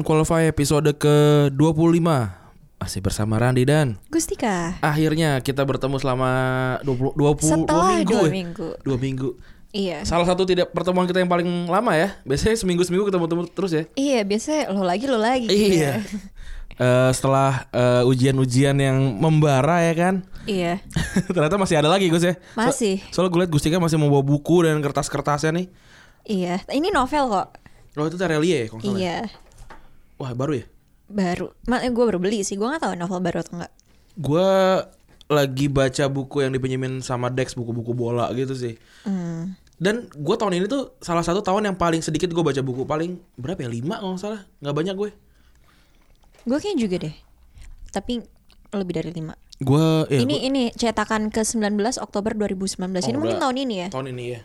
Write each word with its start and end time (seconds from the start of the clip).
Unqualified 0.00 0.48
episode 0.48 0.88
ke-25 0.96 2.00
Masih 2.80 3.00
bersama 3.00 3.36
Randi 3.36 3.68
dan 3.68 4.00
Gustika. 4.08 4.80
Akhirnya 4.80 5.36
kita 5.38 5.60
bertemu 5.60 6.00
selama 6.00 6.30
20, 6.80 7.12
20 7.12 7.36
Setelah 7.44 7.88
minggu 7.94 8.08
dua 8.10 8.24
ya? 8.24 8.32
minggu. 8.32 8.68
Dua 8.80 8.96
minggu 8.96 9.30
Iya. 9.70 10.00
Salah 10.02 10.24
satu 10.24 10.42
tidak 10.42 10.72
pertemuan 10.72 11.04
kita 11.04 11.20
yang 11.20 11.28
paling 11.28 11.44
lama 11.68 11.92
ya 11.92 12.16
Biasanya 12.24 12.56
seminggu-seminggu 12.56 13.06
ketemu-temu 13.06 13.44
terus 13.46 13.70
ya 13.70 13.84
Iya, 13.92 14.24
biasanya 14.24 14.72
lo 14.72 14.82
lagi 14.82 15.04
lo 15.04 15.20
lagi. 15.20 15.46
Iya 15.46 16.00
Eh, 16.80 17.10
Setelah 17.12 17.68
eh, 17.68 18.02
ujian-ujian 18.02 18.72
yang 18.74 18.96
membara 19.14 19.84
ya 19.84 19.92
kan 19.92 20.14
Iya. 20.42 20.80
Ternyata 21.28 21.60
masih 21.60 21.76
ada 21.76 21.92
lagi 21.92 22.08
Gus 22.08 22.24
ya 22.24 22.40
So- 22.56 22.56
Masih. 22.56 23.04
Soalnya 23.12 23.30
gue 23.30 23.40
liat 23.44 23.52
Gustika 23.52 23.76
masih 23.76 24.00
mau 24.00 24.08
bawa 24.08 24.24
buku 24.24 24.64
dan 24.64 24.80
kertas-kertasnya 24.80 25.52
nih 25.52 25.68
Iya. 26.24 26.64
Ini 26.64 26.88
novel 26.88 27.28
kok. 27.28 27.48
Oh 27.94 28.06
itu 28.06 28.16
Terelie 28.16 28.64
ya 28.64 28.66
kalau 28.66 28.80
nggak 28.80 28.96
salah 28.96 29.02
ya? 29.04 29.20
Wah 30.20 30.36
baru 30.36 30.60
ya 30.60 30.66
Baru. 31.10 31.50
Ma 31.66 31.82
gue 31.82 32.04
baru 32.06 32.22
beli 32.22 32.46
sih. 32.46 32.54
Gue 32.54 32.70
nggak 32.70 32.86
tahu 32.86 32.94
novel 32.94 33.18
baru 33.18 33.42
atau 33.42 33.58
enggak. 33.58 33.72
Gue 34.14 34.50
lagi 35.30 35.66
baca 35.66 36.04
buku 36.06 36.42
yang 36.46 36.54
dipinjemin 36.54 37.02
sama 37.02 37.30
Dex 37.34 37.58
buku-buku 37.58 37.94
bola 37.94 38.30
gitu 38.34 38.54
sih. 38.54 38.78
Hmm. 39.02 39.58
Dan 39.80 40.06
gue 40.12 40.36
tahun 40.38 40.60
ini 40.60 40.70
tuh 40.70 40.94
salah 41.02 41.26
satu 41.26 41.42
tahun 41.42 41.72
yang 41.72 41.76
paling 41.78 41.98
sedikit 42.04 42.30
gue 42.30 42.44
baca 42.44 42.62
buku 42.62 42.86
paling 42.86 43.18
berapa 43.34 43.64
ya 43.64 43.70
lima 43.72 43.98
kalau 43.98 44.14
nggak 44.14 44.22
salah 44.22 44.40
nggak 44.62 44.76
banyak 44.76 44.94
gue. 44.94 45.10
Gue 46.46 46.58
kayaknya 46.62 46.78
juga 46.78 46.96
deh. 47.08 47.14
Tapi 47.90 48.12
lebih 48.70 48.94
dari 49.02 49.10
lima. 49.10 49.34
Gue 49.60 50.08
ya, 50.08 50.24
ini 50.24 50.46
ini 50.46 50.62
cetakan 50.72 51.28
ke 51.28 51.42
19 51.42 51.74
Oktober 52.00 52.32
2019. 52.32 52.80
Oh, 52.80 53.08
ini 53.10 53.16
mungkin 53.18 53.36
udah. 53.36 53.44
tahun 53.44 53.56
ini 53.60 53.74
ya. 53.76 53.88
tahun 53.92 54.06
ini 54.14 54.24
ya. 54.30 54.40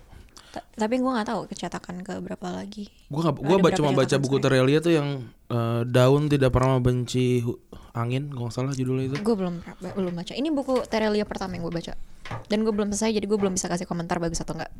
Ta- 0.55 0.63
tapi 0.77 0.95
gue 0.95 1.11
nggak 1.11 1.27
tahu 1.27 1.51
kecetakan 1.51 1.99
ke 1.99 2.15
berapa 2.17 2.47
lagi. 2.49 2.87
Gue 3.11 3.19
nggak 3.19 3.35
Ada 3.35 3.43
gue 3.43 3.57
berapa 3.59 3.75
cuma 3.75 3.91
baca 3.91 4.15
buku? 4.15 4.35
Terelia 4.39 4.79
tuh 4.79 4.93
yang 4.93 5.07
eh, 5.45 5.81
daun 5.83 6.25
tidak 6.25 6.49
pernah 6.49 6.79
membenci 6.79 7.43
angin 7.91 8.31
kalau 8.31 8.47
nggak 8.47 8.55
salah 8.55 8.71
judulnya 8.71 9.11
itu. 9.11 9.15
Gue 9.19 9.35
belum 9.35 9.59
belum 9.93 10.13
baca. 10.15 10.31
Ini 10.31 10.47
buku 10.49 10.87
Terelia 10.87 11.23
pertama 11.23 11.53
yang 11.53 11.63
gue 11.63 11.75
baca. 11.75 11.91
Dan 12.47 12.63
gue 12.63 12.71
belum 12.71 12.89
selesai 12.89 13.11
jadi 13.13 13.25
gue 13.25 13.35
belum 13.35 13.53
bisa 13.53 13.67
kasih 13.67 13.83
komentar 13.83 14.15
bagus 14.17 14.39
atau 14.39 14.55
enggak. 14.55 14.71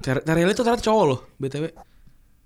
Ter- 0.00 0.22
Terelia 0.22 0.48
itu 0.48 0.62
ternyata 0.62 0.80
cowok 0.80 1.04
loh 1.04 1.20
btw. 1.36 1.74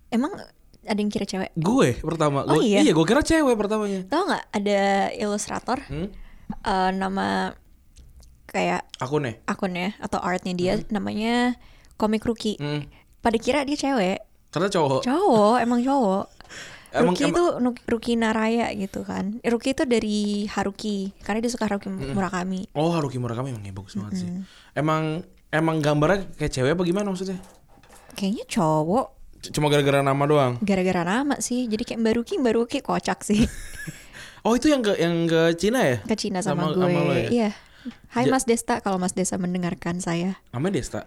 Emang 0.09 0.33
ada 0.81 0.97
yang 0.97 1.13
kira 1.13 1.23
cewek? 1.23 1.53
Gue 1.53 2.01
pertama. 2.01 2.43
Oh, 2.43 2.57
Gua- 2.57 2.65
iya? 2.65 2.81
gue 2.83 3.05
kira 3.05 3.21
cewek 3.21 3.53
pertamanya. 3.55 4.09
Tahu 4.09 4.23
nggak 4.25 4.45
ada 4.51 4.81
ilustrator 5.15 5.79
Hmm? 5.85 6.09
eh, 6.65 6.91
nama 6.91 7.53
kayak 8.47 8.89
Aku 8.99 9.21
nih. 9.21 9.37
akunnya 9.45 9.93
atau 9.99 10.17
artnya 10.19 10.53
dia 10.53 10.81
namanya 10.89 11.53
Komik 11.99 12.23
Rookie. 12.23 12.57
Hmm. 12.57 12.87
Pada 13.19 13.37
kira 13.37 13.61
dia 13.63 13.75
cewek. 13.75 14.23
Ternyata 14.49 14.73
cowok. 14.73 15.01
Cowok, 15.03 15.57
emang 15.59 15.83
cowok. 15.83 16.27
Emang- 16.89 17.13
Ruki 17.13 17.21
emang- 17.21 17.35
itu 17.35 17.45
Nu- 17.61 17.85
Ruki 17.85 18.13
Naraya 18.15 18.73
gitu 18.73 19.05
kan. 19.05 19.37
Ruki 19.43 19.77
itu 19.77 19.85
dari 19.85 20.19
Haruki 20.49 21.13
karena 21.21 21.45
dia 21.45 21.53
suka 21.53 21.69
Haruki 21.69 21.93
Murakami. 21.93 22.65
Oh 22.73 22.89
Haruki 22.89 23.19
Murakami 23.19 23.53
emang 23.53 23.61
bagus 23.75 23.93
banget 23.93 24.25
sih. 24.25 24.29
Emang 24.73 25.21
emang 25.51 25.85
gambarnya 25.85 26.33
kayak 26.33 26.49
cewek 26.51 26.73
apa 26.73 26.83
gimana 26.83 27.13
maksudnya? 27.13 27.37
Kayaknya 28.15 28.49
cowok 28.49 29.07
C- 29.39 29.53
Cuma 29.53 29.69
gara-gara 29.69 30.01
nama 30.01 30.25
doang. 30.25 30.57
gara-gara 30.61 31.05
nama 31.05 31.37
sih. 31.39 31.69
Jadi 31.69 31.85
kayak 31.85 32.01
Mbak 32.01 32.15
Ruki, 32.17 32.35
Mbak 32.39 32.55
Ruki 32.57 32.79
kocak 32.81 33.21
sih. 33.21 33.45
Oh 34.41 34.55
itu 34.55 34.67
yang 34.67 34.81
ke 34.81 34.95
yang 34.97 35.27
ke 35.27 35.53
Cina 35.57 35.83
ya? 35.83 35.99
Ke 36.01 36.15
Cina 36.15 36.41
sama, 36.41 36.71
Sama- 36.71 36.73
gue. 36.73 36.89
sama 36.89 37.01
lo 37.05 37.13
ya? 37.13 37.29
Iya. 37.29 37.51
Hai 38.09 38.25
Ja- 38.25 38.33
Mas 38.33 38.47
Desta 38.47 38.81
kalau 38.81 38.97
Mas 38.97 39.13
Desta 39.13 39.37
mendengarkan 39.37 39.99
saya. 39.99 40.41
Namanya 40.51 40.79
Desta. 40.79 41.05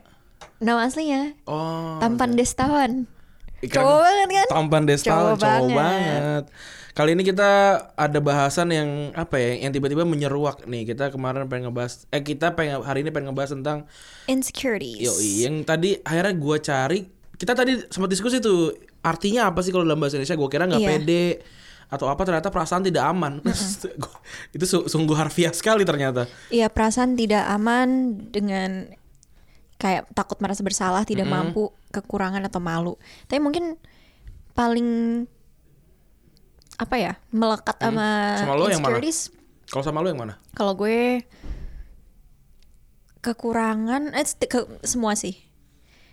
Nama 0.58 0.82
aslinya 0.84 1.34
Oh. 1.44 1.98
Tampan 1.98 2.34
Destawan. 2.34 3.06
Ikan- 3.60 3.78
Cowok 3.78 4.00
banget 4.00 4.30
kan? 4.32 4.48
Tampan 4.50 4.84
Desta 4.84 5.08
Cowok 5.08 5.22
cowok, 5.32 5.40
banget. 5.40 5.76
banget. 5.78 6.44
Kali 6.92 7.10
ini 7.14 7.24
kita 7.24 7.50
ada 7.94 8.20
bahasan 8.20 8.68
yang 8.70 8.90
apa 9.14 9.38
ya? 9.38 9.62
Yang 9.62 9.78
tiba-tiba 9.78 10.04
menyeruak 10.04 10.66
nih. 10.66 10.84
Kita 10.84 11.08
kemarin 11.08 11.46
pengen 11.46 11.70
ngebahas 11.70 12.04
eh 12.08 12.20
kita 12.20 12.52
pengen 12.52 12.82
hari 12.82 13.00
ini 13.00 13.10
pengen 13.10 13.32
ngebahas 13.32 13.54
tentang 13.54 13.86
Insecurities. 14.26 15.02
Yoi, 15.04 15.46
yang 15.46 15.62
tadi 15.62 15.96
akhirnya 16.00 16.34
gua 16.34 16.58
cari 16.58 17.06
kita 17.34 17.54
tadi 17.54 17.74
sempat 17.88 18.06
diskusi 18.08 18.38
tuh 18.38 18.74
artinya 19.00 19.48
apa 19.48 19.62
sih 19.62 19.70
kalau 19.70 19.82
dalam 19.82 19.98
bahasa 19.98 20.16
Indonesia? 20.16 20.36
Gue 20.36 20.46
kira 20.48 20.66
nggak 20.66 20.78
Iya. 20.80 20.90
pede 20.92 21.26
atau 21.88 22.06
apa 22.08 22.22
ternyata 22.22 22.50
perasaan 22.50 22.82
tidak 22.82 23.02
aman. 23.04 23.42
itu 24.56 24.66
su- 24.66 24.86
sungguh 24.86 25.14
harfiah 25.14 25.50
sekali 25.52 25.82
ternyata. 25.82 26.26
Iya 26.48 26.68
perasaan 26.68 27.14
tidak 27.14 27.46
aman 27.46 27.90
dengan 28.30 28.90
kayak 29.82 30.06
takut 30.14 30.38
merasa 30.38 30.62
bersalah, 30.62 31.02
tidak 31.02 31.26
mampu, 31.26 31.74
kekurangan 31.90 32.46
atau 32.46 32.62
malu. 32.62 32.94
Tapi 33.26 33.42
mungkin 33.42 33.82
paling 34.54 35.26
apa 36.78 36.96
ya 36.98 37.14
melekat 37.34 37.78
sama, 37.82 38.38
Sama 38.38 38.54
lo 38.54 38.70
yang 38.70 38.82
mana? 38.86 39.02
Kalau 39.72 39.84
sama 39.86 40.06
lu 40.06 40.14
yang 40.14 40.22
mana? 40.22 40.38
Kalau 40.54 40.78
gue 40.78 41.26
kekurangan, 43.22 44.18
eh 44.18 44.26
ke, 44.50 44.66
semua 44.82 45.14
sih 45.14 45.38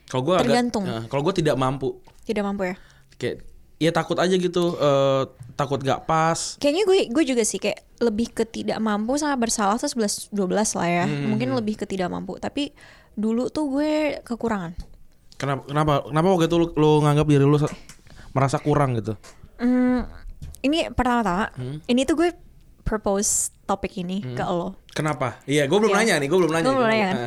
Kalau 0.09 0.25
gue 0.25 0.37
agak, 0.37 0.45
Tergantung. 0.49 0.85
Nah, 0.85 1.05
kalau 1.09 1.25
gue 1.25 1.35
tidak 1.37 1.57
mampu, 1.57 2.01
tidak 2.25 2.45
mampu 2.45 2.73
ya. 2.73 2.77
kayak 3.17 3.37
ya 3.81 3.91
takut 3.93 4.17
aja 4.21 4.33
gitu, 4.37 4.77
eh, 4.77 5.23
takut 5.57 5.81
gak 5.81 6.05
pas. 6.05 6.57
Kayaknya 6.61 6.85
gue 6.85 6.99
gue 7.13 7.25
juga 7.25 7.43
sih 7.45 7.61
kayak 7.61 7.85
lebih 8.01 8.33
ke 8.33 8.45
tidak 8.45 8.81
mampu 8.81 9.17
sama 9.17 9.37
bersalah 9.37 9.77
tuh 9.81 9.89
11 9.89 10.33
12 10.33 10.79
lah 10.81 10.89
ya. 10.89 11.05
Hmm. 11.09 11.33
Mungkin 11.33 11.49
lebih 11.57 11.81
ke 11.81 11.85
tidak 11.89 12.09
mampu, 12.13 12.37
tapi 12.41 12.73
dulu 13.19 13.51
tuh 13.51 13.67
gue 13.69 13.93
kekurangan. 14.23 14.79
Kenapa? 15.35 15.67
Kenapa? 15.67 15.93
Kenapa 16.07 16.27
waktu 16.29 16.47
itu 16.47 16.57
lu, 16.57 16.67
lu 16.73 16.91
nganggap 17.01 17.27
diri 17.27 17.43
lu 17.43 17.59
se- 17.59 17.75
merasa 18.31 18.59
kurang 18.59 18.95
gitu? 18.95 19.19
Hmm, 19.59 20.07
ini 20.61 20.87
pertama-tama, 20.89 21.51
Hmm. 21.53 21.83
ini 21.85 22.03
tuh 22.03 22.15
gue 22.17 22.31
propose 22.83 23.51
topik 23.63 23.99
ini 23.99 24.23
ke 24.25 24.45
lo. 24.45 24.79
Kenapa? 24.91 25.43
Iya, 25.45 25.67
gue 25.67 25.77
belum 25.77 25.93
Iya. 25.93 25.99
nanya 26.01 26.15
nih, 26.19 26.29
gue 26.29 26.39
belum 26.39 26.53
nanya. 26.53 26.65
Gue 26.65 26.75
belum 26.75 26.89
nanya 26.89 27.09
kan? 27.09 27.19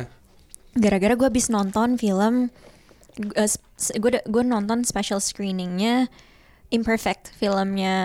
Gara-gara 0.72 1.14
gue 1.14 1.28
habis 1.28 1.46
nonton 1.46 1.88
film, 1.94 2.48
eh, 3.36 3.48
gue 3.94 4.10
da- 4.10 4.24
gue 4.24 4.42
nonton 4.42 4.82
special 4.82 5.20
screeningnya 5.20 6.08
Imperfect, 6.68 7.36
filmnya 7.36 7.96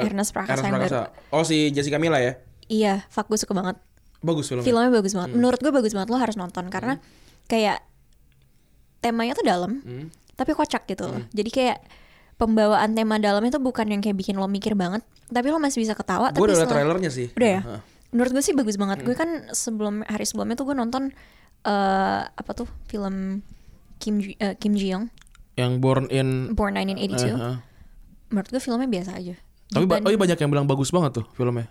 Eh, 0.00 0.08
Ernest 0.08 0.32
Prakasa 0.32 0.56
Ernest 0.56 0.64
yang 0.64 0.74
baru. 0.74 0.88
Prakasa. 0.88 1.30
Oh 1.30 1.44
si 1.44 1.68
Jessica 1.68 2.00
Mila 2.00 2.16
ya? 2.16 2.40
Iya, 2.64 3.04
fuck 3.06 3.28
gue 3.28 3.36
suka 3.36 3.52
banget. 3.52 3.76
Bagus 4.24 4.48
filmnya. 4.48 4.64
Filmnya 4.64 4.90
bagus 4.90 5.12
banget. 5.12 5.30
Hmm. 5.30 5.38
Menurut 5.38 5.60
gue 5.60 5.68
bagus 5.70 5.92
banget 5.92 6.08
lo 6.08 6.16
harus 6.16 6.34
nonton 6.34 6.64
karena 6.72 6.96
kayak 7.44 7.84
temanya 8.98 9.36
tuh 9.36 9.44
dalam, 9.44 9.84
Hmm. 9.84 10.08
tapi 10.32 10.56
kocak 10.56 10.88
gitu 10.88 11.04
loh. 11.04 11.20
Jadi 11.30 11.50
kayak 11.52 11.78
pembawaan 12.34 12.96
tema 12.96 13.20
dalamnya 13.20 13.52
tuh 13.52 13.62
bukan 13.62 13.84
yang 13.86 14.00
kayak 14.00 14.16
bikin 14.16 14.40
lo 14.40 14.48
mikir 14.48 14.72
banget, 14.74 15.04
tapi 15.28 15.52
lo 15.52 15.60
masih 15.60 15.84
bisa 15.84 15.92
ketawa. 15.92 16.32
Gue 16.32 16.48
udah 16.48 16.64
liat 16.64 16.72
trailernya 16.72 17.10
sih. 17.12 17.28
Udah 17.36 17.50
ya? 17.50 17.60
Heeh. 17.62 17.80
Menurut 18.10 18.30
gue 18.32 18.42
sih 18.42 18.54
bagus 18.54 18.80
banget. 18.80 19.02
Hmm. 19.02 19.06
Gue 19.06 19.14
kan 19.14 19.30
sebelum 19.52 20.00
hari 20.08 20.24
sebelumnya 20.24 20.56
tuh 20.56 20.66
gue 20.66 20.76
nonton 20.76 21.12
eh 21.64 22.20
apa 22.24 22.50
tuh 22.52 22.68
film 22.86 23.40
Kim 23.96 24.20
eh, 24.20 24.52
Kim 24.56 24.76
Ji 24.76 24.92
Young 24.92 25.08
Yang 25.54 25.72
Born 25.78 26.04
in. 26.08 26.28
Born 26.52 26.74
1982. 26.76 27.28
Heeh. 27.30 27.56
Menurut 28.32 28.48
gue 28.50 28.60
filmnya 28.60 28.88
biasa 28.88 29.10
aja. 29.20 29.36
Tapi 29.68 29.84
oh 29.86 30.10
iya 30.10 30.18
banyak 30.18 30.38
yang 30.38 30.50
bilang 30.50 30.66
bagus 30.66 30.88
banget 30.90 31.20
tuh 31.20 31.26
filmnya. 31.32 31.68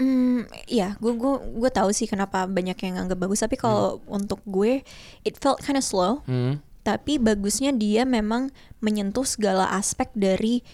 Hmm, 0.00 0.48
iya, 0.64 0.96
gue 0.96 1.12
gue 1.12 1.34
gue 1.60 1.70
tahu 1.70 1.92
sih 1.92 2.08
kenapa 2.08 2.48
banyak 2.48 2.72
yang 2.88 2.96
nganggap 2.96 3.20
bagus. 3.20 3.44
Tapi 3.44 3.60
kalau 3.60 4.00
untuk 4.08 4.40
gue, 4.48 4.80
it 5.28 5.36
felt 5.36 5.60
kind 5.60 5.76
of 5.76 5.84
slow. 5.84 6.24
Hmm. 6.24 6.64
Tapi 6.80 7.20
bagusnya 7.20 7.76
dia 7.76 8.08
memang 8.08 8.48
menyentuh 8.80 9.28
segala 9.28 9.68
aspek 9.76 10.08
dari 10.16 10.64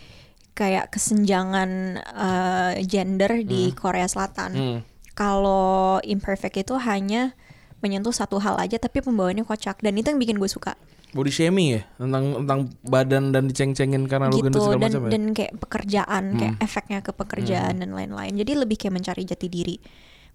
kayak 0.55 0.95
kesenjangan 0.95 1.99
eh, 1.99 2.73
gender 2.87 3.43
di 3.43 3.75
Korea 3.75 4.07
Selatan. 4.07 4.51
Hmm. 4.55 4.79
Kalau 5.19 5.99
imperfect 6.07 6.63
itu 6.63 6.79
hanya 6.79 7.35
menyentuh 7.83 8.15
satu 8.15 8.39
hal 8.39 8.55
aja, 8.63 8.79
tapi 8.79 9.03
pembawaannya 9.03 9.43
kocak. 9.43 9.83
Dan 9.83 9.99
itu 9.99 10.15
yang 10.15 10.23
bikin 10.23 10.39
gue 10.39 10.47
suka. 10.47 10.79
Body 11.17 11.33
shaming 11.33 11.81
ya? 11.81 11.83
Tentang 11.97 12.45
tentang 12.45 12.61
badan 12.85 13.33
dan 13.33 13.49
diceng-cengin 13.49 14.05
karena 14.05 14.29
lu 14.29 14.45
gendut 14.45 14.61
gitu 14.61 14.69
segala 14.69 14.81
dan 14.85 14.91
macam 14.93 15.03
ya. 15.03 15.11
dan 15.11 15.25
kayak 15.33 15.53
pekerjaan 15.57 16.25
kayak 16.37 16.55
efeknya 16.61 16.99
ke 17.01 17.13
pekerjaan 17.17 17.75
dan 17.81 17.91
lain-lain. 17.97 18.37
Jadi 18.37 18.53
lebih 18.53 18.77
kayak 18.77 18.95
mencari 18.95 19.23
jati 19.25 19.49
diri. 19.49 19.77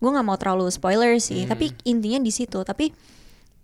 Gue 0.01 0.09
nggak 0.09 0.25
mau 0.25 0.37
terlalu 0.41 0.65
spoiler 0.73 1.13
sih 1.21 1.45
tapi 1.45 1.69
intinya 1.85 2.17
di 2.17 2.33
situ. 2.33 2.57
Tapi 2.65 2.89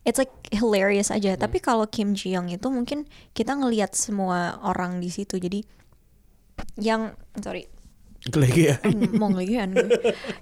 it's 0.06 0.22
like 0.22 0.32
hilarious 0.54 1.10
aja. 1.10 1.34
Tapi 1.36 1.58
kalau 1.60 1.90
Kim 1.90 2.14
Ji 2.14 2.38
Young 2.38 2.54
itu 2.54 2.70
mungkin 2.70 3.10
kita 3.34 3.58
ngelihat 3.58 3.98
semua 3.98 4.62
orang 4.62 5.02
di 5.02 5.10
situ. 5.10 5.42
Jadi 5.42 5.66
yang 6.78 7.18
sorry. 7.42 7.66
Ya. 8.58 8.82
mau 9.22 9.30
gue. 9.34 9.46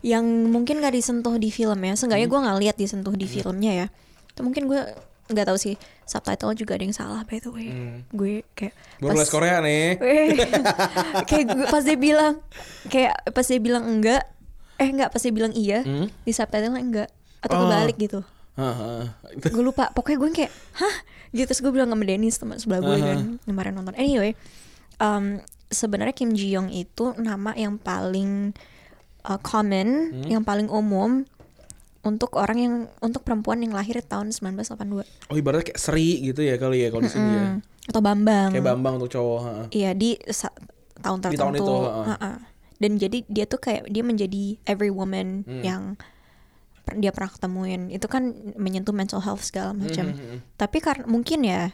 Yang 0.03 0.25
mungkin 0.47 0.79
gak 0.79 0.95
disentuh 0.95 1.35
di 1.37 1.51
film 1.51 1.79
ya 1.83 1.93
seenggaknya 1.93 2.27
gue 2.31 2.39
nggak 2.39 2.59
lihat 2.63 2.75
disentuh 2.79 3.13
di 3.15 3.27
filmnya 3.27 3.85
ya. 3.85 3.87
Itu 4.31 4.43
mungkin 4.43 4.67
gue 4.67 4.81
nggak 5.27 5.45
tahu 5.45 5.57
sih 5.57 5.75
subtitle 6.03 6.53
juga 6.53 6.73
ada 6.73 6.83
yang 6.83 6.93
salah 6.93 7.21
by 7.21 7.37
the 7.37 7.49
way 7.49 7.69
gue 8.07 8.45
kayak 8.51 8.77
Baru 8.97 9.15
les 9.15 9.27
Korea 9.27 9.57
nih. 9.59 9.97
Kayak 11.27 11.45
gue 11.49 11.65
pas 11.65 11.81
dia 11.81 11.97
bilang 11.97 12.33
kayak 12.87 13.13
pas 13.27 13.43
dia 13.43 13.57
bilang 13.57 13.83
enggak 13.83 14.23
eh 14.75 14.87
enggak 14.87 15.09
pas 15.09 15.19
dia 15.19 15.31
bilang 15.31 15.51
iya 15.51 15.81
Hmm? 15.81 16.07
di 16.21 16.31
subtitle 16.31 16.75
enggak 16.75 17.09
atau 17.39 17.55
Oh. 17.55 17.61
kebalik 17.65 17.97
gitu 17.97 18.19
Heeh. 18.55 19.01
Itu- 19.35 19.51
gue 19.51 19.63
lupa 19.65 19.91
pokoknya 19.91 20.17
gue 20.17 20.29
kayak 20.35 20.51
hah 20.75 20.95
gitu 21.31 21.43
terus 21.45 21.59
gue 21.59 21.69
bilang 21.69 21.87
sama 21.87 22.03
Dennis 22.03 22.35
teman 22.35 22.55
sebelah 22.55 22.81
gue 22.81 22.95
kan 22.97 23.19
kemarin 23.41 23.73
nonton 23.73 23.95
anyway 23.95 24.31
um, 24.97 25.41
sebenarnya 25.67 26.13
Kim 26.13 26.31
Ji 26.31 26.49
Young 26.49 26.69
itu 26.69 27.11
nama 27.17 27.51
yang 27.53 27.75
paling 27.75 28.55
uh, 29.23 29.39
common, 29.39 30.13
Hmm. 30.13 30.29
yang 30.29 30.43
paling 30.43 30.69
umum 30.69 31.25
untuk 32.05 32.37
orang 32.37 32.57
yang 32.57 32.73
untuk 33.01 33.25
perempuan 33.25 33.59
yang 33.59 33.73
lahir 33.73 33.97
tahun 33.99 34.29
1982. 34.29 35.03
Oh 35.27 35.35
ibaratnya 35.35 35.73
kayak 35.73 35.81
Sri 35.81 36.21
gitu 36.23 36.39
ya 36.39 36.55
kali 36.55 36.85
ya 36.85 36.93
kalau 36.93 37.03
di 37.03 37.11
sini 37.11 37.25
ya. 37.27 37.43
Hmm. 37.43 37.57
Atau 37.85 38.01
Bambang. 38.01 38.49
Kayak 38.53 38.65
Bambang 38.67 38.93
untuk 38.97 39.11
cowok. 39.11 39.39
ha. 39.41 39.53
Iya 39.69 39.91
di 39.91 40.13
tahun 40.95 41.17
Di 41.19 41.23
tertentu. 41.27 41.41
tahun 41.41 41.53
itu, 41.57 41.75
ha-ha. 41.75 42.03
Ha-ha. 42.13 42.31
Dan 42.75 42.91
jadi 42.95 43.17
dia 43.25 43.45
tuh 43.45 43.57
kayak 43.57 43.87
dia 43.87 44.01
menjadi 44.01 44.43
every 44.63 44.89
woman 44.89 45.41
Hmm. 45.43 45.61
yang 45.61 45.83
dia 46.93 47.09
pernah 47.09 47.31
ketemuin. 47.31 47.89
Itu 47.89 48.05
kan 48.05 48.29
menyentuh 48.53 48.93
mental 48.93 49.17
health 49.19 49.41
segala 49.41 49.73
macam. 49.73 50.13
Hmm, 50.13 50.45
Tapi 50.53 50.77
karena 50.77 51.03
mungkin 51.05 51.41
ya 51.41 51.73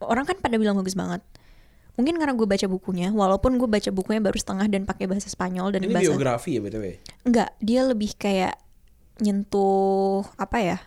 orang 0.00 0.26
kan 0.26 0.36
pada 0.36 0.58
bilang 0.58 0.74
bagus 0.74 0.92
banget. 0.92 1.22
Mungkin 1.94 2.18
karena 2.18 2.34
gue 2.34 2.44
baca 2.44 2.66
bukunya, 2.66 3.08
walaupun 3.08 3.56
gue 3.56 3.64
baca 3.64 3.88
bukunya 3.88 4.20
baru 4.20 4.36
setengah 4.36 4.68
dan 4.68 4.84
pakai 4.84 5.06
bahasa 5.06 5.30
Spanyol 5.30 5.72
dan 5.72 5.80
Ini 5.80 5.94
bahasa 5.94 6.12
biografi 6.12 6.50
ya 6.52 6.60
btw. 6.60 6.84
enggak, 7.24 7.50
dia 7.56 7.80
lebih 7.82 8.12
kayak 8.12 8.52
nyentuh 9.18 10.24
apa 10.36 10.58
ya? 10.58 10.78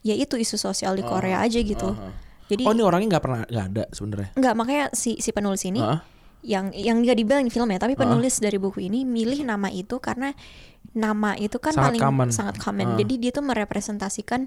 Ya 0.00 0.14
itu 0.14 0.36
isu 0.36 0.54
sosial 0.54 0.94
di 0.94 1.02
Korea 1.02 1.40
aja 1.40 1.56
gitu. 1.56 1.90
aha. 1.90 2.12
Jadi 2.44 2.62
Oh 2.62 2.72
ini 2.72 2.84
orangnya 2.84 3.16
nggak 3.16 3.24
pernah 3.24 3.40
nggak 3.42 3.66
ada 3.70 3.84
sebenarnya. 3.88 4.28
enggak 4.36 4.54
makanya 4.54 4.84
si 4.92 5.16
si 5.16 5.32
penulis 5.32 5.64
ini 5.64 5.80
Hah? 5.80 6.04
yang 6.44 6.68
yang 6.70 7.00
nggak 7.00 7.16
dibilang 7.16 7.40
di 7.40 7.48
film 7.48 7.66
ya, 7.66 7.80
tapi 7.80 7.96
penulis 7.96 8.36
dari 8.36 8.60
buku 8.60 8.84
ini 8.84 9.00
milih 9.02 9.40
nama 9.42 9.72
itu 9.72 9.96
karena 9.96 10.36
nama 10.92 11.32
itu 11.34 11.56
kan 11.56 11.72
Sangat 11.72 11.86
paling 11.88 12.02
common. 12.04 12.28
sangat 12.28 12.56
common. 12.60 12.86
Ah. 12.86 12.96
Jadi 13.00 13.14
dia 13.16 13.30
tuh 13.32 13.40
merepresentasikan 13.42 14.44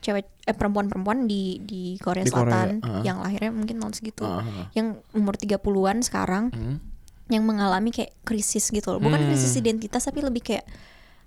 cewek 0.00 0.24
eh, 0.42 0.52
perempuan-perempuan 0.52 1.28
di 1.28 1.60
di 1.60 2.00
Korea 2.00 2.24
Di 2.24 2.32
Korea, 2.32 2.48
Selatan 2.64 2.68
ah. 2.80 3.04
yang 3.04 3.20
lahirnya 3.20 3.52
mungkin 3.52 3.76
tahun 3.76 3.92
segitu. 3.92 4.24
Ah. 4.24 4.40
Yang 4.72 5.04
umur 5.12 5.36
30-an 5.36 6.00
sekarang 6.00 6.44
Hmm. 6.48 6.80
yang 7.28 7.44
mengalami 7.44 7.88
kayak 7.88 8.16
krisis 8.20 8.68
gitu 8.68 8.88
loh. 8.88 9.00
Bukan 9.00 9.16
Hmm. 9.18 9.28
krisis 9.28 9.52
identitas 9.54 10.00
tapi 10.00 10.20
lebih 10.20 10.40
kayak 10.42 10.64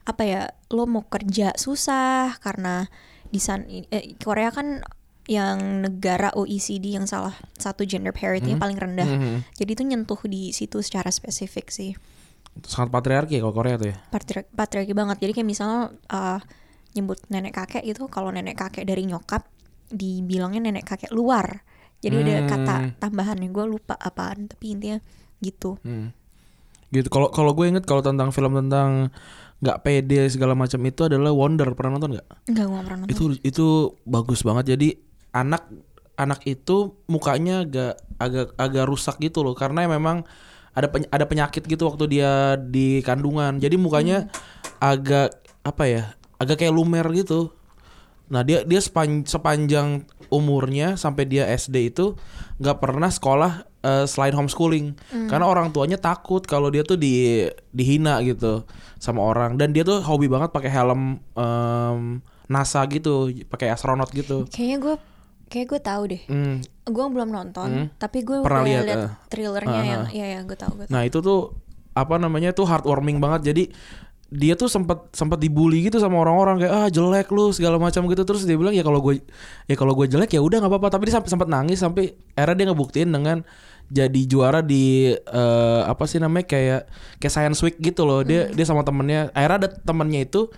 apa 0.08 0.24
ya? 0.24 0.42
Lo 0.72 0.88
mau 0.88 1.04
kerja 1.04 1.52
susah 1.54 2.40
karena 2.40 2.88
di 3.28 3.44
sana 3.44 3.68
eh, 3.68 4.16
Korea 4.16 4.50
kan 4.50 4.80
yang 5.28 5.84
negara 5.84 6.32
OECD 6.32 6.96
yang 6.96 7.04
salah 7.04 7.36
satu 7.60 7.84
gender 7.84 8.16
parity-nya 8.16 8.56
paling 8.56 8.80
rendah. 8.80 9.04
Hmm. 9.04 9.38
Jadi 9.60 9.76
itu 9.76 9.84
nyentuh 9.84 10.16
di 10.24 10.56
situ 10.56 10.80
secara 10.80 11.12
spesifik 11.12 11.68
sih. 11.68 11.92
Sangat 12.64 12.90
patriarki 12.90 13.36
ya 13.36 13.44
kalau 13.44 13.52
Korea 13.54 13.76
tuh 13.76 13.92
ya. 13.92 13.96
Patri- 14.08 14.48
patriarki 14.48 14.96
banget. 14.96 15.20
Jadi 15.20 15.32
kayak 15.36 15.48
misalnya 15.52 15.92
uh, 16.08 16.40
nyebut 16.96 17.20
nenek 17.28 17.54
kakek 17.54 17.84
itu 17.84 18.08
kalau 18.08 18.32
nenek 18.32 18.56
kakek 18.56 18.88
dari 18.88 19.04
nyokap 19.04 19.44
dibilangnya 19.92 20.64
nenek 20.64 20.88
kakek 20.88 21.12
luar. 21.12 21.60
Jadi 22.00 22.24
ada 22.24 22.34
Hmm. 22.40 22.48
kata 22.48 22.76
tambahannya 23.04 23.52
gue 23.52 23.66
lupa 23.68 24.00
apaan 24.00 24.48
tapi 24.48 24.80
intinya 24.80 25.04
gitu. 25.44 25.76
Hmm. 25.84 26.16
Gitu. 26.88 27.12
Kalau 27.12 27.36
kalau 27.36 27.52
gue 27.52 27.68
inget 27.68 27.84
kalau 27.84 28.00
tentang 28.00 28.32
film 28.32 28.56
tentang 28.56 29.12
nggak 29.58 29.82
pede 29.82 30.30
segala 30.30 30.54
macam 30.54 30.78
itu 30.86 31.02
adalah 31.06 31.34
Wonder. 31.34 31.74
Pernah 31.74 31.98
nonton 31.98 32.18
nggak? 32.18 32.28
Enggak 32.50 32.66
gue 32.66 32.76
gak 32.78 32.86
pernah 32.86 33.00
nonton. 33.04 33.14
Itu 33.14 33.24
itu 33.42 33.68
bagus 34.06 34.42
banget. 34.46 34.78
Jadi 34.78 34.94
anak 35.34 35.66
anak 36.18 36.42
itu 36.50 36.98
mukanya 37.06 37.66
agak 37.66 37.94
agak 38.18 38.48
agak 38.58 38.86
rusak 38.90 39.22
gitu 39.22 39.46
loh 39.46 39.54
karena 39.54 39.86
memang 39.86 40.26
ada 40.74 40.90
peny- 40.90 41.10
ada 41.10 41.26
penyakit 41.26 41.66
gitu 41.66 41.90
waktu 41.90 42.06
dia 42.10 42.58
di 42.58 43.02
kandungan. 43.02 43.58
Jadi 43.58 43.76
mukanya 43.78 44.30
agak 44.78 45.42
apa 45.66 45.84
ya? 45.90 46.04
Agak 46.38 46.62
kayak 46.62 46.74
lumer 46.74 47.06
gitu. 47.14 47.54
Nah, 48.28 48.44
dia 48.44 48.62
dia 48.68 48.84
sepan- 48.84 49.26
sepanjang 49.26 50.06
umurnya 50.28 51.00
sampai 51.00 51.24
dia 51.24 51.48
SD 51.48 51.96
itu 51.96 52.14
nggak 52.60 52.78
pernah 52.84 53.08
sekolah 53.08 53.67
eh, 53.84 54.06
selain 54.10 54.34
homeschooling. 54.34 54.98
Karena 55.30 55.46
orang 55.46 55.70
tuanya 55.74 55.98
takut 56.00 56.42
kalau 56.46 56.72
dia 56.72 56.82
tuh 56.82 56.98
di 56.98 57.46
dihina 57.74 58.22
gitu 58.26 58.66
sama 58.98 59.22
orang 59.22 59.62
dan 59.62 59.74
dia 59.74 59.86
tuh 59.86 60.02
hobi 60.02 60.26
banget 60.26 60.50
pakai 60.50 60.72
helm 60.74 61.22
em, 61.38 62.22
NASA 62.50 62.82
gitu, 62.90 63.30
pakai 63.52 63.70
astronot 63.70 64.10
gitu. 64.16 64.48
Kayaknya 64.50 64.78
gue 64.80 64.96
kayak 65.48 65.68
gue 65.68 65.80
tahu 65.84 66.04
deh. 66.12 66.22
Hmm. 66.28 66.58
Gue 66.88 67.06
belum 67.12 67.30
nonton, 67.32 67.92
tapi 68.00 68.24
gue 68.24 68.40
Pernah 68.44 68.64
lihat, 68.64 68.84
eh. 68.88 69.12
trailernya 69.28 69.80
Ah, 69.80 69.84
yang 69.84 70.04
ya 70.12 70.26
ya 70.38 70.40
gue 70.44 70.58
tahu 70.58 70.84
gue. 70.84 70.86
Nah, 70.88 71.04
itu 71.04 71.20
tuh 71.20 71.56
apa 71.92 72.16
namanya 72.22 72.56
tuh 72.56 72.64
heartwarming 72.68 73.20
banget. 73.20 73.52
Jadi 73.52 73.64
dia 74.28 74.60
tuh 74.60 74.68
sempat 74.68 75.08
sempat 75.16 75.40
dibully 75.40 75.88
gitu 75.88 76.04
sama 76.04 76.20
orang-orang 76.20 76.60
kayak 76.68 76.74
ah 76.76 76.88
jelek 76.92 77.32
lu 77.32 77.56
segala 77.56 77.80
macam 77.80 78.04
gitu 78.12 78.28
terus 78.28 78.44
dia 78.44 78.60
bilang 78.60 78.76
ya 78.76 78.84
kalau 78.84 79.00
gue 79.00 79.24
ya 79.72 79.76
kalau 79.80 79.96
gue 79.96 80.04
jelek 80.04 80.36
ya 80.36 80.44
udah 80.44 80.60
nggak 80.60 80.68
apa-apa 80.68 81.00
tapi 81.00 81.08
dia 81.08 81.16
sampai 81.16 81.32
sempat 81.32 81.48
nangis 81.48 81.80
sampai 81.80 82.12
akhirnya 82.36 82.60
dia 82.60 82.68
ngebuktiin 82.68 83.08
dengan 83.08 83.48
jadi 83.88 84.22
juara 84.28 84.60
di 84.60 85.16
eh, 85.16 85.82
apa 85.88 86.04
sih 86.04 86.20
namanya 86.20 86.46
kayak 86.48 86.82
kayak 87.24 87.34
science 87.34 87.60
week 87.64 87.80
gitu 87.80 88.04
loh 88.04 88.20
dia 88.22 88.52
dia 88.52 88.66
sama 88.68 88.84
temennya 88.84 89.32
akhirnya 89.32 89.58
ada 89.64 89.70
temennya 89.72 90.28
itu 90.28 90.52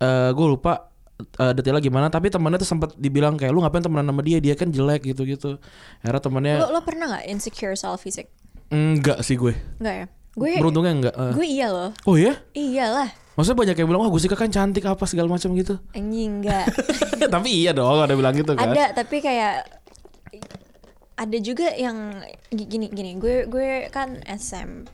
eh 0.00 0.30
gue 0.32 0.46
lupa 0.48 0.88
eh, 1.20 1.52
detailnya 1.52 1.84
gimana 1.84 2.06
tapi 2.08 2.32
temennya 2.32 2.64
tuh 2.64 2.70
sempat 2.72 2.96
dibilang 2.96 3.36
kayak 3.36 3.52
lu 3.52 3.60
ngapain 3.60 3.84
temenan 3.84 4.08
sama 4.08 4.22
dia 4.24 4.40
dia 4.40 4.56
kan 4.56 4.72
jelek 4.72 5.04
gitu 5.04 5.28
gitu 5.28 5.60
akhirnya 6.00 6.22
temennya 6.24 6.54
Lo, 6.64 6.72
lo 6.74 6.80
pernah 6.80 7.12
nggak 7.12 7.24
insecure 7.28 7.76
soal 7.76 8.00
fisik? 8.00 8.32
enggak 8.72 9.20
sih 9.20 9.36
gue 9.36 9.52
Enggak 9.84 9.94
ya? 9.94 10.06
Gue 10.32 10.56
beruntungnya 10.56 10.92
enggak 10.96 11.14
eh. 11.14 11.32
gue 11.36 11.46
iya 11.46 11.68
loh. 11.68 11.90
oh 12.08 12.16
ya 12.16 12.40
Iyalah. 12.56 13.12
Maksudnya 13.32 13.64
banyak 13.64 13.76
yang 13.80 13.88
bilang, 13.88 14.04
wah 14.04 14.12
Gusika 14.12 14.36
kan 14.36 14.52
cantik 14.52 14.84
apa 14.84 15.08
segala 15.08 15.24
macam 15.32 15.56
gitu. 15.56 15.80
Anjing 15.96 16.44
enggak. 16.44 16.68
Tapi 17.32 17.48
iya 17.64 17.72
dong 17.72 18.04
ada 18.04 18.12
bilang 18.12 18.36
gitu 18.36 18.52
kan. 18.52 18.76
ada 18.76 18.92
tapi 18.92 19.24
kayak 19.24 19.81
ada 21.14 21.36
juga 21.36 21.68
yang 21.70 22.20
gini 22.48 22.88
gini 22.88 23.14
gue 23.14 23.44
gue 23.44 23.68
kan 23.88 24.16
SM 24.22 24.88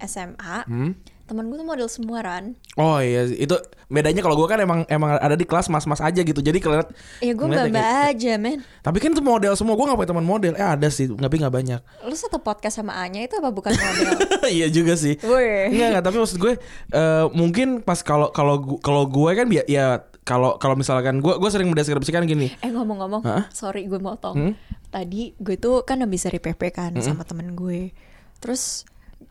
SMA 0.00 0.56
Hmm? 0.64 0.92
temen 1.22 1.46
gue 1.46 1.54
tuh 1.54 1.68
model 1.68 1.86
semua 1.86 2.18
Ran 2.20 2.58
Oh 2.74 2.98
iya, 2.98 3.22
itu 3.22 3.54
bedanya 3.86 4.18
kalau 4.18 4.34
gue 4.34 4.46
kan 4.46 4.58
emang 4.58 4.82
emang 4.88 5.14
ada 5.14 5.32
di 5.32 5.44
kelas 5.44 5.66
mas-mas 5.66 6.00
aja 6.00 6.18
gitu. 6.18 6.38
Jadi 6.38 6.58
keliat 6.58 6.90
ya 7.18 7.30
gue 7.30 7.46
mbak 7.46 7.70
kayak- 7.70 8.10
aja 8.10 8.32
men 8.34 8.58
Tapi 8.80 8.98
kan 8.98 9.10
itu 9.10 9.20
model 9.20 9.54
semua, 9.54 9.74
gue 9.74 9.84
gak 9.84 9.94
punya 9.96 10.10
teman 10.10 10.24
model. 10.24 10.52
Eh 10.52 10.64
ada 10.64 10.88
sih, 10.88 11.06
tapi 11.06 11.38
gak 11.38 11.52
banyak. 11.52 11.78
lu 12.02 12.14
satu 12.14 12.38
podcast 12.38 12.78
sama 12.78 12.98
Anya 12.98 13.22
itu 13.22 13.36
apa 13.36 13.46
bukan 13.48 13.70
model 13.70 14.10
iya 14.50 14.66
juga 14.66 14.94
sih. 14.94 15.14
Enggak 15.22 15.86
enggak, 15.92 16.04
tapi 16.04 16.16
maksud 16.18 16.38
gue 16.40 16.52
eh, 16.90 17.24
mungkin 17.30 17.78
pas 17.78 18.00
kalau 18.00 18.30
kalau 18.30 18.58
kalau 18.78 19.06
gue 19.06 19.30
kan 19.30 19.46
ya 19.46 20.02
kalau 20.30 20.54
kalau 20.56 20.78
misalkan 20.78 21.18
gue 21.18 21.34
gue 21.34 21.50
sering 21.50 21.66
mendeskripsikan 21.66 22.22
gini. 22.24 22.54
eh 22.56 22.70
ngomong-ngomong 22.70 23.26
sorry 23.50 23.84
gue 23.84 23.98
motong. 23.98 24.36
Hmm? 24.38 24.54
tadi 24.88 25.34
gue 25.36 25.54
tuh 25.54 25.82
kan 25.82 25.98
habis 25.98 26.22
dari 26.22 26.38
PP 26.38 26.70
kan 26.70 26.94
sama 26.96 27.22
temen 27.22 27.54
gue 27.54 27.94
terus 28.38 28.82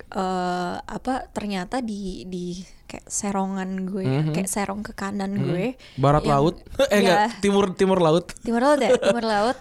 eh 0.09 0.75
apa 0.79 1.27
ternyata 1.29 1.79
di 1.79 2.23
di 2.25 2.59
kayak 2.83 3.05
serongan 3.05 3.83
gue 3.85 4.03
kayak 4.31 4.47
serong 4.47 4.81
ke 4.81 4.91
kanan 4.91 5.35
gue 5.37 5.75
Barat 5.95 6.23
yang- 6.23 6.31
laut. 6.33 6.55
eh 6.93 6.99
enggak, 6.99 7.17
ya, 7.19 7.27
timur 7.39 7.65
timur 7.73 7.99
laut. 7.99 8.31
timur 8.39 8.59
laut 8.61 8.79
ya? 8.79 8.95
Timur 8.95 9.23
laut. 9.23 9.57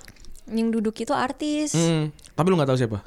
Yang 0.48 0.68
duduk 0.72 0.96
itu 0.96 1.12
artis. 1.12 1.76
Hmm, 1.76 2.08
tapi 2.32 2.46
lu 2.48 2.56
gak 2.56 2.72
tahu 2.72 2.78
siapa? 2.78 2.98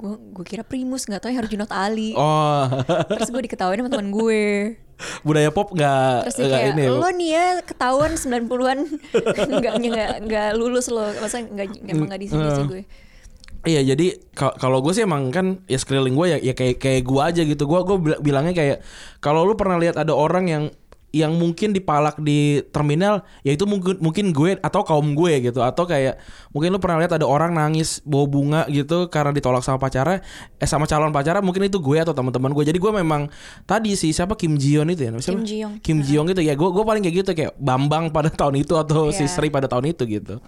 Gue 0.00 0.16
gue 0.32 0.44
kira 0.48 0.64
Primus 0.64 1.04
nggak 1.04 1.20
tahu 1.20 1.32
Herjunot 1.36 1.68
Ali. 1.68 2.16
Oh, 2.16 2.64
terus 3.12 3.28
gue 3.28 3.42
diketawain 3.44 3.76
sama 3.76 3.92
teman 3.92 4.08
gue. 4.08 4.42
Budaya 5.26 5.48
pop 5.48 5.72
gak, 5.72 6.28
terus 6.28 6.36
dia 6.36 6.44
nggak 6.44 6.60
kayak 6.60 6.74
ini 6.76 6.82
ya, 6.84 6.90
lo 6.92 7.08
nih 7.08 7.30
ya 7.32 7.46
ketahuan 7.64 8.12
90-an 8.16 8.78
nggak 9.60 9.74
nggak 9.80 10.10
nggak 10.28 10.48
lulus 10.56 10.88
lo. 10.88 11.08
Masa 11.16 11.40
nggak 11.40 11.88
emang 11.88 12.08
nggak 12.08 12.20
di 12.20 12.28
sini 12.28 12.48
sih 12.52 12.64
gue. 12.68 12.82
Iya 13.60 13.92
jadi 13.92 14.16
ka- 14.32 14.56
kalau 14.56 14.80
gue 14.80 14.92
sih 14.92 15.04
emang 15.04 15.28
kan 15.28 15.60
ya 15.68 15.76
sekeliling 15.76 16.16
gue 16.16 16.26
ya, 16.32 16.38
ya 16.40 16.52
kayak 16.56 16.80
kayak 16.80 17.02
gue 17.04 17.20
aja 17.20 17.42
gitu. 17.44 17.68
Gue 17.68 17.80
gue 17.84 17.96
bil- 18.00 18.20
bilangnya 18.20 18.56
kayak 18.56 18.76
kalau 19.20 19.44
lu 19.44 19.52
pernah 19.52 19.76
lihat 19.76 20.00
ada 20.00 20.16
orang 20.16 20.48
yang 20.48 20.64
yang 21.10 21.34
mungkin 21.34 21.74
dipalak 21.74 22.18
di 22.18 22.62
terminal 22.70 23.26
ya 23.42 23.50
itu 23.50 23.66
mungkin 23.66 23.98
mungkin 23.98 24.30
gue 24.30 24.58
atau 24.58 24.82
kaum 24.82 25.12
gue 25.12 25.42
gitu. 25.42 25.58
Atau 25.58 25.84
kayak 25.84 26.22
mungkin 26.50 26.70
lu 26.70 26.78
pernah 26.78 27.02
lihat 27.02 27.14
ada 27.14 27.26
orang 27.26 27.50
nangis 27.50 27.98
bawa 28.02 28.26
bunga 28.26 28.62
gitu 28.66 29.10
karena 29.10 29.30
ditolak 29.30 29.60
sama 29.60 29.76
pacarnya 29.76 30.22
eh 30.56 30.68
sama 30.68 30.86
calon 30.86 31.10
pacarnya 31.10 31.42
mungkin 31.42 31.66
itu 31.66 31.78
gue 31.78 31.98
atau 31.98 32.14
teman-teman 32.14 32.54
gue. 32.54 32.64
Jadi 32.64 32.78
gue 32.78 32.92
memang 32.94 33.26
tadi 33.64 33.94
sih 33.94 34.10
siapa? 34.10 34.38
Kim 34.38 34.54
Ji 34.54 34.78
Yeon 34.78 34.88
itu 34.88 35.02
ya? 35.02 35.10
Siapa? 35.12 35.34
Kim 35.34 35.42
Ji 35.42 35.56
Young. 35.58 35.74
Kim 35.82 35.98
Ji 36.00 36.12
Young 36.14 36.28
itu. 36.28 36.40
Ya 36.40 36.54
gue 36.54 36.68
gue 36.68 36.84
paling 36.84 37.02
kayak 37.02 37.16
gitu 37.22 37.30
kayak 37.34 37.52
Bambang 37.58 38.08
pada 38.08 38.30
tahun 38.40 38.62
itu 38.62 38.74
atau 38.74 39.10
si 39.10 39.26
Iya. 39.26 39.30
Sri 39.30 39.50
pada 39.50 39.66
tahun 39.66 39.90
itu 39.90 40.06
gitu. 40.06 40.38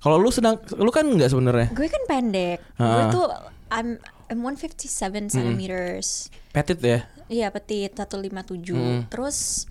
Kalau 0.00 0.16
lu 0.16 0.28
sedang 0.28 0.56
lu 0.74 0.88
kan 0.88 1.04
nggak 1.04 1.28
sebenarnya? 1.28 1.68
Gue 1.70 1.86
kan 1.86 2.02
pendek. 2.04 2.58
Gue 2.74 3.04
tuh 3.10 3.26
I'm 3.70 4.00
I'm 4.26 4.42
157 4.42 5.30
centimeters. 5.30 6.30
Petit 6.50 6.78
ya? 6.78 7.06
Iya 7.26 7.50
petit 7.50 7.94
157 7.94 9.06
terus 9.06 9.70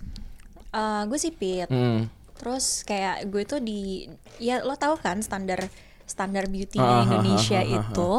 eh, 0.70 1.02
gue 1.04 1.18
sipit 1.18 1.66
Hmm. 1.66 2.06
terus 2.34 2.82
kayak 2.82 3.26
gue 3.26 3.42
tuh 3.42 3.58
di 3.58 4.08
ya 4.36 4.60
lo 4.60 4.74
tahu 4.74 4.96
kan 4.96 5.18
standar 5.18 5.68
standar 6.04 6.46
beauty 6.46 6.76
Ah, 6.76 6.82
di 6.82 6.92
ah, 6.92 7.02
Indonesia 7.04 7.56
ah, 7.56 7.62
ah, 7.62 7.70
ah, 7.70 7.80
itu 7.84 8.10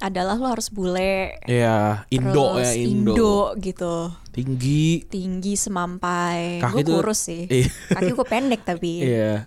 adalah 0.00 0.34
lo 0.34 0.48
harus 0.48 0.68
bule 0.68 1.36
Iya, 1.42 2.08
Indo 2.08 2.56
terus 2.56 2.66
ya 2.66 2.72
Indo. 2.74 3.36
gitu 3.56 3.96
Tinggi. 4.30 5.04
tinggi 5.06 5.54
semampai 5.54 6.58
Kaki 6.58 6.72
gue 6.72 6.82
tuh- 6.84 6.96
kurus 6.98 7.20
sih 7.22 7.44
Iya. 7.44 7.68
kaki 7.90 8.10
gue 8.10 8.26
pendek 8.26 8.62
tapi 8.62 8.92
Iya. 9.06 9.44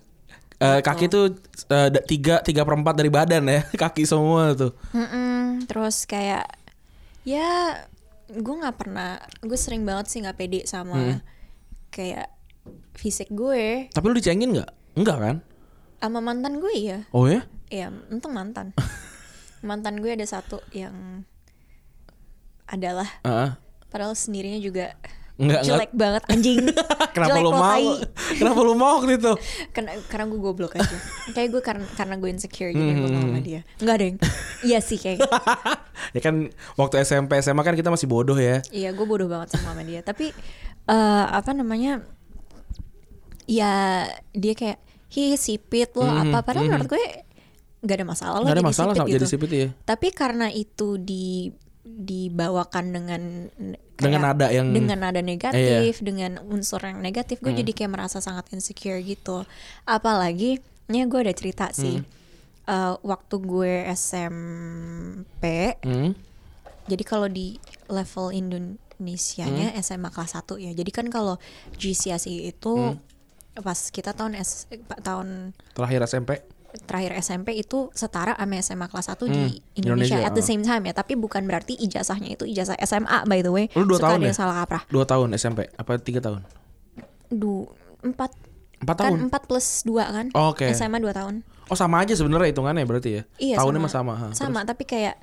Eh, 0.56 0.80
kaki 0.80 1.06
tuh 1.06 1.34
da- 1.66 1.90
tiga 2.00 2.38
tiga 2.40 2.62
perempat 2.62 2.94
dari 2.94 3.08
badan 3.08 3.44
ya 3.44 3.60
kaki 3.82 4.02
semua 4.02 4.54
tuh. 4.54 4.70
Mm-mm, 4.90 5.66
terus 5.66 6.04
kayak 6.04 6.46
ya 7.22 7.82
gue 8.26 8.54
nggak 8.54 8.76
pernah 8.76 9.16
gue 9.40 9.54
sering 9.54 9.82
banget 9.82 10.06
sih 10.08 10.18
nggak 10.20 10.36
pede 10.36 10.60
sama 10.64 10.94
Hmm. 10.94 11.18
kayak 11.88 12.30
fisik 12.92 13.28
gue 13.28 13.88
Tapi 13.88 14.04
lu 14.04 14.14
dicengin 14.14 14.50
nggak? 14.52 14.70
Enggak 14.94 15.18
kan? 15.18 15.36
sama 15.96 16.20
mantan 16.20 16.60
gue 16.60 16.74
ya 16.76 16.98
Oh 17.10 17.24
ya? 17.24 17.48
ya 17.66 17.88
untung 18.06 18.30
mantan 18.30 18.76
mantan 19.62 19.96
gue 19.98 20.10
ada 20.10 20.22
satu 20.22 20.60
yang 20.70 21.24
adalah 22.64 23.08
Heeh. 23.22 23.50
padahal 23.88 24.12
sendirinya 24.12 24.58
juga 24.58 24.92
Enggak, 25.34 25.66
jelek 25.66 25.90
banget 25.92 26.22
anjing 26.28 26.62
Kenapa 27.14 27.30
Jelek 27.32 27.42
lu 27.42 27.50
mau? 27.50 27.62
tai. 27.66 27.86
Kenapa 28.36 28.58
lu 28.60 28.74
mau 28.74 28.92
waktu 28.98 29.12
itu? 29.16 29.32
karena 29.70 29.90
karena 30.04 30.24
gue 30.28 30.38
goblok 30.38 30.72
aja 30.76 30.96
kayak 31.32 31.48
gue 31.50 31.58
karena 31.60 31.84
karena 31.90 32.14
gue 32.14 32.28
insecure 32.28 32.70
gitu 32.70 32.78
gue 32.84 32.94
Hmm. 32.94 33.10
mau 33.10 33.22
sama 33.26 33.40
dia 33.40 33.60
nggak 33.80 33.96
deng 33.96 34.16
iya 34.62 34.78
sih 34.78 34.94
kayak 34.94 35.24
ya 36.14 36.20
kan 36.20 36.46
waktu 36.74 37.00
SMP 37.00 37.40
SMA 37.40 37.62
kan 37.62 37.72
kita 37.72 37.88
masih 37.88 38.06
bodoh 38.06 38.36
ya. 38.36 38.62
iya 38.70 38.90
gue 38.90 39.02
bodoh 39.02 39.26
banget 39.26 39.50
sama 39.50 39.72
sama 39.72 39.82
dia 39.82 40.00
tapi 40.00 40.30
eh, 40.84 41.24
apa 41.26 41.50
namanya 41.50 42.06
ya 43.46 44.04
dia 44.30 44.52
kayak 44.52 44.78
hi 45.08 45.36
sipit 45.36 45.92
lo 45.92 46.04
Mhm, 46.04 46.20
apa 46.26 46.38
padahal 46.42 46.64
mhm. 46.64 46.70
menurut 46.72 46.88
gue 46.90 47.04
nggak 47.80 47.96
ada 47.96 48.06
masalah 48.06 48.36
lo 48.38 48.42
Nggak 48.42 48.50
ada 48.50 48.58
jadi 48.58 48.70
masalah 48.72 48.92
sipit 48.94 49.04
gitu 49.04 49.16
jadi 49.16 49.26
sipit 49.28 49.50
ya. 49.50 49.68
tapi 49.84 50.08
karena 50.10 50.46
itu 50.48 50.88
di 50.96 51.52
dibawakan 51.84 52.84
dengan 52.90 53.22
Dengan 53.94 54.20
nada 54.24 54.50
yang- 54.50 54.72
dengan 54.72 54.98
nada 55.00 55.20
negatif 55.20 56.00
dengan 56.00 56.42
unsur 56.42 56.80
yang 56.80 56.98
negatif 56.98 57.38
gue 57.38 57.52
Hmm. 57.52 57.60
jadi 57.60 57.70
kayak 57.72 57.92
merasa 57.92 58.18
sangat 58.18 58.50
insecure 58.50 58.98
gitu 58.98 59.44
apalagi 59.84 60.58
ini 60.84 60.98
gue 61.04 61.20
ada 61.20 61.30
cerita 61.30 61.70
sih 61.70 62.00
Hmm. 62.00 62.12
Eh, 62.64 62.94
waktu 62.98 63.36
gue 63.38 63.74
SMP 63.92 65.44
Hmm. 65.78 66.16
jadi 66.84 67.04
kalau 67.04 67.28
di 67.28 67.60
level 67.86 68.32
Indonesianya 68.32 69.70
Hmm. 69.70 69.78
SMA 69.78 70.08
kelas 70.08 70.32
1 70.34 70.56
ya 70.56 70.72
jadi 70.72 70.88
kan 70.88 71.06
kalau 71.06 71.36
GCSE 71.76 72.32
itu 72.48 72.72
Hmm. 72.74 72.96
Pas 73.56 73.78
kita 73.84 74.10
tahun 74.10 74.34
S, 74.34 74.66
eh, 74.68 74.80
tahun 74.98 75.54
Terakhir 75.70 76.00
SMP. 76.04 76.30
terakhir 76.76 77.14
SMP 77.16 77.54
itu 77.54 77.86
setara 77.92 78.34
sama 78.34 78.58
SMA 78.58 78.86
kelas 78.86 79.06
1 79.08 79.14
Hmm, 79.20 79.30
di 79.30 79.42
Indonesia, 79.76 80.18
Indonesia, 80.18 80.18
at 80.20 80.34
the 80.34 80.42
ah. 80.42 80.48
same 80.48 80.60
time 80.60 80.82
ya 80.82 80.92
tapi 80.92 81.14
bukan 81.14 81.44
berarti 81.44 81.78
ijazahnya 81.78 82.34
itu 82.34 82.42
ijazah 82.44 82.74
SMA 82.80 83.22
by 83.24 83.40
the 83.40 83.48
way 83.48 83.70
Lu 83.72 83.86
dua 83.86 83.94
Suka 83.96 84.10
tahun 84.10 84.20
ya? 84.24 84.34
salah 84.34 84.56
kaprah 84.58 84.82
Dua 84.88 85.04
tahun 85.04 85.28
SMP 85.34 85.70
apa 85.70 85.94
tiga 85.96 86.18
tahun? 86.20 86.42
du 87.28 87.70
empat 88.00 88.34
Empat 88.76 88.96
kan 88.96 89.06
tahun. 89.06 89.18
empat 89.24 89.42
plus 89.46 89.66
dua 89.82 90.02
kan 90.08 90.26
Oh, 90.32 90.50
Oke. 90.50 90.66
SMA 90.68 90.98
dua 90.98 91.14
tahun 91.14 91.46
Oh 91.64 91.78
sama 91.78 92.02
aja 92.02 92.10
sebenarnya 92.12 92.50
hitungannya 92.50 92.82
berarti 92.82 93.10
ya. 93.12 93.22
iya 93.38 93.54
Tahunnya 93.56 93.78
sama 93.80 93.86
mah 93.86 93.94
sama. 93.94 94.12
ha. 94.20 94.26
sama 94.34 94.60
tapi 94.64 94.82
kayak 94.84 95.14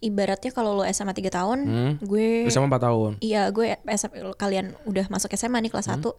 ibaratnya 0.00 0.50
kalau 0.50 0.74
lo 0.74 0.84
SMA 0.86 1.12
3 1.12 1.28
tahun 1.30 1.58
Hmm. 1.62 1.92
gue 2.00 2.48
sama 2.48 2.66
empat 2.66 2.82
tahun. 2.82 3.12
Iya, 3.20 3.46
gue 3.48 3.78
SM, 3.86 4.10
kalian 4.34 4.74
udah 4.82 5.06
masuk 5.06 5.30
SMA 5.30 5.60
nih 5.60 5.70
kelas 5.70 5.86
Hmm. 5.86 6.02
1. 6.02 6.18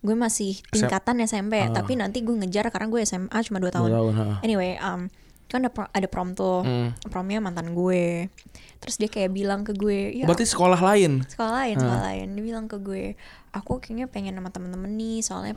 Gue 0.00 0.14
masih 0.14 0.56
tingkatan 0.70 1.20
SMP, 1.20 1.54
tapi 1.70 1.92
nanti 1.94 2.20
gue 2.20 2.32
ngejar 2.34 2.68
karena 2.68 2.88
gue 2.88 3.00
SMA 3.02 3.38
cuma 3.42 3.58
2 3.58 3.68
tahun. 3.68 3.88
Ah. 3.88 3.92
Dua 3.92 4.12
tahun. 4.12 4.14
ha. 4.16 4.36
Anyway, 4.40 4.74
um, 4.76 5.12
kan 5.46 5.60
ada, 5.60 5.68
pro- 5.68 5.90
ada 5.90 6.06
prom 6.06 6.32
tuh. 6.32 6.62
Hmm. 6.62 6.94
Promnya 7.06 7.38
mantan 7.38 7.74
gue. 7.74 8.30
Terus 8.78 8.96
dia 8.96 9.10
kayak 9.10 9.28
bilang 9.30 9.60
ke 9.60 9.74
gue, 9.74 10.14
"Ya, 10.14 10.24
Berarti 10.24 10.46
sekolah 10.46 10.78
lain. 10.78 11.26
sekolah 11.26 11.52
lain, 11.54 11.76
sekolah 11.76 12.00
lain." 12.06 12.26
Dia 12.32 12.42
bilang 12.42 12.64
ke 12.64 12.78
gue, 12.78 13.18
"Aku 13.50 13.76
kayaknya 13.76 14.06
pengen 14.06 14.32
sama 14.32 14.48
temen-temen 14.48 14.88
nih, 14.88 15.20
soalnya 15.20 15.52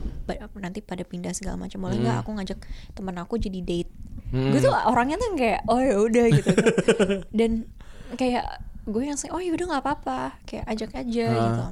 nanti 0.58 0.82
pada 0.82 1.00
pindah 1.02 1.32
segala 1.32 1.56
macam. 1.56 1.78
Boleh 1.80 1.96
nggak 1.96 2.18
aku 2.20 2.30
ngajak 2.34 2.58
temen 2.92 3.16
aku 3.16 3.38
jadi 3.38 3.60
date?" 3.60 3.88
Hmm. 4.28 4.50
Gue 4.50 4.60
tuh 4.60 4.74
orangnya 4.74 5.16
tuh 5.16 5.30
kayak, 5.32 5.62
"Oh 5.64 5.78
ya 5.78 5.96
udah" 5.96 6.26
gitu 6.28 6.50
kan. 6.52 6.68
Dan 7.38 7.50
kayak 8.12 8.44
gue 8.84 9.02
yang 9.04 9.16
"Oh 9.30 9.38
ya 9.38 9.54
udah 9.54 9.66
nggak 9.70 9.82
apa-apa." 9.86 10.20
Kayak 10.42 10.64
ajak 10.68 10.90
aja 10.92 11.24
Ah. 11.24 11.38
gitu. 11.40 11.64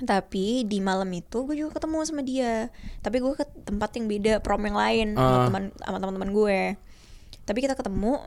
Tapi 0.00 0.64
di 0.64 0.78
malam 0.78 1.08
itu 1.10 1.44
gue 1.44 1.56
juga 1.56 1.76
ketemu 1.76 1.96
sama 2.02 2.22
dia. 2.22 2.68
Tapi 3.00 3.16
gue 3.18 3.32
ke 3.34 3.44
tempat 3.62 3.90
yang 3.94 4.06
beda, 4.06 4.32
prom 4.40 4.62
yang 4.62 4.74
lain 4.74 5.08
sama 5.14 5.28
Ah. 5.30 5.44
teman 5.46 5.64
sama 5.76 5.98
teman-teman 5.98 6.30
gue. 6.30 6.60
Tapi 7.42 7.58
kita 7.60 7.74
ketemu, 7.74 8.20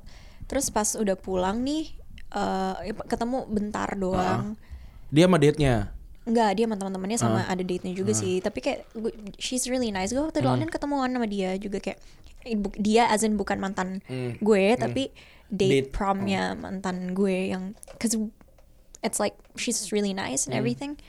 terus 0.45 0.67
pas 0.67 0.93
udah 0.93 1.15
pulang 1.15 1.59
nih, 1.59 1.89
eh, 2.29 2.73
ketemu 3.05 3.47
bentar 3.47 3.89
doang. 3.93 4.53
Dia 5.09 5.25
sama 5.25 5.37
date-nya. 5.37 5.93
Enggak, 6.23 6.55
dia 6.55 6.63
sama 6.65 6.77
teman-temannya 6.77 7.19
sama 7.19 7.39
Ah. 7.43 7.51
ada 7.51 7.61
date-nya 7.61 7.91
juga 7.91 8.15
sih. 8.15 8.39
Tapi 8.39 8.59
kayak 8.59 8.79
gue- 8.93 9.15
she's 9.35 9.67
really 9.67 9.89
nice. 9.89 10.09
Gue 10.09 10.23
waktu 10.23 10.39
di 10.39 10.47
Hmm. 10.47 10.55
London 10.55 10.69
ketemuan 10.71 11.09
sama 11.09 11.27
dia 11.27 11.57
juga 11.57 11.77
kayak 11.77 11.99
eh, 12.43 12.59
dia 12.75 13.07
as 13.07 13.23
in 13.23 13.39
bukan 13.39 13.55
mantan 13.55 14.03
Hmm. 14.03 14.35
gue, 14.37 14.75
tapi 14.75 15.15
date, 15.47 15.87
Date. 15.87 15.89
promnya 15.91 16.51
mantan 16.53 17.15
gue 17.15 17.55
yang 17.55 17.71
cause 17.95 18.19
it's 18.99 19.15
like 19.15 19.31
she's 19.55 19.95
really 19.95 20.11
nice 20.11 20.43
Hmm. 20.43 20.51
and 20.51 20.59
everything. 20.59 20.99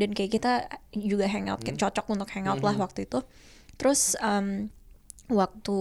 Dan 0.00 0.16
kayak 0.16 0.30
kita 0.32 0.52
juga 0.96 1.28
hangout, 1.28 1.60
kayak 1.60 1.76
cocok 1.76 2.08
untuk 2.08 2.28
hangout 2.32 2.58
Hmm. 2.58 2.68
lah 2.72 2.76
waktu 2.80 3.04
itu. 3.04 3.20
Terus 3.76 4.16
um, 4.18 4.72
waktu 5.28 5.78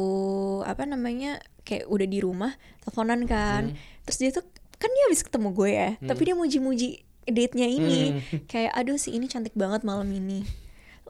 apa 0.63 0.83
namanya 0.83 1.39
kayak 1.63 1.88
udah 1.88 2.05
di 2.05 2.19
rumah 2.19 2.51
teleponan 2.83 3.23
kan. 3.25 3.73
Hmm. 3.73 4.03
Terus 4.05 4.17
dia 4.19 4.29
tuh 4.35 4.45
kan 4.75 4.89
dia 4.89 5.03
habis 5.07 5.23
ketemu 5.23 5.47
gue 5.51 5.69
ya, 5.69 5.89
tapi 6.01 6.21
dia 6.23 6.35
muji-muji 6.35 6.89
date-nya 7.25 7.67
ini 7.67 7.99
Hmm. 8.09 8.47
kayak 8.47 8.71
aduh 8.73 8.95
si 8.95 9.13
ini 9.13 9.29
cantik 9.29 9.53
banget 9.53 9.85
malam 9.85 10.09
ini 10.09 10.41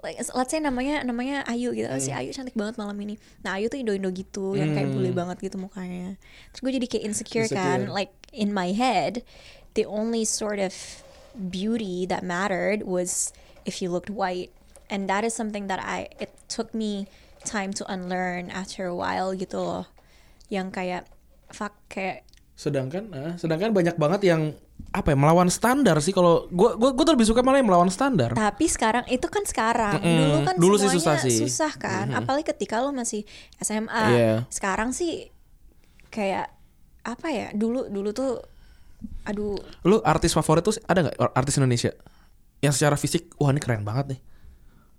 like, 0.04 0.20
let's 0.36 0.52
say 0.52 0.60
namanya 0.60 1.00
namanya 1.00 1.48
Ayu 1.48 1.72
gitu 1.72 1.88
oh, 1.88 1.96
si 1.96 2.12
Hmm. 2.12 2.20
Ayu 2.20 2.36
cantik 2.36 2.60
banget 2.60 2.76
malam 2.76 2.98
ini 3.00 3.16
nah 3.40 3.56
Ayu 3.56 3.72
tuh 3.72 3.80
indo-indo 3.80 4.12
gitu 4.12 4.52
yang 4.60 4.76
kayak 4.76 4.92
bule 4.92 5.16
banget 5.16 5.40
gitu 5.40 5.56
mukanya 5.56 6.20
terus 6.52 6.60
gue 6.60 6.72
jadi 6.76 6.88
kayak 6.92 7.04
insecure, 7.08 7.48
kan 7.48 7.88
Insecure. 7.88 7.96
like 7.96 8.12
in 8.36 8.52
my 8.52 8.76
head 8.76 9.24
the 9.80 9.88
only 9.88 10.28
sort 10.28 10.60
of 10.60 10.76
beauty 11.38 12.06
that 12.10 12.26
mattered 12.26 12.84
was 12.84 13.32
if 13.66 13.82
you 13.82 13.90
looked 13.90 14.10
white 14.10 14.50
and 14.90 15.06
that 15.06 15.22
is 15.22 15.36
something 15.36 15.70
that 15.70 15.80
I 15.80 16.10
it 16.18 16.34
took 16.50 16.74
me 16.74 17.06
time 17.46 17.72
to 17.80 17.84
unlearn 17.88 18.50
after 18.50 18.90
a 18.90 18.96
while 18.96 19.32
gitu 19.38 19.58
loh 19.62 19.86
yang 20.50 20.74
kayak 20.74 21.06
fuck 21.54 21.78
kayak 21.88 22.26
Sedangkan, 22.60 23.08
ah, 23.16 23.40
sedangkan 23.40 23.72
banyak 23.72 23.96
banget 23.96 24.36
yang 24.36 24.52
apa 24.92 25.16
ya 25.16 25.18
melawan 25.20 25.48
standar 25.48 25.96
sih 26.04 26.12
kalau 26.12 26.44
gua 26.52 26.76
gua 26.76 26.92
gua 26.92 27.04
tuh 27.08 27.16
lebih 27.16 27.32
suka 27.32 27.40
malah 27.40 27.64
yang 27.64 27.72
melawan 27.72 27.88
standar. 27.88 28.36
Tapi 28.36 28.68
sekarang 28.68 29.08
itu 29.08 29.24
kan 29.32 29.48
sekarang. 29.48 29.96
Mm-mm. 29.96 30.20
Dulu 30.20 30.38
kan 30.44 30.56
Dulu 30.60 30.76
sih 30.76 30.92
susah 30.92 31.16
sih. 31.24 31.40
susah 31.40 31.72
kan. 31.80 32.12
Apalagi 32.12 32.52
ketika 32.52 32.84
lo 32.84 32.92
masih 32.92 33.24
SMA. 33.64 34.04
Iya. 34.12 34.34
Sekarang 34.52 34.92
sih 34.92 35.32
kayak 36.12 36.52
apa 37.08 37.28
ya? 37.32 37.48
Dulu 37.56 37.88
dulu 37.88 38.12
tuh 38.12 38.44
aduh 39.24 39.56
Lu 39.88 40.04
artis 40.04 40.36
favorit 40.36 40.64
tuh 40.64 40.76
ada 40.88 41.08
nggak 41.08 41.16
artis 41.36 41.56
Indonesia 41.60 41.92
yang 42.60 42.76
secara 42.76 43.00
fisik 43.00 43.32
wah 43.40 43.52
ini 43.56 43.64
keren 43.64 43.88
banget 43.88 44.16
nih. 44.16 44.22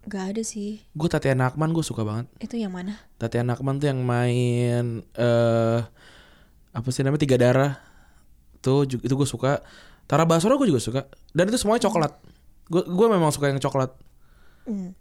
gak 0.09 0.33
ada 0.33 0.41
sih. 0.41 0.81
Gue 0.97 1.13
Tatiana 1.13 1.53
Akman 1.53 1.77
gue 1.77 1.85
suka 1.85 2.01
banget. 2.09 2.25
Itu 2.41 2.57
yang 2.57 2.73
mana? 2.73 2.97
Tatiana 3.21 3.53
Akman 3.53 3.77
tuh 3.77 3.93
yang 3.93 4.01
main 4.01 5.05
eh 5.13 5.81
apa 6.73 6.89
sih 6.89 7.05
namanya 7.05 7.21
tiga 7.21 7.37
darah 7.37 7.77
tuh 8.65 8.89
itu 8.89 9.13
gue 9.13 9.29
suka. 9.29 9.61
Tara 10.09 10.25
Basro 10.25 10.57
gue 10.57 10.73
juga 10.73 10.81
suka. 10.81 11.01
Dan 11.37 11.53
itu 11.53 11.61
semuanya 11.61 11.85
coklat. 11.85 12.17
Gue 12.73 12.83
gue 12.89 13.07
memang 13.13 13.29
suka 13.29 13.53
yang 13.53 13.61
coklat. 13.61 13.93
Hmm. 14.65 14.97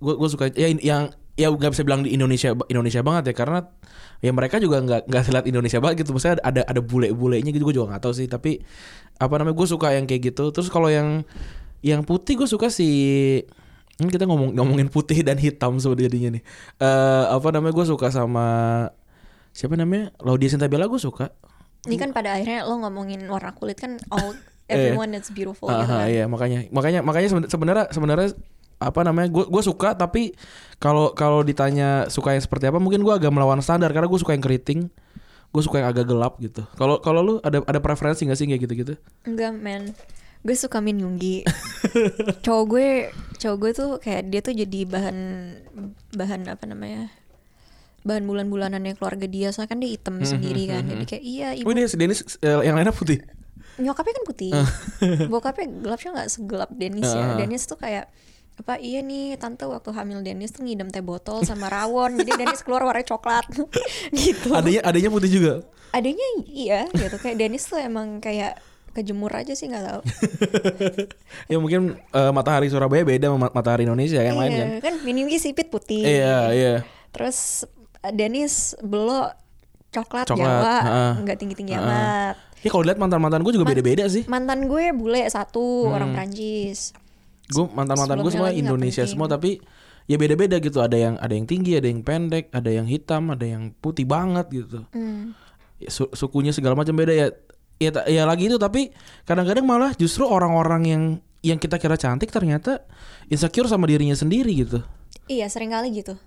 Gue 0.00 0.14
gue 0.16 0.28
suka 0.32 0.48
ya 0.56 0.72
yang 0.72 1.12
ya 1.38 1.54
nggak 1.54 1.70
bisa 1.70 1.86
bilang 1.86 2.02
di 2.02 2.10
Indonesia 2.10 2.50
Indonesia 2.66 3.00
banget 3.06 3.30
ya 3.30 3.34
karena 3.38 3.58
ya 4.18 4.34
mereka 4.34 4.58
juga 4.58 4.82
nggak 4.82 5.06
nggak 5.06 5.22
lihat 5.30 5.46
Indonesia 5.46 5.78
banget 5.78 6.02
gitu. 6.02 6.10
Maksudnya 6.10 6.42
ada 6.42 6.66
ada 6.66 6.80
bule-bulenya 6.82 7.54
gitu 7.54 7.62
gue 7.62 7.78
juga 7.78 7.94
nggak 7.94 8.02
tahu 8.02 8.14
sih. 8.18 8.26
Tapi 8.26 8.58
apa 9.22 9.34
namanya 9.38 9.54
gue 9.54 9.66
suka 9.70 9.94
yang 9.94 10.10
kayak 10.10 10.34
gitu. 10.34 10.50
Terus 10.50 10.66
kalau 10.66 10.90
yang 10.90 11.22
yang 11.86 12.02
putih 12.02 12.34
gue 12.34 12.48
suka 12.50 12.66
si 12.74 12.90
ini 13.98 14.10
kita 14.10 14.26
ngomong 14.26 14.54
ngomongin 14.58 14.90
putih 14.90 15.22
dan 15.22 15.38
hitam 15.38 15.78
sebenarnya 15.78 16.34
nih. 16.34 16.42
Eh 16.82 17.24
apa 17.30 17.48
namanya 17.54 17.74
gue 17.78 17.86
suka 17.86 18.10
sama 18.10 18.46
siapa 19.54 19.78
namanya 19.78 20.10
Laudia 20.18 20.50
Sintabella 20.50 20.90
gue 20.90 20.98
suka. 20.98 21.30
Ini 21.86 21.94
kan 21.94 22.10
pada 22.10 22.34
akhirnya 22.34 22.66
lo 22.66 22.82
ngomongin 22.82 23.22
warna 23.30 23.54
kulit 23.54 23.78
kan 23.78 24.02
all 24.10 24.34
everyone 24.68 25.14
is 25.16 25.30
beautiful 25.32 25.70
gitu 25.70 25.80
Aha, 25.80 26.04
kan. 26.04 26.12
iya 26.12 26.24
makanya 26.28 26.68
makanya 26.68 27.00
makanya 27.00 27.28
seben- 27.32 27.48
sebenarnya 27.48 27.86
sebenarnya 27.88 28.28
apa 28.78 29.00
namanya 29.02 29.26
gue 29.30 29.44
gue 29.50 29.62
suka 29.62 29.98
tapi 29.98 30.34
kalau 30.78 31.10
kalau 31.14 31.42
ditanya 31.42 32.06
suka 32.06 32.34
yang 32.34 32.42
seperti 32.42 32.70
apa 32.70 32.78
mungkin 32.78 33.02
gue 33.02 33.10
agak 33.10 33.34
melawan 33.34 33.58
standar 33.58 33.90
karena 33.90 34.06
gue 34.06 34.20
suka 34.22 34.34
yang 34.34 34.44
keriting 34.44 34.86
gue 35.48 35.62
suka 35.64 35.80
yang 35.80 35.88
agak 35.88 36.04
gelap 36.04 36.36
gitu. 36.44 36.60
Kalau 36.76 37.00
kalau 37.00 37.20
lu 37.24 37.34
ada 37.40 37.64
ada 37.64 37.80
preferensi 37.80 38.28
gak 38.28 38.36
sih 38.36 38.44
kayak 38.44 38.68
gitu 38.68 38.74
gitu 38.84 38.94
Enggak 39.24 39.56
men. 39.56 39.96
Gue 40.38 40.54
suka 40.54 40.78
Min 40.78 41.02
Yoongi 41.02 41.42
Cowok 42.46 42.64
gue 42.70 42.88
Cowok 43.42 43.56
gue 43.58 43.70
tuh 43.74 43.90
kayak 43.98 44.30
Dia 44.30 44.38
tuh 44.38 44.54
jadi 44.54 44.86
bahan 44.86 45.16
Bahan 46.14 46.46
apa 46.46 46.62
namanya 46.62 47.10
Bahan 48.06 48.22
bulan-bulanannya 48.22 48.94
keluarga 48.94 49.26
dia 49.26 49.50
Soalnya 49.50 49.74
kan 49.74 49.78
dia 49.82 49.90
hitam 49.90 50.22
sendiri 50.22 50.70
kan. 50.70 50.86
Jadi 50.86 51.04
kayak 51.10 51.24
iya 51.26 51.48
ibu 51.58 51.66
oh 51.66 51.74
ini 51.74 51.90
Dennis 51.90 52.38
eh, 52.38 52.54
yang 52.62 52.78
lainnya 52.78 52.94
putih? 52.94 53.18
Nyokapnya 53.82 54.14
kan 54.14 54.24
putih. 54.30 54.52
Bokapnya 55.26 55.66
gelapnya 55.82 56.10
gak 56.22 56.30
segelap 56.30 56.70
Dennis 56.70 57.10
ya. 57.10 57.34
Ah. 57.34 57.36
Dennis 57.38 57.66
tuh 57.66 57.74
kayak 57.74 58.06
apa 58.58 58.74
iya 58.76 59.00
nih 59.00 59.34
tante 59.34 59.62
waktu 59.62 59.88
hamil 59.88 60.20
Dennis 60.20 60.50
tuh 60.50 60.60
ngidam 60.60 60.88
teh 60.88 61.00
botol 61.00 61.40
sama 61.42 61.66
rawon 61.66 62.18
jadi 62.18 62.34
Dennis 62.36 62.60
keluar 62.60 62.82
warna 62.82 63.02
coklat 63.02 63.46
gitu 64.12 64.50
Adanya 64.50 64.82
adanya 64.82 65.08
putih 65.08 65.30
juga. 65.32 65.52
adanya 65.88 66.26
iya 66.44 66.84
gitu 66.88 67.16
kayak 67.16 67.36
Dennis 67.36 67.64
tuh 67.64 67.78
emang 67.78 68.18
kayak 68.18 68.58
kejemur 68.90 69.30
aja 69.30 69.52
sih 69.52 69.66
nggak 69.66 69.84
tahu 69.84 70.00
ya 71.50 71.56
mungkin 71.56 71.80
eh, 71.94 72.30
matahari 72.30 72.66
Surabaya 72.66 73.02
beda 73.02 73.30
sama 73.30 73.48
matahari 73.48 73.84
Indonesia 73.84 74.18
yang 74.18 74.36
lain 74.36 74.50
kan. 74.52 74.66
iya, 74.68 74.78
kan 74.80 74.94
Miniwi 75.00 75.36
sipit 75.36 75.68
putih 75.68 76.02
Iya, 76.02 76.50
iya. 76.50 76.74
terus 77.08 77.62
eh, 78.00 78.10
Dennis 78.10 78.74
belok 78.80 79.32
coklat, 79.88 80.26
Coklat, 80.26 80.82
Jawa 80.82 81.16
nggak 81.16 81.36
tinggi 81.36 81.54
tinggi 81.54 81.72
Heeh. 81.72 81.84
amat 81.84 82.36
Ya 82.58 82.68
kalau 82.68 82.82
lihat 82.82 82.98
mantan-mantan 82.98 83.40
gue 83.40 83.54
juga 83.54 83.64
beda-beda 83.64 84.02
sih. 84.04 84.26
mantan 84.26 84.66
gue 84.66 84.90
bule 84.90 85.22
satu 85.24 85.86
Hmm. 85.86 85.94
orang 85.94 86.10
Prancis 86.12 86.90
Gue 87.48 87.64
mantan-mantan 87.66 88.16
gue 88.18 88.28
Sebelumnya 88.28 88.50
semua 88.50 88.50
Indonesia 88.54 89.02
penting. 89.02 89.12
semua 89.14 89.26
tapi 89.26 89.50
ya 90.04 90.16
beda-beda 90.16 90.56
gitu. 90.56 90.78
Ada 90.78 90.96
yang 90.96 91.14
ada 91.16 91.32
yang 91.32 91.44
tinggi, 91.44 91.74
ada 91.74 91.86
yang 91.86 92.00
pendek, 92.00 92.48
ada 92.50 92.68
yang 92.68 92.84
hitam, 92.84 93.28
ada 93.28 93.42
yang 93.42 93.72
putih 93.74 94.04
banget 94.04 94.46
gitu. 94.50 94.84
Hmm. 94.90 95.32
Ya, 95.78 95.88
su- 95.88 96.12
sukunya 96.12 96.50
segala 96.50 96.74
macam 96.74 96.92
beda 96.92 97.10
ya. 97.10 97.26
Ya, 97.78 97.94
ya 98.04 98.26
lagi 98.26 98.50
itu 98.50 98.58
tapi 98.58 98.90
kadang-kadang 99.22 99.62
malah 99.62 99.94
justru 99.94 100.26
orang-orang 100.26 100.82
yang 100.84 101.02
yang 101.40 101.56
kita 101.56 101.78
kira 101.78 101.94
cantik 101.94 102.26
ternyata 102.26 102.82
insecure 103.26 103.64
sama 103.64 103.86
dirinya 103.86 104.12
sendiri 104.12 104.50
gitu. 104.52 104.82
iya 105.24 105.46
sering 105.46 105.70
kali 105.70 105.94
gitu 105.94 106.18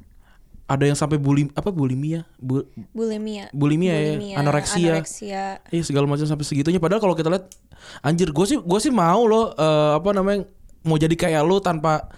Ada 0.64 0.88
yang 0.88 0.96
sampai 0.96 1.20
bulim 1.20 1.52
apa 1.52 1.68
bulimia, 1.68 2.24
Bu- 2.40 2.64
bulimia 2.96 3.52
bulimia, 3.52 3.92
ya, 3.92 4.40
anoreksia. 4.40 4.96
anoreksia 4.96 5.44
Iya 5.68 5.84
segala 5.84 6.08
macam 6.08 6.24
sampai 6.24 6.48
segitunya. 6.48 6.80
Padahal 6.80 7.04
kalau 7.04 7.12
kita 7.12 7.28
lihat, 7.28 7.52
anjir, 8.00 8.32
gue 8.32 8.46
sih 8.48 8.56
gue 8.56 8.80
sih 8.80 8.88
mau 8.88 9.28
loh 9.28 9.52
eh, 9.52 9.92
apa 10.00 10.16
namanya 10.16 10.48
mau 10.84 10.96
jadi 10.96 11.14
kayak 11.14 11.42
lu 11.42 11.58
tanpa 11.58 12.10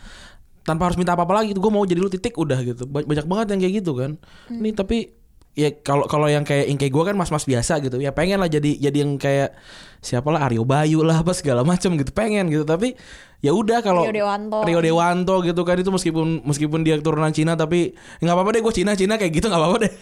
tanpa 0.63 0.87
harus 0.87 0.95
minta 0.95 1.11
apa-apa 1.11 1.39
lagi. 1.39 1.51
Gue 1.51 1.67
mau 1.67 1.83
jadi 1.83 1.99
lu 1.99 2.07
titik 2.07 2.33
udah 2.33 2.59
gitu. 2.61 2.83
Ba- 2.85 3.03
Banyak 3.03 3.25
banget 3.25 3.47
yang 3.51 3.59
kayak 3.59 3.73
gitu 3.83 3.91
kan. 3.93 4.11
Ini 4.47 4.71
tapi 4.71 5.11
ya 5.53 5.69
kalau 5.69 6.09
kalau 6.09 6.25
yang 6.25 6.41
kayak 6.41 6.65
yang 6.65 6.77
kayak 6.77 6.89
gue 6.89 7.03
kan 7.03 7.15
mas-mas 7.15 7.43
biasa 7.43 7.77
gitu. 7.79 7.99
Ya 7.99 8.09
pengen 8.09 8.39
lah 8.39 8.47
jadi 8.47 8.73
jadi 8.73 8.97
yang 9.03 9.15
kayak 9.15 9.53
siapa 9.99 10.25
lah 10.27 10.47
Aryo 10.47 10.63
Bayu 10.63 11.03
lah 11.03 11.19
apa 11.19 11.31
segala 11.31 11.61
macam 11.61 11.93
gitu 11.93 12.09
pengen 12.09 12.47
gitu. 12.47 12.63
Tapi 12.63 12.95
ya 13.39 13.51
udah 13.51 13.83
kalau 13.83 14.07
Rio 14.07 14.15
Dewanto. 14.15 14.63
Rio 14.63 14.79
Dewanto 14.79 15.35
gitu 15.43 15.61
kan 15.61 15.75
itu 15.75 15.91
meskipun 15.91 16.47
meskipun 16.47 16.79
dia 16.81 16.95
keturunan 16.95 17.29
Cina 17.29 17.53
tapi 17.53 17.91
nggak 18.19 18.31
apa-apa 18.31 18.49
deh 18.55 18.61
gue 18.63 18.73
Cina 18.73 18.95
Cina 18.95 19.19
kayak 19.19 19.35
gitu 19.35 19.51
nggak 19.51 19.59
apa-apa 19.59 19.77
deh. 19.83 19.93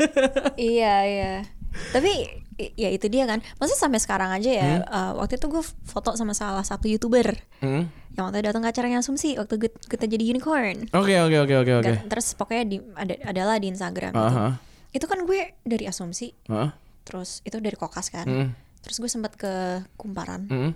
iya 0.62 0.96
iya 1.04 1.34
tapi 1.90 2.41
ya 2.58 2.88
itu 2.88 3.08
dia 3.08 3.24
kan 3.24 3.40
maksudnya 3.56 3.80
sampai 3.80 3.98
sekarang 3.98 4.30
aja 4.30 4.52
ya 4.52 4.70
Hmm. 4.78 4.84
uh, 4.86 5.12
waktu 5.18 5.36
itu 5.36 5.48
gue 5.48 5.64
foto 5.84 6.14
sama 6.14 6.32
salah 6.32 6.62
satu 6.62 6.86
youtuber 6.86 7.34
Hmm. 7.58 7.88
yang 8.12 8.28
waktu 8.28 8.44
datang 8.44 8.62
ke 8.62 8.70
acaranya 8.70 9.00
asumsi 9.00 9.36
waktu 9.36 9.56
gue- 9.58 9.82
kita 9.82 10.06
jadi 10.06 10.22
unicorn 10.28 10.92
Oke 10.92 11.16
oke 11.18 11.38
oke 11.40 11.56
oke 11.58 11.74
oke. 11.80 11.92
Terus 12.06 12.28
pokoknya 12.34 12.64
di 12.66 12.78
ada 12.94 13.14
adalah 13.26 13.56
di 13.56 13.68
Instagram 13.68 14.12
gitu. 14.12 14.28
Aha. 14.28 14.48
itu 14.92 15.06
kan 15.06 15.24
gue 15.24 15.40
dari 15.62 15.86
asumsi 15.86 16.36
Hah? 16.46 16.76
terus 17.02 17.40
itu 17.42 17.56
dari 17.58 17.74
kokas 17.74 18.10
kan 18.10 18.26
Hmm. 18.26 18.50
terus 18.80 18.98
gue 18.98 19.08
sempat 19.08 19.34
ke 19.34 19.52
kumparan 19.96 20.46
Hmm. 20.46 20.72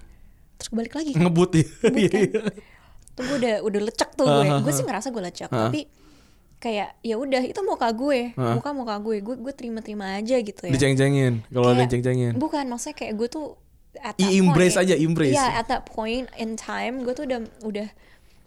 terus 0.56 0.68
gue 0.70 0.78
balik 0.78 0.96
lagi 0.96 1.12
ngebut 1.14 1.50
ya. 1.54 1.66
Ngebut 1.84 2.12
kan. 2.32 2.54
Tuh 3.16 3.24
gue 3.26 3.38
udah 3.38 3.56
udah 3.62 3.82
lecek 3.82 4.10
tuh 4.12 4.26
gue 4.26 4.44
gue 4.62 4.74
sih 4.74 4.84
ngerasa 4.84 5.08
gue 5.08 5.22
lecek 5.22 5.48
tapi 5.48 5.88
kayak 6.58 6.98
ya 7.00 7.15
udah 7.15 7.41
itu 7.41 7.60
muka 7.62 7.91
gue 7.91 8.34
muka 8.34 8.70
muka 8.72 8.96
gue 8.98 9.20
gue 9.20 9.36
gue 9.38 9.54
terima 9.54 9.80
terima 9.80 10.15
aja 10.15 10.36
gitu 10.36 10.65
ya 10.65 10.72
Diceng-cengin. 10.72 11.46
Kalau 11.48 11.70
ada 11.70 11.86
ceng-cengin. 11.86 12.34
bukan 12.34 12.65
maksudnya 12.65 12.96
kayak 12.96 13.13
gue 13.15 13.28
tuh 13.28 13.48
at 13.98 14.15
I- 14.15 14.24
that 14.24 14.32
embrace 14.34 14.76
point- 14.76 14.86
aja, 14.86 14.96
embrace. 14.98 15.34
Iya, 15.34 15.48
at 15.56 15.68
that 15.68 15.84
point 15.86 16.28
in 16.36 16.56
time 16.56 17.04
gue 17.04 17.13
tuh 17.13 17.24
udah 17.24 17.39
udah 17.63 17.88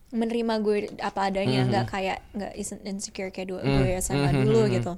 menerima 0.09 0.55
gue 0.59 0.77
apa 0.99 1.21
adanya, 1.27 1.63
Mhm. 1.63 1.69
nggak 1.69 1.85
kayak 1.87 2.19
nggak 2.33 2.53
isn't 2.55 2.81
insecure 2.83 3.29
kayak 3.29 3.49
dua 3.49 3.61
gue 3.61 3.97
sama 3.99 4.29
Mhm, 4.29 4.41
dulu 4.43 4.61
mhm. 4.63 4.73
gitu. 4.75 4.93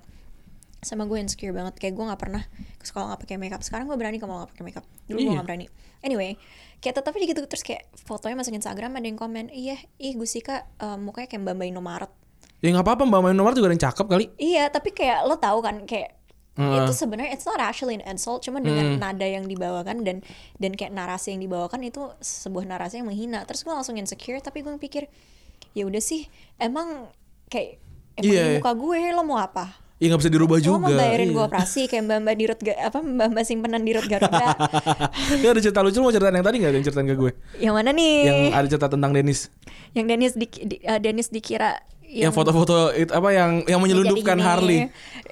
Sama 0.81 1.05
gue 1.05 1.19
insecure 1.19 1.51
banget, 1.51 1.77
kayak 1.77 1.93
gue 1.93 2.05
nggak 2.05 2.19
pernah 2.19 2.43
ke 2.79 2.85
sekolah 2.85 3.11
nggak 3.11 3.21
pakai 3.21 3.37
makeup. 3.37 3.61
Sekarang 3.61 3.85
gue 3.85 3.95
berani 3.95 4.17
kalau 4.17 4.41
nggak 4.41 4.51
pakai 4.55 4.65
makeup. 4.65 4.87
Dulu 5.05 5.19
gue 5.19 5.25
Iya. 5.25 5.35
nggak 5.37 5.47
berani. 5.47 5.67
Anyway, 6.01 6.31
kayak 6.79 6.95
tetap 6.97 7.13
aja 7.13 7.27
gitu 7.27 7.41
terus 7.45 7.61
kayak 7.61 7.85
fotonya 7.95 8.35
masuk 8.35 8.55
Instagram 8.55 8.91
ada 8.93 9.05
yang 9.05 9.15
komen, 9.15 9.51
iya, 9.51 9.77
ih 9.99 10.15
Gusika 10.15 10.65
eh, 10.79 10.97
mukanya 10.97 11.29
kayak 11.29 11.43
Mbak 11.45 11.55
Mbak. 11.77 12.11
Ya 12.61 12.69
nggak 12.71 12.85
apa-apa 12.85 13.03
Mbak 13.05 13.21
Main 13.23 13.35
nomor 13.35 13.53
juga 13.53 13.67
ada 13.67 13.75
yang 13.75 13.85
cakep 13.87 14.07
kali. 14.07 14.25
Iya, 14.37 14.69
tapi 14.69 14.91
kayak 14.91 15.25
lo 15.25 15.37
tahu 15.37 15.59
kan 15.61 15.85
kayak 15.85 16.17
Heeh. 16.55 16.77
itu 16.79 16.93
sebenarnya 16.93 17.33
it's 17.33 17.45
not 17.45 17.57
actually 17.57 17.95
an 17.95 18.05
insult, 18.05 18.41
cuma 18.41 18.61
dengan 18.61 18.99
nada 18.99 19.25
yang 19.25 19.45
dibawakan 19.45 20.05
dan 20.05 20.21
dan 20.57 20.73
kayak 20.73 20.93
narasi 20.93 21.33
yang 21.33 21.41
dibawakan 21.41 21.81
itu 21.81 22.13
sebuah 22.19 22.69
narasi 22.69 23.01
yang 23.01 23.09
menghina. 23.09 23.43
Terus 23.45 23.65
gue 23.65 23.73
langsung 23.73 23.97
insecure, 23.97 24.37
tapi 24.39 24.61
gue 24.61 24.77
pikir 24.77 25.09
ya 25.73 25.85
udah 25.85 26.01
sih, 26.01 26.29
emang 26.57 27.09
kayak 27.47 27.81
emang 28.15 28.29
Iya, 28.29 28.43
iya. 28.45 28.59
muka 28.59 28.73
gue 28.75 28.99
lo 29.11 29.23
mau 29.25 29.39
apa? 29.39 29.81
Ya 29.97 30.09
nggak 30.09 30.21
bisa 30.21 30.33
dirubah 30.33 30.57
Lo 30.57 30.65
juga. 30.65 30.79
mau 30.83 30.93
bayarin 30.93 31.29
iya. 31.29 31.37
gue 31.37 31.45
operasi 31.45 31.81
kayak 31.85 32.03
mbak 32.03 32.19
mbak 32.25 32.35
di 32.35 32.45
Rut 32.49 32.61
apa 32.67 32.99
mbak 32.99 33.29
mbak 33.33 33.45
simpenan 33.45 33.83
di 33.85 33.93
Rut 33.93 34.05
Garuda? 34.05 34.49
Ya 35.45 35.49
ada 35.49 35.61
cerita 35.61 35.81
lucu 35.81 35.97
lu 35.97 36.09
mau 36.09 36.13
ceritain 36.13 36.33
yang 36.35 36.45
tadi 36.45 36.57
nggak? 36.57 36.73
Yang 36.73 36.85
ceritain 36.89 37.05
ke 37.05 37.17
gue. 37.17 37.33
yang 37.57 37.73
mana 37.73 37.93
nih? 37.93 38.15
Yang 38.25 38.39
ada 38.51 38.67
cerita 38.67 38.89
tentang 38.89 39.13
Dennis. 39.13 39.41
Yang 39.93 40.07
Dennis 40.09 40.33
di, 40.35 40.47
di- 40.67 40.81
eh, 40.83 40.97
Dennis 40.99 41.29
dikira 41.29 41.77
Yang 42.13 42.33
foto-foto 42.35 42.77
itu 42.91 43.09
apa 43.09 43.31
yang 43.31 43.63
yang 43.65 43.79
menyelundupkan 43.79 44.35
gini, 44.35 44.43
Harley. 44.43 44.79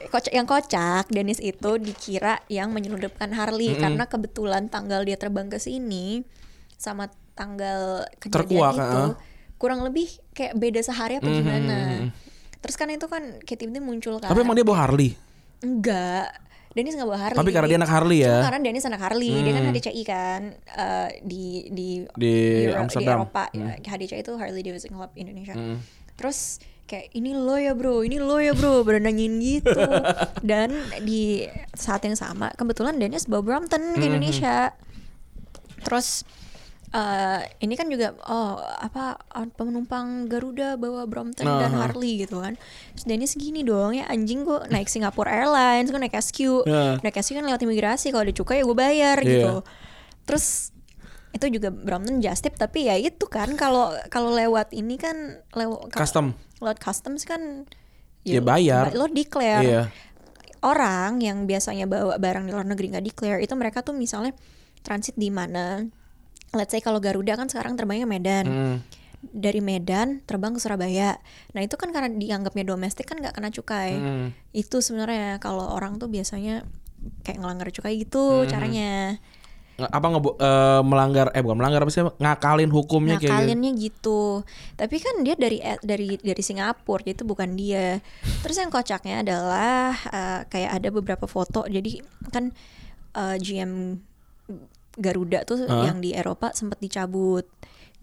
Kocak, 0.09 0.31
yang 0.31 0.45
kocak 0.45 1.05
Dennis 1.09 1.39
itu 1.39 1.71
dikira 1.77 2.39
yang 2.47 2.71
menyelundupkan 2.71 3.29
Harley 3.29 3.75
karena 3.75 4.05
kebetulan 4.05 4.67
tanggal 4.67 5.03
dia 5.03 5.15
terbang 5.15 5.47
ke 5.47 5.59
sini 5.59 6.23
sama 6.73 7.07
tanggal 7.35 8.07
Terkuak, 8.17 8.39
kejadian 8.73 8.87
itu 8.87 9.03
heeh. 9.05 9.13
kurang 9.57 9.83
lebih 9.83 10.07
kayak 10.31 10.55
beda 10.55 10.81
sehari 10.81 11.19
apa 11.19 11.27
Mhm, 11.27 11.35
gimana. 11.37 11.79
mhm. 12.01 12.09
Terus 12.59 12.75
kan 12.75 12.89
itu 12.89 13.07
kan 13.07 13.23
kayak 13.41 13.59
tiba-tiba 13.59 13.83
muncul 13.85 14.15
kan. 14.17 14.29
Tapi 14.29 14.39
emang 14.41 14.55
dia 14.55 14.63
bawa 14.63 14.79
Harley. 14.81 15.19
enggak. 15.59 16.31
Dennis 16.69 16.95
nggak 16.95 17.09
bawa 17.09 17.19
Harley. 17.21 17.39
Tapi 17.39 17.51
karena 17.51 17.67
dia 17.67 17.75
anak 17.77 17.91
Harley 17.91 18.19
ya. 18.21 18.39
karena 18.41 18.61
Dennis 18.61 18.85
anak 18.85 19.01
Harley, 19.01 19.35
dia 19.35 19.51
kan 19.53 19.65
HDCI 19.67 20.03
kan 20.05 20.41
eh, 20.55 21.09
di 21.21 21.45
di 21.69 21.89
Di 22.15 22.33
Euro- 22.65 22.79
Amsterdam. 22.81 23.17
Eropa. 23.21 23.45
Ya, 23.51 23.75
HDCI 23.81 24.23
itu 24.23 24.33
Harley 24.33 24.63
Davidson 24.63 24.93
Club 24.93 25.11
Indonesia. 25.13 25.55
Hmm. 25.55 25.83
Terus 26.19 26.59
kayak 26.85 27.15
ini 27.15 27.31
lo 27.33 27.55
ya 27.55 27.73
bro, 27.73 28.03
ini 28.03 28.19
lo 28.19 28.43
ya 28.43 28.53
bro, 28.53 28.83
berenangin 28.83 29.39
gitu. 29.39 29.71
Dan 30.51 30.75
di 31.05 31.47
saat 31.73 32.03
yang 32.03 32.17
sama 32.17 32.51
kebetulan 32.53 32.99
Dennis 32.99 33.31
bawa 33.31 33.41
Brompton 33.41 33.95
ke 33.95 34.03
Indonesia. 34.03 34.75
Terus 35.87 36.27
eh 36.89 37.45
ini 37.61 37.77
kan 37.77 37.85
juga 37.93 38.17
oh 38.25 38.57
apa 38.57 39.21
penumpang 39.53 40.25
Garuda 40.25 40.81
bawa 40.81 41.05
Brompton 41.05 41.45
dan 41.45 41.77
Aha. 41.77 41.85
Harley 41.85 42.25
gitu 42.25 42.41
kan. 42.41 42.57
Terus 42.97 43.05
Dennis 43.05 43.37
gini 43.37 43.61
dong 43.61 43.93
ya 43.93 44.09
anjing 44.09 44.41
gue 44.43 44.65
naik 44.73 44.89
Singapore 44.89 45.29
Airlines, 45.29 45.93
gue 45.93 46.01
naik 46.01 46.17
SQ. 46.17 46.65
Ya. 46.65 46.97
Naik 47.05 47.21
SQ 47.21 47.37
kan 47.37 47.45
lewat 47.45 47.61
imigrasi 47.61 48.09
kalau 48.09 48.25
ada 48.25 48.33
cukai 48.33 48.59
ya 48.59 48.65
gue 48.65 48.77
bayar 48.77 49.17
Iya. 49.21 49.29
gitu. 49.29 49.55
Terus 50.25 50.73
itu 51.39 51.47
juga 51.51 51.71
Brompton 51.71 52.19
just 52.19 52.43
tip 52.43 52.55
tapi 52.55 52.85
ya 52.85 52.95
itu 52.95 53.25
kan 53.25 53.55
kalau 53.55 53.91
kalau 54.09 54.31
lewat 54.31 54.71
ini 54.73 54.95
kan 54.95 55.15
lewat 55.51 55.91
Custom. 55.91 56.35
lewat 56.59 56.79
customs 56.79 57.23
kan 57.23 57.65
Ya 58.23 58.43
bayar. 58.43 58.91
lo 58.93 59.07
declare 59.07 59.63
Iya. 59.63 59.83
orang 60.61 61.23
yang 61.23 61.47
biasanya 61.47 61.87
bawa 61.87 62.19
barang 62.19 62.45
di 62.45 62.53
luar 62.53 62.67
negeri 62.67 62.91
nggak 62.91 63.07
declare 63.07 63.39
itu 63.39 63.55
mereka 63.55 63.81
tuh 63.81 63.95
misalnya 63.95 64.35
transit 64.81 65.15
di 65.15 65.31
mana 65.31 65.87
let's 66.51 66.71
say 66.71 66.81
kalau 66.81 66.99
Garuda 66.99 67.35
kan 67.35 67.47
sekarang 67.47 67.75
terbangnya 67.75 68.05
Medan 68.05 68.45
Hmm. 68.45 68.77
dari 69.21 69.59
Medan 69.59 70.21
terbang 70.25 70.51
ke 70.51 70.61
Surabaya 70.61 71.23
nah 71.51 71.61
itu 71.61 71.75
kan 71.75 71.89
karena 71.89 72.11
dianggapnya 72.11 72.65
domestik 72.65 73.07
kan 73.07 73.17
nggak 73.17 73.33
kena 73.33 73.49
cukai 73.49 73.95
Hmm. 73.95 74.29
itu 74.51 74.79
sebenarnya 74.79 75.39
kalau 75.39 75.65
orang 75.69 75.97
tuh 75.97 76.07
biasanya 76.07 76.67
kayak 77.23 77.39
ngelanggar 77.39 77.71
cukai 77.71 77.95
gitu 77.97 78.43
Hmm. 78.43 78.49
caranya 78.49 78.91
apa 79.79 80.07
ngebo 80.11 80.35
eh, 80.35 80.83
melanggar 80.83 81.31
eh 81.31 81.39
bukan 81.39 81.63
melanggar 81.63 81.87
apa 81.87 81.93
sih 81.95 82.03
ngakalin 82.03 82.67
hukumnya 82.67 83.15
kayak 83.23 83.31
gitu. 83.31 83.39
gitu 83.79 84.23
Tapi 84.75 84.97
kan 84.99 85.23
dia 85.23 85.39
dari 85.39 85.63
eh, 85.63 85.79
dari 85.79 86.19
dari 86.19 86.43
Singapura 86.43 87.07
Jadi 87.07 87.15
itu 87.15 87.23
bukan 87.23 87.55
dia 87.55 88.03
Terus 88.43 88.59
yang 88.59 88.75
kocaknya 88.75 89.23
adalah 89.23 89.95
eh, 90.11 90.41
Kayak 90.51 90.71
ada 90.83 90.89
beberapa 90.91 91.31
foto 91.31 91.63
Jadi 91.71 92.03
kan 92.35 92.51
eh, 93.15 93.37
GM 93.39 94.03
Garuda 94.99 95.47
tuh 95.47 95.63
Hah? 95.71 95.87
yang 95.87 96.03
di 96.03 96.11
Eropa 96.11 96.51
sempat 96.59 96.83
dicabut 96.83 97.47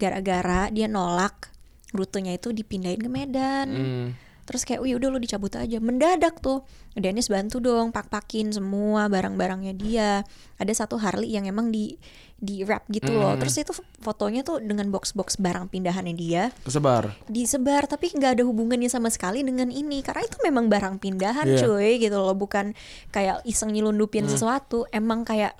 Gara-gara 0.00 0.72
dia 0.72 0.88
nolak 0.88 1.52
Rutenya 1.92 2.40
itu 2.40 2.56
dipindahin 2.56 3.04
ke 3.04 3.10
Medan 3.12 3.68
Hmm. 3.68 4.08
Terus 4.46 4.62
kayak, 4.62 4.80
wih 4.80 4.94
udah 4.94 5.10
lo 5.10 5.18
dicabut 5.18 5.50
aja. 5.58 5.82
Mendadak 5.82 6.38
tuh. 6.38 6.62
Dennis 6.96 7.28
bantu 7.28 7.60
dong 7.60 7.92
Pak-pakin 7.92 8.54
semua 8.54 9.10
barang-barangnya 9.10 9.74
dia. 9.76 10.24
Ada 10.56 10.86
satu 10.86 10.96
Harley 10.96 11.34
yang 11.34 11.44
emang 11.44 11.68
di 11.68 11.98
di 12.36 12.62
wrap 12.64 12.84
gitu 12.88 13.10
loh. 13.16 13.34
Hmm. 13.34 13.40
Terus 13.40 13.54
itu 13.60 13.72
fotonya 14.00 14.44
tuh 14.44 14.60
dengan 14.60 14.88
box-box 14.92 15.40
barang 15.40 15.72
pindahannya 15.72 16.14
dia. 16.16 16.54
Kesebar. 16.64 17.12
Disebar 17.28 17.88
tapi 17.88 18.12
nggak 18.12 18.40
ada 18.40 18.44
hubungannya 18.46 18.88
sama 18.88 19.08
sekali 19.12 19.44
dengan 19.44 19.68
ini. 19.68 20.00
Karena 20.00 20.24
itu 20.24 20.36
memang 20.44 20.68
barang 20.70 21.00
pindahan 21.00 21.48
Iya. 21.48 21.60
cuy 21.66 22.00
gitu 22.00 22.16
loh. 22.16 22.36
Bukan 22.36 22.72
kayak 23.12 23.44
iseng 23.44 23.72
nyelundupin 23.72 24.24
sesuatu. 24.30 24.84
Emang 24.92 25.24
kayak 25.24 25.56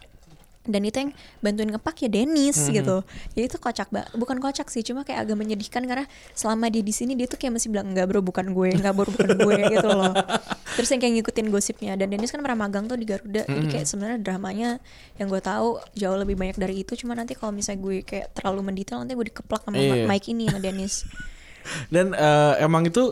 dan 0.66 0.82
itu 0.82 0.96
yang 1.00 1.10
bantuin 1.40 1.70
ngepak 1.70 1.96
ya 2.02 2.08
Dennis 2.10 2.58
gitu. 2.68 3.02
Jadi 3.32 3.44
itu 3.46 3.56
kocak 3.56 3.88
banget 3.90 4.10
bukan 4.14 4.36
kocak 4.38 4.66
sih 4.68 4.82
cuma 4.82 5.02
kayak 5.02 5.26
agak 5.26 5.36
menyedihkan 5.38 5.86
karena 5.86 6.04
selama 6.34 6.68
dia 6.68 6.82
di 6.82 6.90
sini 6.90 7.14
dia 7.14 7.26
tuh 7.26 7.38
kayak 7.38 7.56
masih 7.56 7.70
bilang 7.70 7.90
enggak 7.90 8.06
bro 8.06 8.20
bukan 8.20 8.50
gue 8.50 8.74
enggak 8.74 8.92
bro 8.94 9.06
bukan 9.08 9.30
gue 9.38 9.56
gitu 9.78 9.88
loh. 9.88 10.12
Terus 10.76 10.88
yang 10.92 11.00
kayak 11.00 11.14
ngikutin 11.22 11.46
gosipnya. 11.48 11.92
Dan 11.96 12.12
Dennis 12.12 12.28
kan 12.28 12.42
pernah 12.44 12.68
magang 12.68 12.84
tuh 12.84 12.98
di 12.98 13.06
Garuda. 13.08 13.46
Jadi 13.48 13.66
kayak 13.70 13.86
sebenarnya 13.88 14.18
dramanya 14.20 14.70
yang 15.16 15.32
gue 15.32 15.40
tahu 15.40 15.80
jauh 15.96 16.18
lebih 16.18 16.36
banyak 16.36 16.58
dari 16.58 16.84
itu. 16.84 16.92
Cuma 16.98 17.16
nanti 17.16 17.32
kalau 17.32 17.54
misalnya 17.54 17.80
gue 17.80 18.04
kayak 18.04 18.36
terlalu 18.36 18.60
mendetail 18.66 19.00
nanti 19.00 19.16
gue 19.16 19.26
dikeplak 19.32 19.64
sama 19.64 19.76
Iya. 19.78 20.04
Mike 20.04 20.28
ini 20.34 20.50
sama 20.50 20.60
Dennis. 20.60 20.94
Dan 21.94 22.14
eh, 22.14 22.54
emang 22.62 22.86
itu 22.86 23.10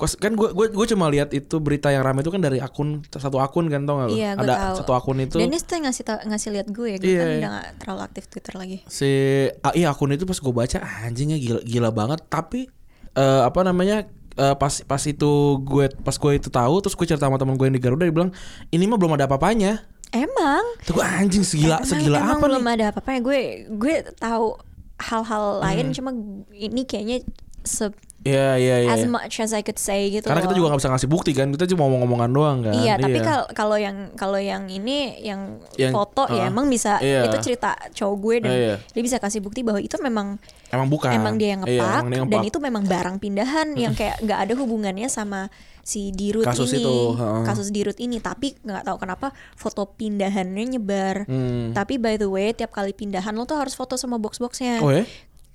kan 0.00 0.32
gue 0.32 0.48
gue 0.50 0.66
gue 0.70 0.86
cuma 0.88 1.06
lihat 1.06 1.28
itu 1.30 1.56
berita 1.56 1.88
yang 1.88 2.00
ramai 2.00 2.20
itu 2.20 2.28
kan 2.28 2.38
dari 2.38 2.56
akun 2.56 3.04
satu 3.06 3.36
akun 3.36 3.66
kan 3.66 3.82
tau 3.82 3.98
gak 3.98 4.06
lo? 4.06 4.14
Iya, 4.14 4.30
Ada 4.34 4.52
tahu. 4.54 4.74
satu 4.78 4.92
akun 4.94 5.18
itu 5.18 5.36
Dennis 5.36 5.62
tuh 5.62 5.76
ngasih 5.78 6.02
ngasih 6.24 6.48
lihat 6.50 6.68
gue 6.68 6.90
gue 6.96 7.04
Iya, 7.06 7.18
kan 7.18 7.26
iya. 7.26 7.36
udah 7.36 7.50
gak 7.52 7.66
terlalu 7.78 8.00
aktif 8.02 8.24
Twitter 8.26 8.54
lagi 8.54 8.76
si 8.86 9.10
ah, 9.58 9.72
iya 9.72 9.88
akun 9.88 10.10
itu 10.10 10.24
pas 10.24 10.36
gue 10.36 10.52
baca 10.54 10.78
anjingnya 11.02 11.36
gila 11.36 11.60
gila 11.60 11.90
banget 11.90 12.20
tapi 12.24 12.72
eh, 13.12 13.42
apa 13.42 13.60
namanya 13.60 14.08
eh, 14.34 14.54
pas 14.54 14.74
pas 14.80 15.02
itu 15.02 15.30
gue 15.60 15.84
pas 15.98 16.14
gue 16.14 16.32
itu 16.34 16.48
tahu 16.48 16.74
terus 16.80 16.94
gue 16.94 17.06
cerita 17.06 17.24
sama 17.24 17.36
teman 17.36 17.54
gue 17.54 17.64
yang 17.64 17.74
di 17.74 17.82
Garuda 17.82 18.02
dia 18.02 18.14
bilang 18.14 18.32
ini 18.68 18.84
mah 18.84 18.96
belum 18.96 19.14
ada 19.14 19.26
apa-apanya 19.26 19.84
emang 20.10 20.64
tuh 20.82 20.96
gue 20.96 21.04
anjing 21.04 21.42
segila 21.42 21.76
Emang- 21.76 21.86
segila 21.86 22.18
emang 22.18 22.36
apa 22.36 22.46
belum 22.46 22.62
nih 22.62 22.72
ada 22.72 22.84
apa-apa 22.90 23.10
gue 23.20 23.40
gue 23.70 23.94
tahu 24.16 24.56
hal-hal 24.98 25.44
lain 25.60 25.86
Hmm. 25.86 25.94
cuma 25.94 26.10
ini 26.50 26.82
kayaknya 26.82 27.24
se 27.62 27.88
Iya 28.20 28.52
iya 28.54 28.76
iya 28.84 28.92
as 28.92 29.00
iya. 29.00 29.08
much 29.08 29.40
as 29.40 29.50
I 29.50 29.64
could 29.64 29.80
say 29.80 30.12
gitu 30.12 30.28
karena 30.28 30.44
kita 30.44 30.52
loh. 30.52 30.58
juga 30.58 30.66
nggak 30.68 30.80
bisa 30.84 30.90
ngasih 30.92 31.08
bukti 31.08 31.32
kan 31.32 31.48
kita 31.48 31.64
cuma 31.66 31.88
ngomong-ngomongan 31.88 32.30
doang 32.30 32.58
kan 32.60 32.72
Iya, 32.74 32.94
tapi 32.94 33.16
kal- 33.18 33.48
kalau 33.50 33.74
yang 33.74 34.12
kalau 34.12 34.36
yang 34.36 34.68
ini 34.68 35.16
yang, 35.18 35.56
Yang- 35.74 35.94
foto 35.94 36.28
ya 36.28 36.44
ah, 36.44 36.52
emang 36.52 36.68
bisa 36.68 37.00
iya. 37.00 37.24
itu 37.24 37.40
cerita 37.40 37.72
cowok 37.90 38.16
gue 38.20 38.36
dan 38.42 38.52
Ah, 38.52 38.58
iya. 38.58 38.74
dia 38.76 39.02
bisa 39.02 39.16
kasih 39.16 39.40
bukti 39.40 39.64
bahwa 39.64 39.80
itu 39.80 39.96
memang 39.96 40.36
emang 40.68 40.86
bukan 40.86 41.10
emang 41.10 41.34
dia 41.34 41.56
yang 41.56 41.64
Iya, 41.64 41.80
ngepak 41.80 41.88
emang 41.96 42.08
dia 42.12 42.20
dan 42.28 42.40
itu 42.44 42.58
memang 42.60 42.82
barang 42.84 43.16
pindahan 43.18 43.68
yang 43.74 43.92
kayak 43.94 44.20
nggak 44.20 44.38
ada 44.38 44.52
hubungannya 44.54 45.08
sama 45.08 45.48
si 45.80 46.12
dirut 46.12 46.44
Kasus 46.44 46.70
ini 46.70 46.84
itu, 46.84 46.96
heeh. 47.16 47.42
kasus 47.42 47.72
dirut 47.72 47.96
ini 47.96 48.20
tapi 48.20 48.52
nggak 48.60 48.84
tahu 48.84 49.00
kenapa 49.00 49.26
foto 49.56 49.88
pindahannya 49.88 50.64
nyebar 50.70 51.24
Hmm. 51.24 51.72
tapi 51.72 51.96
by 51.96 52.14
the 52.14 52.28
way 52.28 52.52
tiap 52.52 52.68
kali 52.68 52.92
pindahan 52.92 53.32
lo 53.32 53.42
tuh 53.42 53.56
harus 53.56 53.72
foto 53.72 53.96
sama 53.96 54.20
box-boxnya 54.20 54.84
oh 54.84 54.92
ya 54.92 55.08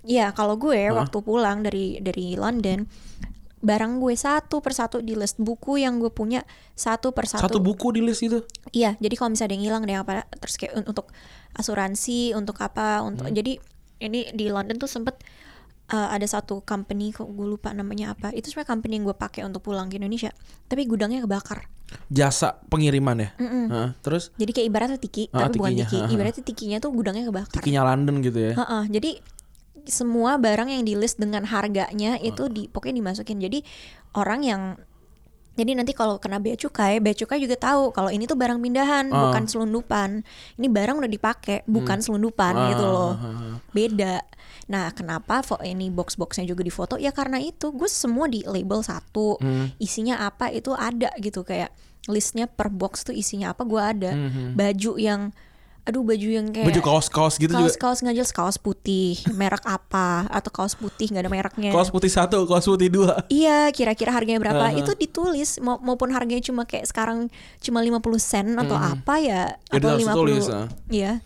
Iya, 0.06 0.32
kalau 0.32 0.56
gue 0.56 0.72
waktu 0.92 1.18
pulang 1.20 1.60
dari 1.60 1.98
dari 1.98 2.34
London, 2.34 2.86
barang 3.60 3.98
gue 3.98 4.14
satu 4.16 4.60
persatu 4.60 5.02
di 5.02 5.14
list 5.14 5.36
buku 5.38 5.78
yang 5.78 5.98
gue 5.98 6.10
punya 6.10 6.46
satu 6.72 7.10
persatu. 7.10 7.42
satu 7.44 7.58
buku 7.58 7.90
di 7.92 8.02
list 8.02 8.22
itu 8.22 8.46
Iya, 8.72 8.94
jadi 8.96 9.16
kalau 9.16 9.30
misalnya 9.32 9.48
ada 9.48 9.56
yang 9.56 9.66
hilang 9.66 9.82
ada 9.82 9.92
yang 9.92 10.04
apa 10.04 10.12
terus 10.36 10.56
kayak 10.56 10.74
un- 10.76 10.88
untuk 10.88 11.10
asuransi, 11.52 12.34
untuk 12.34 12.60
apa, 12.60 13.02
untuk 13.02 13.26
Hmm. 13.26 13.34
jadi 13.34 13.58
ini 13.98 14.30
di 14.30 14.46
London 14.48 14.76
tuh 14.76 14.86
sempet 14.86 15.18
uh, 15.88 16.10
ada 16.12 16.24
satu 16.24 16.62
company 16.62 17.10
kok 17.10 17.26
gue 17.26 17.48
lupa 17.48 17.72
namanya 17.72 18.12
apa. 18.12 18.30
Itu 18.30 18.52
sebenarnya 18.52 18.70
company 18.72 18.94
yang 18.96 19.06
gue 19.06 19.18
pakai 19.18 19.42
untuk 19.42 19.64
pulang 19.64 19.88
ke 19.88 19.98
Indonesia, 19.98 20.30
tapi 20.64 20.86
gudangnya 20.86 21.22
kebakar. 21.22 21.66
jasa 22.06 22.58
pengiriman 22.64 23.14
ya 23.16 23.30
Heeh, 23.38 23.94
terus 24.00 24.34
Jadi 24.36 24.52
kayak 24.52 24.68
ibaratnya 24.68 24.98
tiki, 25.00 25.30
Ah, 25.30 25.46
tapi 25.46 25.58
bukan 25.60 25.70
tikinya, 25.72 25.86
tiki. 25.86 25.98
ha, 25.98 26.04
ha. 26.04 26.12
Ibaratnya 26.12 26.44
tikinya 26.44 26.78
tuh 26.80 26.90
gudangnya 26.92 27.24
kebakar. 27.24 27.54
tikinya 27.56 27.82
London 27.84 28.16
gitu 28.20 28.40
ya 28.42 28.54
Heeh, 28.56 28.84
jadi 28.92 29.10
semua 29.88 30.38
barang 30.38 30.70
yang 30.70 30.84
di 30.84 30.94
list 30.98 31.18
dengan 31.22 31.46
harganya 31.48 32.18
itu 32.20 32.50
di 32.50 32.68
pokoknya 32.68 33.00
dimasukin. 33.02 33.38
Jadi 33.42 33.60
orang 34.18 34.42
yang 34.42 34.62
jadi 35.56 35.72
nanti 35.72 35.96
kalau 35.96 36.20
kena 36.20 36.44
bea 36.44 36.60
cukai, 36.60 37.00
bea 37.00 37.16
cukai 37.16 37.40
juga 37.40 37.56
tahu 37.56 37.96
kalau 37.96 38.12
ini 38.12 38.28
tuh 38.28 38.36
barang 38.36 38.60
pindahan, 38.60 39.08
Ah. 39.08 39.32
bukan 39.32 39.48
selundupan. 39.48 40.20
Ini 40.60 40.68
barang 40.68 41.00
udah 41.00 41.08
dipakai, 41.08 41.64
bukan 41.64 42.04
selundupan 42.04 42.76
gitu 42.76 42.84
loh. 42.84 43.16
Ah, 43.16 43.24
ah, 43.24 43.36
ah. 43.56 43.56
Beda. 43.72 44.20
Nah, 44.68 44.92
kenapa 44.92 45.40
ini 45.64 45.88
box-boxnya 45.88 46.44
juga 46.44 46.60
difoto? 46.60 47.00
Ya 47.00 47.16
karena 47.16 47.40
itu 47.40 47.72
gue 47.72 47.88
semua 47.88 48.28
di 48.28 48.44
label 48.44 48.84
satu. 48.84 49.40
Hmm. 49.40 49.72
Isinya 49.80 50.28
apa 50.28 50.52
itu 50.52 50.76
ada 50.76 51.16
gitu 51.24 51.48
kayak 51.48 51.72
listnya 52.12 52.52
per 52.52 52.68
box 52.70 53.08
tuh 53.08 53.16
isinya 53.16 53.56
apa 53.56 53.64
gue 53.64 53.80
ada. 53.82 54.12
Baju 54.60 55.00
yang 55.00 55.32
aduh 55.86 56.02
baju 56.02 56.28
yang 56.28 56.50
kayak 56.50 56.66
Hmm, 56.66 56.72
baju 56.74 56.82
kaos-kaos 56.82 57.38
gitu 57.38 57.54
kaos 57.54 57.78
juga. 57.78 57.78
Kaos 57.78 57.98
nggak 58.02 58.16
jelas 58.18 58.34
kaos 58.34 58.58
putih. 58.58 59.22
Merek 59.30 59.62
apa? 59.70 60.26
Atau 60.34 60.50
kaos 60.50 60.74
putih 60.74 61.14
nggak 61.14 61.24
ada 61.24 61.32
mereknya. 61.32 61.70
Kaos 61.70 61.94
putih 61.94 62.10
satu 62.10 62.50
kaos 62.50 62.66
putih 62.66 62.90
dua. 62.90 63.22
Iya 63.30 63.70
kira-kira 63.70 64.10
harganya 64.10 64.42
berapa? 64.42 64.74
Uh-huh. 64.74 64.82
itu 64.82 64.92
ditulis 64.98 65.62
mau 65.62 65.78
maupun 65.78 66.10
harganya 66.10 66.42
cuma 66.42 66.66
kayak 66.66 66.90
sekarang 66.90 67.30
cuma 67.62 67.86
50 67.86 68.02
sen 68.18 68.48
atau 68.58 68.74
apa 68.74 69.22
ya? 69.22 69.54
Ya, 69.70 69.78
atau 69.78 69.94
50 69.94 70.18
tulis, 70.18 70.44
ah. 70.50 70.66
iya. 70.90 71.22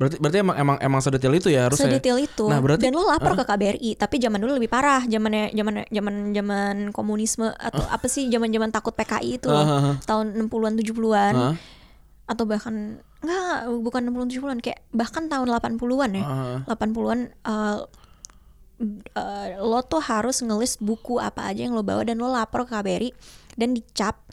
Berarti 0.00 0.16
berarti 0.16 0.38
emang 0.40 0.56
emang 0.56 0.76
emang 0.80 1.00
sedetail 1.04 1.34
itu 1.36 1.52
ya 1.52 1.68
harusnya 1.68 1.90
ya? 1.90 2.00
sedetail 2.00 2.18
itu. 2.24 2.46
Nah 2.48 2.56
berarti 2.62 2.88
dan 2.88 2.96
lo 2.96 3.04
lapor 3.04 3.36
ke 3.36 3.44
KBRI 3.44 3.90
tapi 4.00 4.16
zaman 4.16 4.40
dulu 4.40 4.56
lebih 4.56 4.70
parah. 4.72 5.04
Zamannya 5.04 5.52
zaman 5.52 5.74
zaman 5.92 6.14
zaman 6.32 6.76
komunisme 6.94 7.52
atau 7.52 7.84
apa 7.84 8.06
sih? 8.08 8.30
Zaman 8.32 8.48
zaman 8.48 8.70
takut 8.72 8.94
PKI 8.96 9.42
itu 9.42 9.50
loh, 9.50 9.60
Uh-huh. 9.60 9.94
tahun 10.08 10.40
60-an 10.46 10.72
70-an 10.78 11.34
Hah? 11.36 11.54
atau 12.30 12.44
bahkan 12.48 13.02
enggak 13.20 13.54
bukan 13.78 14.00
60-an 14.06 14.28
70-an 14.30 14.60
kayak 14.60 14.80
bahkan 14.90 15.26
tahun 15.26 15.48
80-an 15.50 16.10
ya 16.12 16.24
Heeh. 16.24 16.56
80-an 16.66 17.20
eh, 17.36 17.78
eh, 19.12 19.46
lo 19.58 19.80
tuh 19.82 20.00
harus 20.00 20.40
ngelis 20.40 20.76
buku 20.78 21.16
apa 21.16 21.44
aja 21.46 21.62
yang 21.62 21.72
lo 21.72 21.82
bawa 21.82 22.00
dan 22.02 22.16
lo 22.16 22.28
lapor 22.28 22.64
ke 22.64 22.72
KBRI 22.72 23.10
dan 23.54 23.72
dicap 23.72 24.24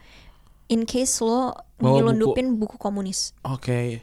in 0.67 0.83
case 0.83 1.19
lo 1.19 1.51
Bawa 1.77 1.93
nyelundupin 1.93 2.55
buku. 2.55 2.75
komunis. 2.75 3.37
Oke. 3.43 4.01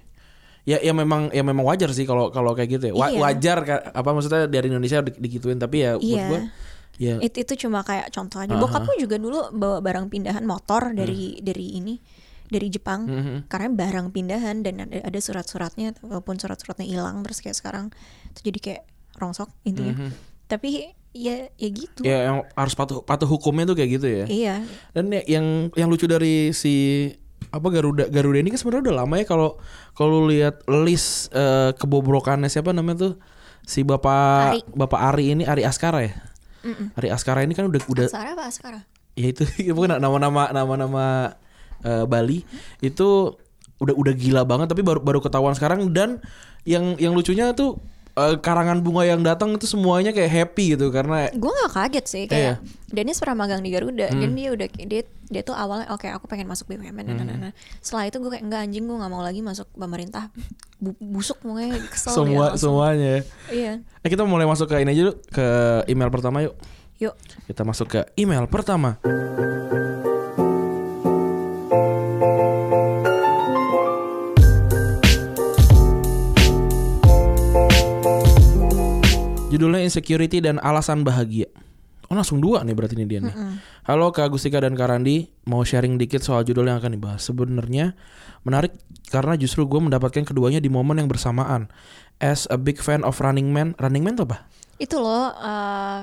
Ya 0.63 0.79
ya 0.79 0.93
memang 0.93 1.29
ya 1.29 1.43
memang 1.43 1.67
wajar 1.67 1.91
sih 1.91 2.05
kalau 2.05 2.31
kalau 2.31 2.53
kayak 2.53 2.71
gitu 2.73 2.85
ya. 2.89 2.95
Wa- 2.95 3.11
Iya. 3.11 3.21
Wajar 3.21 3.59
apa 3.91 4.09
maksudnya 4.11 4.47
dari 4.47 4.69
Indonesia 4.69 5.01
di- 5.01 5.19
digituin 5.19 5.59
tapi 5.59 5.83
ya 5.83 5.93
buat 5.95 6.05
Iya. 6.07 6.25
gua 6.27 6.41
ya 6.95 7.15
Itu 7.19 7.37
itu 7.43 7.55
cuma 7.59 7.83
kayak 7.83 8.09
contoh 8.09 8.39
aja. 8.39 8.49
Aha. 8.49 8.61
Bokap 8.61 8.87
gue 8.87 8.97
juga 8.99 9.19
dulu 9.19 9.51
bawa 9.51 9.83
barang 9.83 10.07
pindahan 10.07 10.41
motor 10.43 10.95
dari 10.95 11.35
Hmm. 11.35 11.43
dari 11.43 11.67
ini 11.75 11.95
dari 12.47 12.69
Jepang 12.69 13.05
Mhm. 13.05 13.37
karena 13.49 13.69
barang 13.71 14.07
pindahan 14.11 14.61
dan 14.61 14.85
ada, 14.85 15.01
ada 15.01 15.19
surat-suratnya 15.19 15.97
walaupun 16.01 16.37
surat-suratnya 16.37 16.85
hilang 16.85 17.23
terus 17.23 17.39
kayak 17.39 17.57
sekarang 17.57 17.89
itu 18.31 18.41
jadi 18.45 18.59
kayak 18.61 18.83
rongsok 19.17 19.49
intinya. 19.63 19.95
Mhm. 19.97 20.11
Tapi 20.45 20.93
ya 21.15 21.47
ya 21.55 21.69
gitu. 21.71 22.03
ya 22.03 22.27
yang 22.27 22.43
harus 22.53 22.75
patuh 22.75 23.01
patuh 23.01 23.25
hukumnya 23.25 23.65
tuh 23.65 23.77
kayak 23.77 23.91
gitu 23.93 24.07
ya. 24.07 24.25
Iya. 24.27 24.55
Dan 24.91 25.09
ya, 25.09 25.23
yang 25.31 25.47
yang 25.73 25.89
lucu 25.89 26.05
dari 26.05 26.51
si 26.51 27.07
apa 27.49 27.71
Garuda 27.71 28.11
Garuda 28.11 28.37
ini 28.37 28.51
kan 28.51 28.59
sebenarnya 28.59 28.91
udah 28.91 28.97
lama 29.01 29.15
ya 29.15 29.25
kalau 29.25 29.51
kalau 29.93 30.27
lihat 30.27 30.67
list 30.83 31.31
eh, 31.31 31.71
kebobrokannya 31.73 32.51
siapa 32.51 32.75
namanya 32.75 33.09
tuh 33.09 33.15
si 33.63 33.81
Bapak 33.81 34.59
Ari. 34.59 34.61
Bapak 34.69 35.01
Ari 35.15 35.25
ini 35.33 35.43
Ari 35.45 35.63
Askara 35.63 36.03
ya. 36.03 36.13
Mm-mm. 36.67 36.97
Ari 36.97 37.09
Askara 37.09 37.41
ini 37.41 37.53
kan 37.53 37.71
udah 37.71 37.81
udah 37.87 38.07
Askara 38.11 38.35
apa 38.35 38.45
Askara? 38.45 38.81
ya 39.15 39.31
itu 39.31 39.47
bukan 39.77 39.95
nama-nama 39.95 40.51
nama-nama 40.51 41.05
eh, 41.85 42.05
Bali 42.05 42.43
itu 42.81 43.37
udah 43.77 43.93
udah 43.93 44.13
gila 44.13 44.43
banget 44.43 44.67
tapi 44.67 44.81
baru 44.81 44.99
baru 44.99 45.21
ketahuan 45.21 45.53
sekarang 45.53 45.91
dan 45.91 46.19
yang 46.65 46.97
yang 46.97 47.13
lucunya 47.13 47.53
tuh 47.53 47.77
eh, 48.15 48.37
karangan 48.37 48.81
bunga 48.81 49.05
yang 49.05 49.21
datang 49.21 49.53
itu 49.53 49.67
semuanya 49.67 50.11
kayak 50.11 50.31
happy 50.31 50.73
gitu 50.73 50.89
karena 50.89 51.29
gue 51.29 51.51
nggak 51.53 51.73
kaget 51.73 52.05
sih 52.07 52.25
Iya. 52.25 52.31
kayak 52.31 52.57
Dennis 52.87 53.19
pernah 53.19 53.37
magang 53.37 53.59
di 53.59 53.69
Garuda 53.69 54.07
dan 54.09 54.23
Hmm. 54.25 54.33
dia 54.33 54.49
udah 54.51 54.69
dia 54.71 55.03
dia 55.25 55.43
tuh 55.43 55.53
awalnya 55.53 55.91
oke 55.91 56.07
aku 56.07 56.25
pengen 56.25 56.47
masuk 56.47 56.69
BUMN 56.69 56.95
nah, 56.95 57.11
nah, 57.13 57.25
nah, 57.27 57.37
nah. 57.49 57.53
setelah 57.79 58.07
itu 58.07 58.17
gue 58.17 58.31
kayak 58.31 58.45
enggak 58.45 58.61
anjing 58.63 58.85
gue 58.85 58.95
nggak 58.95 59.11
mau 59.11 59.21
lagi 59.21 59.41
masuk 59.41 59.67
pemerintah 59.73 60.31
Bu- 60.77 60.95
busuk 60.97 61.41
pokoknya 61.41 61.81
kesel 61.89 62.13
semua 62.15 62.45
langsung. 62.47 62.77
semuanya 62.77 63.25
iya 63.51 63.73
eh 63.99 64.09
kita 64.09 64.23
mulai 64.23 64.45
masuk 64.45 64.69
ke 64.69 64.79
ini 64.79 64.91
aja 64.91 65.03
dulu 65.03 65.15
ke 65.27 65.47
email 65.89 66.09
pertama 66.09 66.39
yuk 66.41 66.55
yuk 66.97 67.17
kita 67.45 67.63
masuk 67.63 67.89
ke 67.89 68.01
email 68.15 68.47
pertama 68.47 69.01
Insecurity 79.85 80.41
dan 80.41 80.57
Alasan 80.59 81.05
Bahagia. 81.05 81.47
Oh 82.05 82.13
langsung 82.13 82.37
dua 82.37 82.61
nih 82.61 82.73
berarti 82.73 82.97
ini 82.97 83.05
dia 83.05 83.17
nih. 83.19 83.33
Halo 83.83 84.09
Kak 84.09 84.29
Gustika 84.29 84.61
dan 84.61 84.73
Kak 84.73 84.89
Randi, 84.89 85.25
mau 85.45 85.61
sharing 85.61 85.97
dikit 85.97 86.21
soal 86.21 86.43
judul 86.43 86.69
yang 86.69 86.77
akan 86.77 86.93
dibahas. 86.93 87.21
Sebenarnya 87.23 87.97
menarik 88.43 88.77
karena 89.09 89.37
justru 89.37 89.65
gue 89.65 89.81
mendapatkan 89.81 90.21
keduanya 90.21 90.59
di 90.59 90.69
momen 90.69 90.97
yang 90.97 91.09
bersamaan. 91.09 91.73
As 92.17 92.45
a 92.47 92.57
big 92.57 92.77
fan 92.77 93.01
of 93.03 93.17
Running 93.19 93.51
Man, 93.51 93.73
Running 93.77 94.01
Man 94.01 94.17
tuh 94.17 94.27
apa? 94.27 94.49
itu 94.75 94.99
loh 94.99 95.31
eh, 95.31 95.99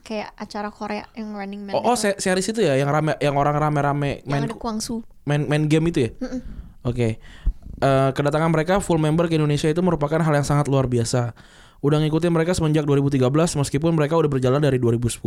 kayak 0.00 0.32
acara 0.34 0.72
Korea 0.72 1.04
yang 1.12 1.36
Running 1.36 1.60
Man 1.62 1.76
Oh, 1.76 1.92
oh 1.92 1.94
se- 1.94 2.16
series 2.16 2.48
itu 2.48 2.64
ya 2.64 2.72
yang 2.72 2.88
rame 2.88 3.12
yang 3.18 3.36
orang 3.36 3.52
rame-rame 3.52 4.24
yang 4.24 4.32
main 4.32 4.48
ada 4.48 4.56
Kwangsu 4.56 5.04
main 5.22 5.44
main 5.44 5.68
game 5.68 5.92
itu 5.92 6.08
ya? 6.08 6.10
Oke. 6.82 7.20
Eh, 7.78 8.10
kedatangan 8.10 8.48
mereka 8.48 8.80
full 8.80 8.96
member 8.96 9.28
ke 9.28 9.36
Indonesia 9.36 9.68
itu 9.68 9.78
merupakan 9.78 10.18
hal 10.18 10.34
yang 10.34 10.42
sangat 10.42 10.66
luar 10.66 10.88
biasa. 10.88 11.36
Udah 11.78 12.02
ngikutin 12.02 12.34
mereka 12.34 12.54
semenjak 12.54 12.82
2013 12.86 13.22
meskipun 13.58 13.94
mereka 13.94 14.18
udah 14.18 14.30
berjalan 14.30 14.58
dari 14.58 14.82
2010. 14.82 15.18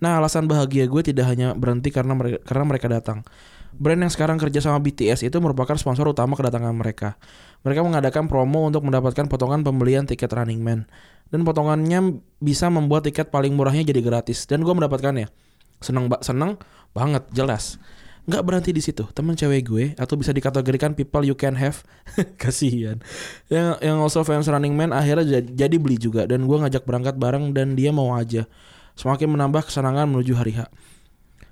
Nah, 0.00 0.18
alasan 0.18 0.48
bahagia 0.48 0.88
gue 0.88 1.02
tidak 1.04 1.28
hanya 1.28 1.52
berhenti 1.52 1.92
karena 1.92 2.16
mereka, 2.16 2.38
karena 2.42 2.64
mereka 2.64 2.86
datang. 2.88 3.26
Brand 3.70 4.02
yang 4.02 4.10
sekarang 4.10 4.34
kerja 4.40 4.58
sama 4.58 4.82
BTS 4.82 5.22
itu 5.22 5.36
merupakan 5.38 5.78
sponsor 5.78 6.10
utama 6.10 6.34
kedatangan 6.34 6.74
mereka. 6.74 7.14
Mereka 7.62 7.86
mengadakan 7.86 8.26
promo 8.26 8.66
untuk 8.66 8.82
mendapatkan 8.82 9.30
potongan 9.30 9.62
pembelian 9.62 10.08
tiket 10.10 10.32
Running 10.32 10.58
Man. 10.58 10.90
Dan 11.30 11.46
potongannya 11.46 12.18
bisa 12.42 12.66
membuat 12.66 13.06
tiket 13.06 13.30
paling 13.30 13.54
murahnya 13.54 13.86
jadi 13.86 14.02
gratis. 14.02 14.50
Dan 14.50 14.66
gue 14.66 14.74
mendapatkannya. 14.74 15.30
Seneng, 15.78 16.10
ba 16.10 16.18
seneng 16.20 16.58
banget, 16.90 17.22
jelas. 17.30 17.78
Nggak 18.28 18.42
berhenti 18.44 18.70
di 18.76 18.82
situ. 18.84 19.08
Temen 19.16 19.32
cewek 19.32 19.62
gue 19.64 19.84
atau 19.96 20.14
bisa 20.18 20.34
dikategorikan 20.34 20.92
people 20.92 21.24
you 21.24 21.32
can 21.32 21.56
have. 21.56 21.80
Kasihan. 22.42 23.00
Yang 23.48 23.80
yang 23.80 23.98
also 24.00 24.20
fans 24.26 24.50
Running 24.50 24.76
Man 24.76 24.92
akhirnya 24.92 25.40
jadi, 25.40 25.76
beli 25.80 25.96
juga 25.96 26.28
dan 26.28 26.44
gue 26.44 26.56
ngajak 26.56 26.84
berangkat 26.84 27.16
bareng 27.16 27.56
dan 27.56 27.72
dia 27.78 27.94
mau 27.94 28.12
aja. 28.12 28.44
Semakin 28.98 29.32
menambah 29.32 29.64
kesenangan 29.64 30.10
menuju 30.10 30.36
hari 30.36 30.60
H. 30.60 30.68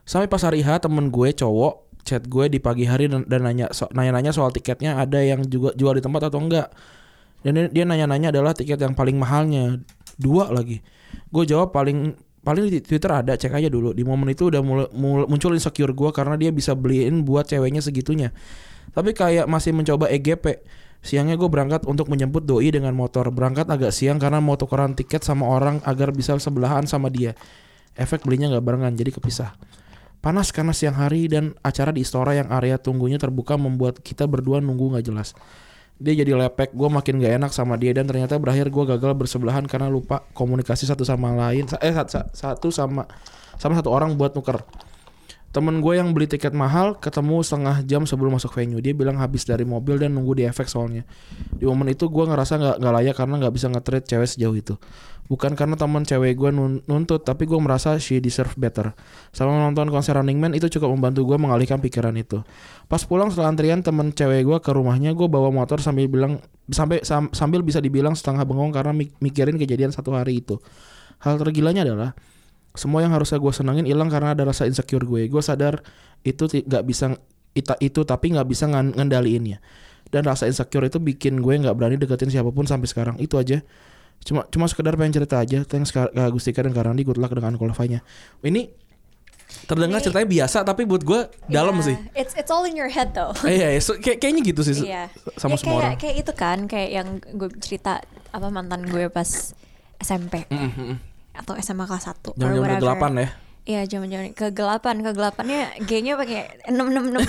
Sampai 0.04 0.28
pas 0.28 0.40
hari 0.44 0.60
H 0.60 0.84
temen 0.84 1.08
gue 1.08 1.28
cowok 1.32 1.88
chat 2.04 2.24
gue 2.24 2.48
di 2.48 2.56
pagi 2.56 2.88
hari 2.88 3.04
dan, 3.12 3.28
dan 3.28 3.44
nanya 3.44 3.68
so, 3.68 3.84
nanya-nanya 3.92 4.32
soal 4.32 4.48
tiketnya 4.48 4.96
ada 4.96 5.20
yang 5.20 5.44
juga 5.44 5.76
jual 5.76 5.92
di 5.96 6.02
tempat 6.04 6.28
atau 6.28 6.40
enggak. 6.40 6.72
Dan 7.44 7.54
dia- 7.54 7.70
dia 7.72 7.84
nanya-nanya 7.84 8.28
adalah 8.34 8.52
tiket 8.52 8.80
yang 8.80 8.92
paling 8.92 9.16
mahalnya 9.16 9.80
dua 10.20 10.52
lagi. 10.52 10.84
Gue 11.32 11.44
jawab 11.48 11.72
paling 11.72 12.16
paling 12.48 12.72
di 12.72 12.80
Twitter 12.80 13.12
ada 13.12 13.36
cek 13.36 13.52
aja 13.52 13.68
dulu. 13.68 13.92
Di 13.92 14.08
momen 14.08 14.32
itu 14.32 14.48
udah 14.48 14.64
mulai, 14.64 14.88
mul- 14.96 15.28
muncul 15.28 15.52
insecure 15.52 15.92
gue 15.92 16.10
karena 16.16 16.40
dia 16.40 16.48
bisa 16.48 16.72
beliin 16.72 17.20
buat 17.20 17.44
ceweknya 17.44 17.84
segitunya. 17.84 18.32
Tapi 18.96 19.12
kayak 19.12 19.44
masih 19.44 19.76
mencoba 19.76 20.08
EGP. 20.08 20.64
Siangnya 21.04 21.36
gue 21.36 21.44
berangkat 21.44 21.84
untuk 21.84 22.08
menjemput 22.08 22.48
doi 22.48 22.72
dengan 22.72 22.96
motor. 22.96 23.28
Berangkat 23.28 23.68
agak 23.68 23.92
siang 23.92 24.16
karena 24.16 24.40
mau 24.40 24.56
tukeran 24.56 24.96
tiket 24.96 25.28
sama 25.28 25.44
orang 25.44 25.84
agar 25.84 26.08
bisa 26.16 26.32
sebelahan 26.40 26.88
sama 26.88 27.12
dia. 27.12 27.36
Efek 28.00 28.24
belinya 28.24 28.48
nggak 28.56 28.64
barengan 28.64 28.96
jadi 28.96 29.12
kepisah. 29.12 29.52
Panas 30.24 30.48
karena 30.50 30.72
siang 30.72 30.96
hari 30.96 31.28
dan 31.28 31.52
acara 31.60 31.92
di 31.92 32.00
Istora 32.00 32.32
yang 32.32 32.48
area 32.48 32.80
tunggunya 32.80 33.20
terbuka 33.20 33.60
membuat 33.60 34.00
kita 34.00 34.24
berdua 34.24 34.58
nunggu 34.64 34.96
nggak 34.96 35.04
jelas. 35.04 35.36
Dia 35.98 36.14
jadi 36.14 36.30
lepek, 36.38 36.70
gue 36.78 36.88
makin 36.88 37.18
gak 37.18 37.34
enak 37.42 37.50
sama 37.50 37.74
dia 37.74 37.90
dan 37.90 38.06
ternyata 38.06 38.38
berakhir 38.38 38.70
gue 38.70 38.84
gagal 38.94 39.12
bersebelahan 39.18 39.66
karena 39.66 39.90
lupa 39.90 40.22
komunikasi 40.30 40.86
satu 40.86 41.02
sama 41.02 41.34
lain. 41.34 41.66
Eh 41.82 41.90
sat- 41.90 42.10
sa- 42.14 42.30
satu 42.30 42.70
sama 42.70 43.10
sama 43.58 43.74
satu 43.74 43.90
orang 43.90 44.14
buat 44.14 44.30
nuker. 44.38 44.62
Temen 45.48 45.80
gue 45.80 45.96
yang 45.96 46.12
beli 46.14 46.28
tiket 46.28 46.52
mahal 46.54 46.94
ketemu 47.00 47.40
setengah 47.42 47.82
jam 47.82 48.06
sebelum 48.06 48.36
masuk 48.36 48.52
venue. 48.54 48.78
Dia 48.78 48.94
bilang 48.94 49.18
habis 49.18 49.42
dari 49.48 49.64
mobil 49.66 49.98
dan 49.98 50.14
nunggu 50.14 50.38
di 50.38 50.44
efek 50.46 50.70
soalnya. 50.70 51.02
Di 51.56 51.64
momen 51.66 51.88
itu 51.90 52.06
gue 52.06 52.24
ngerasa 52.30 52.60
nggak 52.60 52.76
nggak 52.78 52.94
layak 53.00 53.14
karena 53.16 53.34
nggak 53.42 53.54
bisa 53.56 53.66
nge-treat 53.72 54.04
cewek 54.06 54.28
sejauh 54.28 54.54
itu. 54.54 54.74
Bukan 55.28 55.52
karena 55.52 55.76
teman 55.76 56.08
cewek 56.08 56.40
gue 56.40 56.48
nun- 56.48 56.80
nuntut, 56.88 57.20
tapi 57.20 57.44
gue 57.44 57.60
merasa 57.60 58.00
she 58.00 58.16
deserve 58.16 58.56
better. 58.56 58.96
Sama 59.28 59.60
nonton 59.60 59.92
konser 59.92 60.16
Running 60.16 60.40
Man 60.40 60.56
itu 60.56 60.72
cukup 60.72 60.88
membantu 60.88 61.28
gue 61.28 61.36
mengalihkan 61.36 61.84
pikiran 61.84 62.16
itu. 62.16 62.40
Pas 62.88 63.04
pulang 63.04 63.28
setelah 63.28 63.52
antrian 63.52 63.84
temen 63.84 64.08
cewek 64.16 64.48
gue 64.48 64.58
ke 64.64 64.72
rumahnya, 64.72 65.12
gue 65.12 65.28
bawa 65.28 65.52
motor 65.52 65.84
sambil 65.84 66.08
bilang 66.08 66.40
sampai 66.72 67.04
sam- 67.04 67.28
sambil 67.36 67.60
bisa 67.60 67.76
dibilang 67.76 68.16
setengah 68.16 68.48
bengong 68.48 68.72
karena 68.72 68.96
mik- 68.96 69.20
mikirin 69.20 69.60
kejadian 69.60 69.92
satu 69.92 70.16
hari 70.16 70.40
itu. 70.40 70.56
Hal 71.20 71.36
tergilanya 71.36 71.84
adalah 71.84 72.16
semua 72.72 73.04
yang 73.04 73.12
harusnya 73.12 73.36
gue 73.36 73.52
senengin 73.52 73.84
hilang 73.84 74.08
karena 74.08 74.32
ada 74.32 74.48
rasa 74.48 74.64
insecure 74.64 75.04
gue. 75.04 75.28
Gue 75.28 75.44
sadar 75.44 75.84
itu 76.24 76.48
nggak 76.48 76.84
bisa 76.88 77.20
ita 77.52 77.76
itu 77.84 78.00
tapi 78.08 78.32
nggak 78.32 78.48
bisa 78.48 78.64
ngendaliinnya. 78.64 79.60
Dan 80.08 80.24
rasa 80.24 80.48
insecure 80.48 80.88
itu 80.88 80.96
bikin 80.96 81.44
gue 81.44 81.52
nggak 81.52 81.76
berani 81.76 82.00
deketin 82.00 82.32
siapa 82.32 82.48
pun 82.48 82.64
sampai 82.64 82.88
sekarang. 82.88 83.20
Itu 83.20 83.36
aja. 83.36 83.60
Cuma 84.22 84.44
cuma 84.46 84.66
sekedar 84.66 84.94
pengen 84.94 85.14
cerita 85.14 85.38
aja. 85.38 85.62
Thanks 85.62 85.88
Kak 85.88 86.10
Gustika 86.28 86.60
dan 86.60 86.70
Kak 86.70 86.84
Randi. 86.84 87.02
Good 87.02 87.16
luck 87.16 87.30
dengan 87.30 87.54
qualify-nya. 87.54 88.02
Ini 88.40 88.68
terdengar 89.64 89.96
Ini- 89.96 90.04
ceritanya 90.04 90.28
biasa 90.28 90.58
tapi 90.60 90.84
buat 90.84 91.00
gue 91.00 91.20
dalam 91.46 91.76
Yeah. 91.76 91.86
sih. 91.86 91.96
It's 92.14 92.36
it's 92.36 92.52
all 92.52 92.62
in 92.62 92.76
your 92.76 92.88
head 92.88 93.12
though. 93.12 93.32
Iya, 93.48 93.72
iya. 93.72 93.80
So, 93.80 93.96
kayak 93.96 94.20
kayaknya 94.20 94.42
gitu 94.44 94.60
sih 94.60 94.84
Iya. 94.84 95.08
sama 95.34 95.56
Ya, 95.56 95.58
semua 95.58 95.72
kayak, 95.72 95.80
orang. 95.80 95.92
Kayak 95.96 96.16
itu 96.18 96.32
kan, 96.32 96.58
kayak 96.68 96.90
yang 96.92 97.08
gue 97.24 97.48
cerita 97.58 98.04
apa 98.28 98.46
mantan 98.52 98.84
gue 98.84 99.08
pas 99.08 99.24
SMP 99.98 100.44
Mm, 100.46 100.60
mm, 100.60 100.72
mm. 100.76 100.96
atau 101.34 101.56
SMA 101.56 101.88
kelas 101.88 102.04
1 102.06 102.36
Jangan-jangan 102.36 102.70
kegelapan 102.76 103.12
ya. 103.16 103.28
Iya, 103.64 103.80
zaman-zaman 103.86 104.26
kegelapan, 104.32 104.96
kegelapannya 105.02 105.60
G-nya 105.84 106.16
pakai 106.16 106.40
666. 106.68 107.24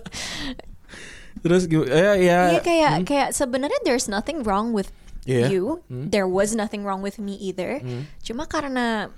Terus 1.42 1.62
gitu. 1.64 1.84
Eh, 1.84 2.24
ya. 2.24 2.52
Iya 2.52 2.60
kayak 2.60 2.92
kayak 3.04 3.28
sebenarnya 3.32 3.80
there's 3.82 4.04
nothing 4.06 4.44
wrong 4.44 4.72
with 4.72 4.92
Iya. 5.28 5.52
you. 5.52 5.84
There 5.88 6.24
was 6.24 6.56
nothing 6.56 6.84
wrong 6.84 7.04
with 7.04 7.20
me 7.20 7.36
either. 7.36 7.80
Cuma 8.24 8.48
karena 8.48 9.12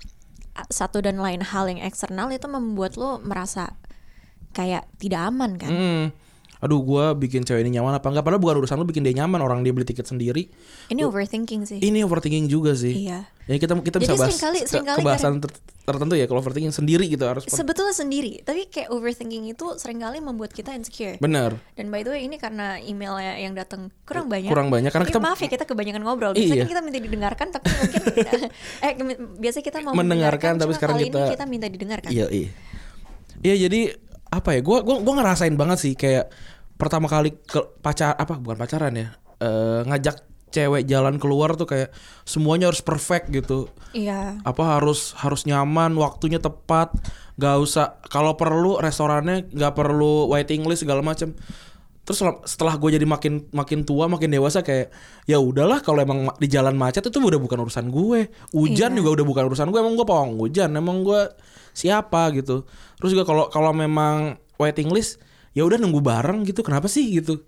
satu 0.69 1.01
dan 1.01 1.17
lain 1.17 1.41
hal 1.41 1.65
yang 1.65 1.81
eksternal 1.81 2.29
itu 2.29 2.45
membuat 2.45 2.93
lo 2.99 3.17
merasa 3.23 3.73
kayak 4.53 4.85
tidak 5.01 5.33
aman 5.33 5.57
kan. 5.57 5.71
Mm. 5.73 6.05
Aduh, 6.63 6.79
gue 6.79 7.05
bikin 7.19 7.43
cewek 7.43 7.59
ini 7.59 7.75
nyaman 7.75 7.91
apa 7.93 8.07
enggak? 8.07 8.23
Padahal 8.23 8.39
bukan 8.39 8.55
urusan 8.57 8.79
lu 8.79 8.87
bikin 8.87 9.03
dia 9.03 9.11
nyaman. 9.13 9.37
Orang 9.37 9.61
dia 9.61 9.69
beli 9.69 9.83
tiket 9.83 10.07
sendiri. 10.07 10.47
Ini 10.87 11.03
overthinking 11.03 11.67
sih. 11.67 11.77
Ini 11.77 12.01
overthinking 12.01 12.47
juga 12.47 12.71
sih. 12.71 13.03
Iya. 13.03 13.27
Ya 13.43 13.55
kita 13.57 13.75
kita 13.75 13.97
Jadi 13.97 14.05
bisa 14.05 14.13
bahas 14.15 14.31
seringkali- 14.31 14.63
sering 14.63 14.87
kali 14.87 14.97
kebahasan 14.97 15.33
ter- 15.37 15.59
tertentu 15.83 16.15
ya 16.15 16.23
kalau 16.23 16.39
overthinking 16.39 16.71
sendiri 16.71 17.03
gitu 17.05 17.27
harus 17.27 17.43
Sebetulnya 17.43 17.91
sendiri, 17.91 18.39
tapi 18.39 18.65
kayak 18.65 18.87
overthinking 18.87 19.51
itu 19.51 19.75
sering 19.75 19.99
kali 19.99 20.17
membuat 20.17 20.49
kita 20.49 20.71
insecure. 20.71 21.19
benar. 21.19 21.59
Dan 21.73 21.91
by 21.91 22.01
the 22.01 22.09
way 22.09 22.23
ini 22.23 22.39
karena 22.39 22.79
emailnya 22.79 23.35
yang 23.35 23.51
datang 23.51 23.91
kurang 24.03 24.25
banyak. 24.25 24.47
Kurang 24.47 24.71
banyak, 24.71 24.87
karena 24.87 25.03
Jadi 25.03 25.11
kita- 25.11 25.27
maaf 25.27 25.37
ya 25.37 25.49
kita 25.49 25.65
kebanyakan 25.65 26.01
ngobrol. 26.01 26.31
Biasanya 26.31 26.55
Iya. 26.57 26.65
kita 26.65 26.79
minta 26.81 26.97
didengarkan 26.97 27.47
tapi 27.51 27.67
mungkin 27.69 28.01
eh 28.87 28.91
biasa 29.37 29.57
kita 29.59 29.77
mau 29.81 29.91
Mendengarkan, 29.91 30.55
tapi 30.55 30.71
sekarang 30.71 30.95
kali 30.95 31.11
kita- 31.11 31.19
ini 31.19 31.33
kita 31.35 31.45
minta 31.45 31.67
didengarkan. 31.67 32.09
Iya, 32.09 32.25
iya. 32.31 32.49
Iya, 33.43 33.55
jadi 33.67 33.81
apa 34.29 34.49
ya? 34.51 34.61
Gua 34.61 34.79
gua 34.81 34.97
gua 34.97 35.13
ngerasain 35.15 35.53
banget 35.53 35.77
sih 35.79 35.93
kayak 35.93 36.31
pertama 36.75 37.05
kali 37.05 37.35
ke 37.37 37.59
pacar 37.79 38.13
apa 38.13 38.35
bukan 38.35 38.57
pacaran 38.57 38.93
ya. 38.93 39.07
eh, 39.39 39.81
ngajak 39.83 40.23
cewek 40.49 40.85
jalan 40.85 41.17
keluar 41.17 41.53
tuh 41.53 41.65
kayak 41.65 41.89
semuanya 42.23 42.69
harus 42.69 42.79
perfect 42.79 43.27
gitu. 43.29 43.67
Iya. 43.91 44.37
apa 44.41 44.63
harus 44.71 45.13
harus 45.15 45.43
nyaman 45.43 45.93
waktunya 45.93 46.37
tepat 46.37 46.93
nggak 47.33 47.57
usah 47.59 47.97
kalau 48.03 48.33
perlu 48.33 48.77
restorannya 48.77 49.49
nggak 49.49 49.73
perlu 49.73 50.25
waiting 50.27 50.61
list 50.63 50.81
segala 50.81 51.01
macam 51.01 51.33
terus 51.99 52.19
setelah- 52.43 52.75
gue 52.75 52.89
jadi 52.91 53.05
makin 53.05 53.47
makin 53.49 53.81
tua 53.81 54.05
makin 54.05 54.27
dewasa 54.29 54.59
kayak 54.59 54.91
ya 55.23 55.39
udahlah 55.39 55.79
kalau 55.79 55.99
emang 55.99 56.25
ma- 56.25 56.35
di 56.35 56.45
jalan 56.47 56.73
macet 56.73 57.01
itu 57.01 57.15
udah 57.15 57.37
bukan 57.37 57.57
urusan 57.59 57.87
gue 57.87 58.27
hujan 58.51 58.91
Iya. 58.91 58.97
juga 58.99 59.09
udah 59.13 59.25
bukan 59.25 59.43
urusan 59.47 59.67
gue 59.67 59.79
emang 59.79 59.95
gue 59.95 60.03
pawang 60.03 60.35
hujan 60.35 60.69
emang 60.71 61.01
gue 61.01 61.21
siapa 61.71 62.29
gitu 62.31 62.67
terus 62.97 63.09
juga 63.09 63.23
kalau 63.23 63.47
kalau 63.47 63.71
memang 63.71 64.35
waiting 64.57 64.89
list 64.89 65.17
ya 65.53 65.63
udah 65.63 65.77
nunggu 65.77 66.01
bareng 66.01 66.43
gitu 66.43 66.61
kenapa 66.61 66.85
sih 66.85 67.07
gitu 67.13 67.41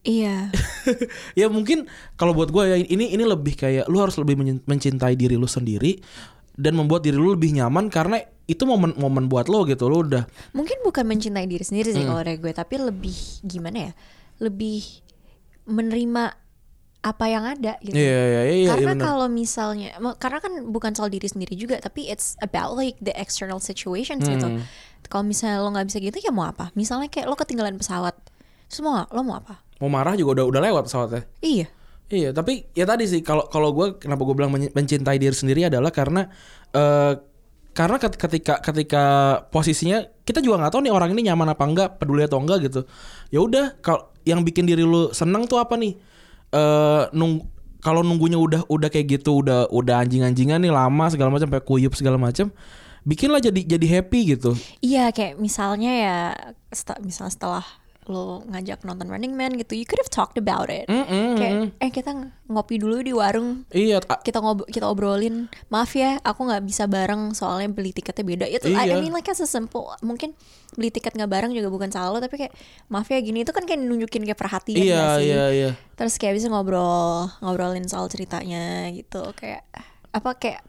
Iya. 0.00 0.54
ya 1.40 1.50
mungkin 1.50 1.90
kalau 2.14 2.30
buat 2.30 2.48
gue 2.48 2.62
ya 2.64 2.76
ini 2.78 3.10
ini 3.10 3.24
lebih 3.26 3.58
kayak 3.58 3.90
lu 3.90 3.98
harus 3.98 4.14
lebih 4.14 4.38
men- 4.38 4.62
mencintai 4.62 5.12
diri 5.12 5.34
lu 5.34 5.44
sendiri 5.44 5.98
dan 6.54 6.74
membuat 6.74 7.02
diri 7.02 7.14
lu 7.14 7.34
lebih 7.34 7.50
nyaman 7.52 7.86
karena 7.86 8.18
itu 8.46 8.62
momen 8.62 8.94
momen 8.94 9.26
buat 9.26 9.46
lo 9.46 9.66
gitu 9.66 9.90
lu 9.90 10.02
udah 10.02 10.24
Mungkin 10.54 10.80
bukan 10.80 11.02
mencintai 11.04 11.44
diri 11.44 11.60
sendiri 11.60 11.90
Hmm. 11.90 11.96
sih 11.98 12.04
kalau 12.06 12.22
dari 12.22 12.38
gue, 12.38 12.52
tapi 12.52 12.78
lebih 12.78 13.12
gimana 13.42 13.90
ya? 13.90 13.92
Lebih 14.38 14.80
menerima 15.66 16.24
apa 16.98 17.24
yang 17.26 17.44
ada 17.46 17.78
gitu. 17.78 17.94
Iya, 17.94 18.02
iya, 18.02 18.22
iya, 18.44 18.54
iya, 18.56 18.68
karena 18.72 18.92
bener. 18.92 19.04
kalau 19.04 19.26
misalnya, 19.26 19.88
karena 20.16 20.38
kan 20.38 20.52
bukan 20.66 20.92
soal 20.92 21.06
diri 21.06 21.26
sendiri 21.26 21.54
juga, 21.54 21.78
tapi 21.78 22.06
it's 22.06 22.34
about 22.38 22.74
like 22.74 22.98
the 22.98 23.14
external 23.14 23.58
situations 23.58 24.26
gitu. 24.26 24.58
Kalau 25.06 25.22
misalnya 25.22 25.62
lo 25.62 25.70
nggak 25.70 25.86
bisa 25.86 25.98
gitu 26.02 26.18
ya 26.18 26.34
mau 26.34 26.44
apa? 26.44 26.74
Misalnya 26.74 27.06
kayak 27.06 27.30
lo 27.30 27.38
ketinggalan 27.38 27.78
pesawat, 27.78 28.18
nggak? 28.68 29.06
lo 29.14 29.20
mau 29.22 29.38
apa? 29.38 29.62
mau 29.78 29.86
marah 29.86 30.18
juga 30.18 30.42
udah 30.42 30.44
udah 30.50 30.60
lewat 30.66 30.82
pesawatnya 30.90 31.22
Iya. 31.38 31.66
Iya, 32.08 32.32
tapi 32.34 32.66
ya 32.74 32.82
tadi 32.82 33.04
sih 33.06 33.20
kalau 33.22 33.46
kalau 33.46 33.70
gue 33.70 34.00
kenapa 34.00 34.24
gue 34.24 34.34
bilang 34.34 34.50
men- 34.50 34.72
mencintai 34.74 35.20
diri 35.20 35.30
sendiri 35.30 35.68
adalah 35.68 35.92
karena 35.92 36.26
eh 36.72 37.14
karena 37.70 38.00
ket- 38.00 38.18
ketika 38.18 38.58
ketika 38.58 39.04
posisinya 39.54 40.02
kita 40.24 40.42
juga 40.42 40.58
nggak 40.66 40.72
tahu 40.72 40.82
nih 40.82 40.90
orang 40.90 41.14
ini 41.14 41.30
nyaman 41.30 41.52
apa 41.52 41.62
enggak, 41.68 41.88
peduli 42.00 42.24
atau 42.26 42.40
enggak 42.42 42.64
gitu. 42.66 42.80
Ya 43.30 43.38
udah 43.38 43.76
kalau 43.78 44.08
yang 44.26 44.42
bikin 44.42 44.66
diri 44.66 44.82
lu 44.82 45.12
seneng 45.14 45.46
tuh 45.46 45.60
apa 45.62 45.76
nih? 45.78 45.94
Eh 46.50 47.02
nung 47.14 47.44
kalau 47.78 48.02
nunggunya 48.02 48.40
udah 48.40 48.66
udah 48.66 48.88
kayak 48.90 49.20
gitu, 49.22 49.44
udah 49.44 49.70
udah 49.70 50.02
anjing-anjingan 50.02 50.58
nih 50.58 50.72
lama 50.74 51.06
segala 51.12 51.30
macam 51.30 51.46
sampai 51.46 51.62
kuyup 51.62 51.94
segala 51.94 52.18
macam, 52.18 52.50
bikinlah 53.02 53.38
jadi 53.40 53.60
jadi 53.68 53.86
happy 54.00 54.34
gitu. 54.34 54.54
Iya 54.78 55.10
kayak 55.10 55.36
misalnya 55.36 55.92
ya, 55.92 56.16
seta- 56.68 56.98
misalnya 56.98 57.32
setelah 57.32 57.64
lo 58.08 58.40
ngajak 58.48 58.88
nonton 58.88 59.04
Running 59.04 59.36
Man 59.36 59.60
gitu, 59.60 59.76
you 59.76 59.84
could 59.84 60.00
have 60.00 60.08
talked 60.08 60.40
about 60.40 60.72
it. 60.72 60.88
Mm-mm. 60.88 61.36
Kayak 61.36 61.76
eh 61.76 61.92
kita 61.92 62.16
ng- 62.16 62.32
ngopi 62.48 62.80
dulu 62.80 63.04
di 63.04 63.12
warung, 63.12 63.68
Iya, 63.68 64.00
kita 64.00 64.40
ngob 64.40 64.64
kita 64.64 64.88
obrolin. 64.88 65.52
Maaf 65.68 65.92
ya, 65.92 66.16
aku 66.18 66.48
nggak 66.48 66.64
bisa 66.64 66.88
bareng 66.88 67.36
soalnya 67.36 67.68
beli 67.68 67.92
tiketnya 67.92 68.24
beda. 68.24 68.46
Itu 68.48 68.72
I- 68.72 68.80
I 68.80 68.84
Iya. 68.88 69.04
mean 69.04 69.12
like 69.12 69.28
as 69.28 69.38
a 69.38 69.46
simple, 69.46 69.92
mungkin 70.00 70.32
beli 70.72 70.88
tiket 70.88 71.12
nggak 71.12 71.28
bareng 71.28 71.52
juga 71.52 71.68
bukan 71.68 71.92
salah 71.92 72.08
lo, 72.08 72.18
tapi 72.18 72.40
kayak 72.40 72.56
maaf 72.88 73.04
ya 73.06 73.20
gini 73.20 73.44
itu 73.44 73.52
kan 73.52 73.68
kayak 73.68 73.76
nunjukin 73.78 74.24
kayak 74.24 74.40
perhatian 74.40 74.80
iya, 74.80 75.20
sih. 75.20 75.28
iya, 75.28 75.44
iya. 75.52 75.70
Terus 75.92 76.16
kayak 76.16 76.40
bisa 76.40 76.48
ngobrol 76.48 77.28
ngobrolin 77.44 77.84
soal 77.84 78.08
ceritanya 78.08 78.88
gitu 78.88 79.20
kayak 79.36 79.68
apa 80.08 80.32
kayak 80.32 80.64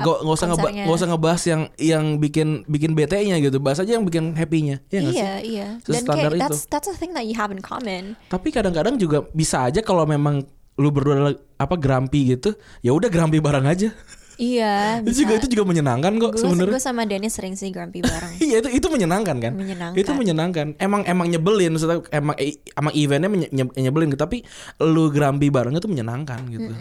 Gak, 0.00 0.16
gak 0.20 0.34
usah 0.34 0.46
konsernya. 0.48 0.84
gak 0.86 0.96
usah 0.96 1.08
ngebahas 1.08 1.42
yang 1.44 1.60
yang 1.76 2.04
bikin 2.16 2.48
bikin 2.64 2.92
bete-nya 2.92 3.36
gitu. 3.38 3.56
Bahas 3.58 3.78
aja 3.78 3.94
yang 3.94 4.04
bikin 4.04 4.32
happy-nya. 4.32 4.80
Ya 4.88 4.98
nggak 5.00 5.14
sih? 5.14 5.20
Iya, 5.20 5.32
iya. 5.40 5.66
Dan 5.80 6.02
kayak 6.02 6.32
itu. 6.32 6.40
that's 6.40 6.60
that's 6.66 6.88
a 6.88 6.96
thing 6.96 7.12
that 7.12 7.24
you 7.24 7.34
have 7.34 7.48
in 7.48 7.60
common. 7.60 8.16
Tapi 8.26 8.48
kadang-kadang 8.48 8.96
juga 8.96 9.26
bisa 9.30 9.64
aja 9.64 9.80
kalau 9.80 10.04
memang 10.04 10.44
lu 10.80 10.88
berdua 10.88 11.30
apa 11.56 11.74
grumpy 11.76 12.32
gitu, 12.32 12.56
ya 12.80 12.90
udah 12.90 13.12
grumpy 13.12 13.36
bareng 13.36 13.68
aja. 13.68 13.92
Iya, 14.40 14.96
itu 15.04 15.28
juga 15.28 15.36
itu 15.36 15.52
juga 15.52 15.68
menyenangkan 15.68 16.16
kok 16.16 16.32
sebenarnya. 16.40 16.72
gue 16.72 16.80
sama 16.80 17.04
Dennis 17.04 17.36
sering 17.36 17.52
sih 17.52 17.68
grumpy 17.68 18.00
bareng. 18.00 18.40
Iya 18.48 18.64
itu 18.64 18.80
itu 18.80 18.86
menyenangkan 18.88 19.36
kan? 19.36 19.52
Menyenangkan. 19.52 20.00
Itu 20.00 20.16
menyenangkan. 20.16 20.66
Emang 20.80 21.04
emang 21.04 21.28
nyebelin 21.28 21.76
maksudnya 21.76 22.00
emang 22.08 22.32
emang 22.72 22.92
eventnya 22.96 23.28
menye- 23.28 23.52
nye- 23.52 23.74
nyebelin 23.76 24.08
tapi 24.16 24.40
lu 24.80 25.12
grumpy 25.12 25.52
bareng 25.52 25.76
itu 25.76 25.84
menyenangkan 25.84 26.40
gitu. 26.48 26.72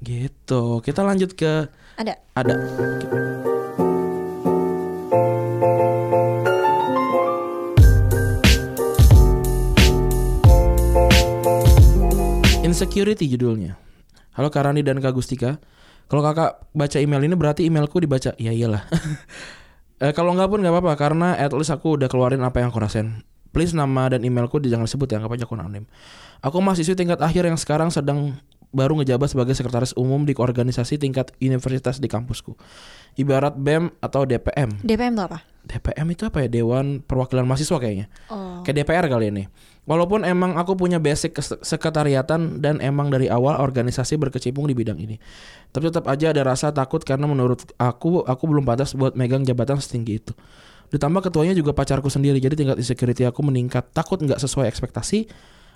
Gitu. 0.00 0.80
Kita 0.80 1.04
lanjut 1.04 1.36
ke 1.36 1.68
Ada. 2.00 2.16
ada 2.32 2.56
Insecurity 12.64 13.28
judulnya. 13.28 13.76
Halo 14.32 14.48
Karani 14.48 14.80
dan 14.80 15.04
Kak 15.04 15.12
Gustika. 15.12 15.60
Kalau 16.08 16.24
kakak 16.24 16.64
baca 16.72 16.96
email 16.96 17.20
ini 17.20 17.36
berarti 17.36 17.68
emailku 17.68 18.00
dibaca. 18.00 18.32
Ya 18.40 18.52
iyalah. 18.56 18.88
Eh, 20.00 20.16
kalau 20.16 20.32
nggak 20.32 20.48
pun 20.48 20.64
nggak 20.64 20.72
apa-apa 20.72 20.96
karena 20.96 21.36
at 21.36 21.52
least 21.52 21.68
aku 21.68 22.00
udah 22.00 22.08
keluarin 22.08 22.40
apa 22.40 22.64
yang 22.64 22.72
aku 22.72 22.80
rasain. 22.80 23.20
Please 23.52 23.76
nama 23.76 24.08
dan 24.08 24.24
emailku 24.24 24.56
jangan 24.64 24.88
sebut 24.88 25.12
ya, 25.12 25.20
anggap 25.20 25.36
aja 25.36 25.44
aku 25.44 25.60
anonim. 25.60 25.84
Aku 26.40 26.56
mahasiswi 26.64 26.96
tingkat 26.96 27.20
akhir 27.20 27.44
yang 27.44 27.60
sekarang 27.60 27.92
sedang 27.92 28.40
baru 28.70 29.02
ngejabat 29.02 29.34
sebagai 29.34 29.54
sekretaris 29.58 29.94
umum 29.98 30.22
di 30.22 30.34
organisasi 30.38 30.98
tingkat 30.98 31.34
universitas 31.42 31.98
di 31.98 32.06
kampusku. 32.06 32.54
Ibarat 33.18 33.58
BEM 33.58 33.90
atau 33.98 34.22
DPM. 34.22 34.82
DPM 34.86 35.18
tuh 35.18 35.26
apa? 35.26 35.38
DPM 35.66 36.06
itu 36.14 36.22
apa 36.24 36.46
ya? 36.46 36.48
Dewan 36.48 37.02
Perwakilan 37.02 37.44
Mahasiswa 37.44 37.76
kayaknya. 37.76 38.06
Oh. 38.30 38.62
Kayak 38.62 38.86
DPR 38.86 39.06
kali 39.10 39.26
ini. 39.34 39.44
Walaupun 39.90 40.22
emang 40.22 40.54
aku 40.54 40.78
punya 40.78 41.02
basic 41.02 41.34
sekretariatan 41.42 42.62
dan 42.62 42.78
emang 42.78 43.10
dari 43.10 43.26
awal 43.26 43.58
organisasi 43.58 44.14
berkecimpung 44.22 44.70
di 44.70 44.74
bidang 44.78 45.02
ini. 45.02 45.18
Tapi 45.74 45.90
tetap 45.90 46.06
aja 46.06 46.30
ada 46.30 46.46
rasa 46.46 46.70
takut 46.70 47.02
karena 47.02 47.26
menurut 47.26 47.66
aku 47.74 48.22
aku 48.22 48.44
belum 48.46 48.62
pantas 48.62 48.94
buat 48.94 49.18
megang 49.18 49.42
jabatan 49.42 49.82
setinggi 49.82 50.12
itu. 50.22 50.32
Ditambah 50.94 51.30
ketuanya 51.30 51.54
juga 51.58 51.74
pacarku 51.74 52.06
sendiri 52.06 52.38
jadi 52.38 52.54
tingkat 52.54 52.78
insecurity 52.78 53.26
aku 53.26 53.42
meningkat. 53.42 53.90
Takut 53.90 54.22
nggak 54.22 54.38
sesuai 54.38 54.70
ekspektasi 54.70 55.26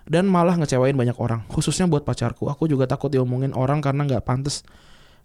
dan 0.05 0.29
malah 0.29 0.57
ngecewain 0.61 0.97
banyak 0.97 1.17
orang. 1.17 1.45
Khususnya 1.49 1.89
buat 1.89 2.05
pacarku. 2.05 2.49
Aku 2.53 2.69
juga 2.69 2.85
takut 2.85 3.09
diomongin 3.09 3.57
orang 3.57 3.81
karena 3.81 4.05
nggak 4.05 4.25
pantas 4.25 4.65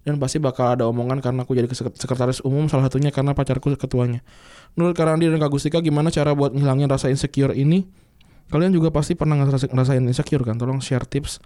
dan 0.00 0.16
pasti 0.16 0.40
bakal 0.40 0.72
ada 0.72 0.88
omongan 0.88 1.20
karena 1.20 1.44
aku 1.44 1.52
jadi 1.52 1.68
sekretaris 1.72 2.40
umum 2.40 2.72
salah 2.72 2.88
satunya 2.88 3.12
karena 3.12 3.36
pacarku 3.36 3.68
ketuanya. 3.76 4.24
Menurut 4.72 4.96
Karandi 4.96 5.28
dan 5.28 5.36
Kak 5.36 5.52
Gustika 5.52 5.84
gimana 5.84 6.08
cara 6.08 6.32
buat 6.32 6.56
ngilangin 6.56 6.88
rasa 6.88 7.12
insecure 7.12 7.52
ini? 7.52 7.84
Kalian 8.50 8.74
juga 8.74 8.90
pasti 8.90 9.14
pernah 9.14 9.38
ngerasain, 9.38 10.02
insecure 10.02 10.42
kan? 10.42 10.58
Tolong 10.58 10.82
share 10.82 11.06
tips 11.06 11.38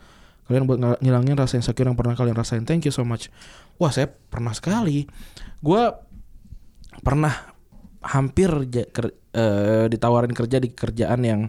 kalian 0.44 0.68
buat 0.68 0.76
ngil- 0.76 1.00
ngilangin 1.00 1.36
rasa 1.40 1.56
insecure 1.56 1.88
yang 1.88 1.96
pernah 1.96 2.12
kalian 2.12 2.36
rasain. 2.36 2.62
Thank 2.68 2.84
you 2.84 2.94
so 2.94 3.02
much. 3.02 3.32
Wah 3.80 3.90
saya 3.90 4.12
pernah 4.12 4.52
sekali. 4.52 5.08
Gua 5.64 6.04
pernah 7.00 7.32
hampir 8.04 8.52
ker- 8.92 9.16
eh, 9.34 9.88
ditawarin 9.88 10.36
kerja 10.36 10.60
di 10.60 10.68
kerjaan 10.70 11.20
yang 11.24 11.40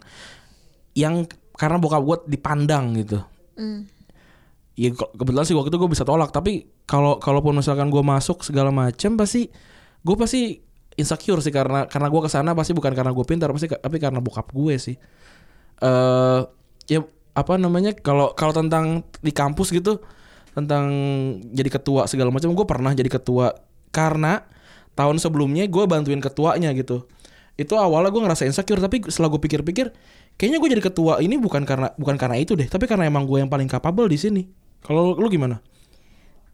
yang 0.95 1.28
karena 1.56 1.80
bokap 1.80 2.02
gue 2.04 2.18
dipandang 2.36 2.96
gitu. 3.00 3.20
Hmm. 3.56 3.88
Ya 4.76 4.91
ke- 4.91 5.12
kebetulan 5.15 5.48
sih 5.48 5.56
waktu 5.56 5.72
itu 5.72 5.80
gue 5.80 5.89
bisa 5.91 6.04
tolak 6.04 6.36
tapi 6.36 6.68
kalau 6.84 7.15
kalaupun 7.18 7.56
misalkan 7.56 7.88
gue 7.88 8.04
masuk 8.04 8.44
segala 8.44 8.76
macam 8.76 9.15
pasti 9.15 9.48
gue 10.04 10.15
pasti 10.20 10.60
insecure 11.00 11.39
sih 11.39 11.52
karena 11.52 11.88
karena 11.88 12.08
gue 12.12 12.22
ke 12.24 12.30
sana 12.32 12.52
pasti 12.52 12.76
bukan 12.76 12.91
karena 12.91 13.15
gue 13.15 13.26
pintar 13.28 13.52
pasti 13.56 13.72
tapi 13.72 13.98
karena 14.00 14.20
bokap 14.20 14.52
gue 14.52 14.76
sih. 14.76 14.96
eh 15.84 16.41
ya 16.88 17.00
apa 17.36 17.60
namanya 17.60 17.91
kalau 18.00 18.32
kalau 18.32 18.56
tentang 18.56 19.04
di 19.20 19.32
kampus 19.36 19.76
gitu 19.76 20.00
tentang 20.56 20.88
jadi 21.52 21.68
ketua 21.68 22.08
segala 22.08 22.32
macam 22.32 22.56
gue 22.56 22.63
pernah 22.63 22.96
jadi 22.96 23.12
ketua 23.12 23.52
karena 23.91 24.48
tahun 24.96 25.20
sebelumnya 25.20 25.68
gue 25.68 25.84
bantuin 25.84 26.24
ketuanya 26.24 26.72
gitu 26.72 27.04
itu 27.60 27.76
awalnya 27.76 28.12
gue 28.12 28.24
ngerasa 28.24 28.48
insecure 28.48 28.80
tapi 28.80 29.04
setelah 29.12 29.28
gue 29.36 29.41
pikir-pikir 29.44 29.91
kayaknya 30.36 30.60
gue 30.60 30.69
jadi 30.78 30.84
ketua 30.84 31.13
ini 31.24 31.36
bukan 31.39 31.63
karena 31.63 31.91
bukan 31.95 32.15
karena 32.19 32.36
itu 32.39 32.56
deh 32.56 32.67
tapi 32.67 32.86
karena 32.86 33.08
emang 33.08 33.24
gue 33.24 33.39
yang 33.39 33.52
paling 33.52 33.67
capable 33.67 34.08
di 34.08 34.19
sini 34.19 34.43
kalau 34.84 35.15
lu 35.15 35.28
gimana 35.28 35.60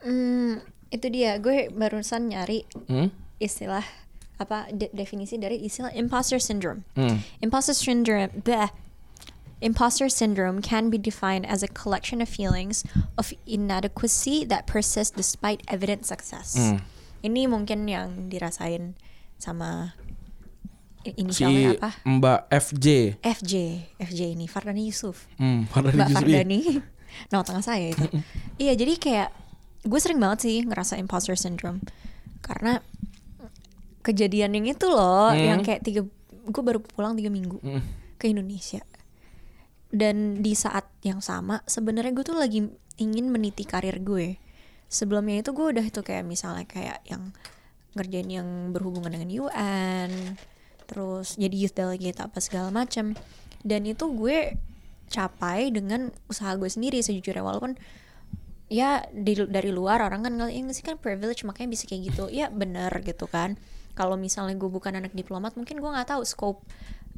Hmm, 0.01 0.65
itu 0.89 1.07
dia. 1.13 1.37
Gue 1.37 1.69
barusan 1.69 2.33
nyari 2.33 2.65
hmm? 2.89 3.13
istilah 3.37 3.85
apa 4.41 4.65
de- 4.73 4.89
definisi 4.89 5.37
dari 5.37 5.61
istilah 5.61 5.93
imposter 5.93 6.41
syndrome. 6.41 6.81
Hmm. 6.97 7.21
Imposter 7.39 7.77
syndrome, 7.77 8.33
bleh. 8.41 8.73
Imposter 9.61 10.09
syndrome 10.09 10.57
can 10.57 10.89
be 10.89 10.97
defined 10.97 11.45
as 11.45 11.61
a 11.61 11.69
collection 11.69 12.17
of 12.17 12.25
feelings 12.25 12.81
of 13.13 13.29
inadequacy 13.45 14.41
that 14.41 14.65
persist 14.65 15.13
despite 15.13 15.61
evident 15.69 16.09
success. 16.09 16.57
Hmm. 16.57 16.81
Ini 17.21 17.45
mungkin 17.45 17.85
yang 17.85 18.33
dirasain 18.33 18.97
sama 19.37 19.93
i- 21.03 21.29
si 21.29 21.43
apa? 21.71 21.91
Mbak 22.01 22.39
FJ 22.51 22.85
FJ, 23.19 23.53
FJ 23.99 24.19
ini 24.31 24.45
Fardani 24.45 24.83
Yusuf. 24.83 25.25
hmm, 25.35 25.67
Fardani 25.67 25.95
Mbak 25.95 26.07
Yusuf, 26.07 26.21
iya. 26.21 26.37
Fardani. 26.37 26.59
Nama 27.29 27.43
tengah 27.43 27.63
saya 27.63 27.85
itu. 27.87 28.05
iya, 28.63 28.73
jadi 28.73 28.93
kayak 28.95 29.29
gue 29.81 29.99
sering 29.99 30.17
banget 30.17 30.39
sih 30.43 30.61
ngerasa 30.61 30.95
imposter 30.95 31.33
syndrome. 31.33 31.81
Karena 32.39 32.79
kejadian 34.01 34.53
yang 34.53 34.65
itu 34.67 34.85
loh, 34.85 35.29
Hmm. 35.29 35.39
yang 35.39 35.61
kayak 35.61 35.81
tiga, 35.81 36.01
gue 36.43 36.63
baru 36.63 36.79
pulang 36.79 37.13
tiga 37.13 37.29
minggu 37.29 37.57
Hmm. 37.57 37.81
ke 38.15 38.27
Indonesia. 38.27 38.81
Dan 39.87 40.39
di 40.39 40.53
saat 40.53 40.87
yang 41.01 41.19
sama, 41.19 41.61
sebenarnya 41.65 42.11
gue 42.11 42.23
tuh 42.23 42.33
lagi 42.33 42.63
ingin 42.95 43.27
meniti 43.27 43.61
karir 43.61 43.99
gue. 43.99 44.39
Sebelumnya 44.87 45.39
itu 45.39 45.51
gue 45.51 45.67
udah 45.69 45.83
itu 45.83 45.99
kayak 45.99 46.23
misalnya 46.23 46.63
kayak 46.63 47.03
yang 47.05 47.31
ngerjain 47.91 48.29
yang 48.31 48.47
berhubungan 48.71 49.11
dengan 49.11 49.27
UN, 49.27 50.11
terus 50.91 51.39
jadi 51.39 51.55
youth 51.55 51.73
delegate 51.73 52.19
apa 52.19 52.37
segala 52.37 52.67
macam. 52.69 53.15
Dan 53.63 53.87
itu 53.87 54.11
gue 54.11 54.59
capai 55.07 55.71
dengan 55.71 56.11
usaha 56.27 56.51
gue 56.53 56.67
sendiri 56.67 56.99
sejujurnya 56.99 57.39
walaupun 57.39 57.75
ya 58.67 59.03
di, 59.11 59.35
dari 59.35 59.67
luar 59.67 59.99
orang 59.99 60.23
kan 60.23 60.31
ngeliat 60.31 60.55
"Ya, 60.55 60.71
sih 60.71 60.79
kan 60.81 60.95
privilege 60.95 61.43
makanya 61.43 61.69
bisa 61.69 61.83
kayak 61.83 62.01
gitu 62.07 62.31
ya 62.31 62.47
bener 62.47 62.87
gitu 63.03 63.27
kan 63.27 63.59
kalau 63.91 64.15
misalnya 64.15 64.55
gue 64.55 64.71
bukan 64.71 64.95
anak 64.95 65.11
diplomat 65.11 65.59
mungkin 65.59 65.83
gue 65.83 65.89
nggak 65.91 66.07
tahu 66.07 66.23
scope 66.23 66.63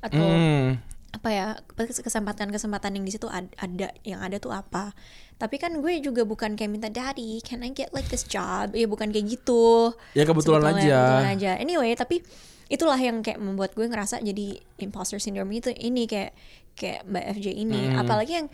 atau 0.02 0.26
Hmm. 0.26 0.82
apa 1.14 1.30
ya 1.30 1.46
kesempatan-kesempatan 1.78 2.98
yang 2.98 3.06
di 3.06 3.14
situ 3.14 3.30
ad- 3.30 3.54
ada 3.56 3.94
yang 4.02 4.20
ada 4.20 4.42
tuh 4.42 4.50
apa 4.50 4.98
tapi 5.38 5.62
kan 5.62 5.78
gue 5.78 6.02
juga 6.02 6.26
bukan 6.26 6.58
kayak 6.58 6.72
minta 6.74 6.90
daddy 6.90 7.38
can 7.46 7.62
I 7.62 7.70
get 7.70 7.94
like 7.94 8.10
this 8.10 8.26
job 8.26 8.74
ya 8.74 8.90
bukan 8.90 9.14
kayak 9.14 9.30
gitu 9.30 9.94
Ya, 10.12 10.26
kebetulan 10.26 10.66
Sebetulnya, 10.66 10.82
aja. 10.82 10.98
kebetulan 10.98 11.30
aja 11.38 11.52
anyway 11.62 11.94
tapi 11.94 12.26
itulah 12.72 13.00
yang 13.00 13.20
kayak 13.24 13.40
membuat 13.40 13.76
gue 13.76 13.88
ngerasa 13.88 14.24
jadi 14.24 14.60
imposter 14.80 15.20
syndrome 15.20 15.52
itu 15.52 15.72
ini 15.76 16.08
kayak 16.08 16.32
kayak 16.74 17.04
mbak 17.06 17.26
FJ 17.38 17.48
ini 17.54 17.82
Hmm. 17.92 18.02
apalagi 18.02 18.34
yang 18.44 18.48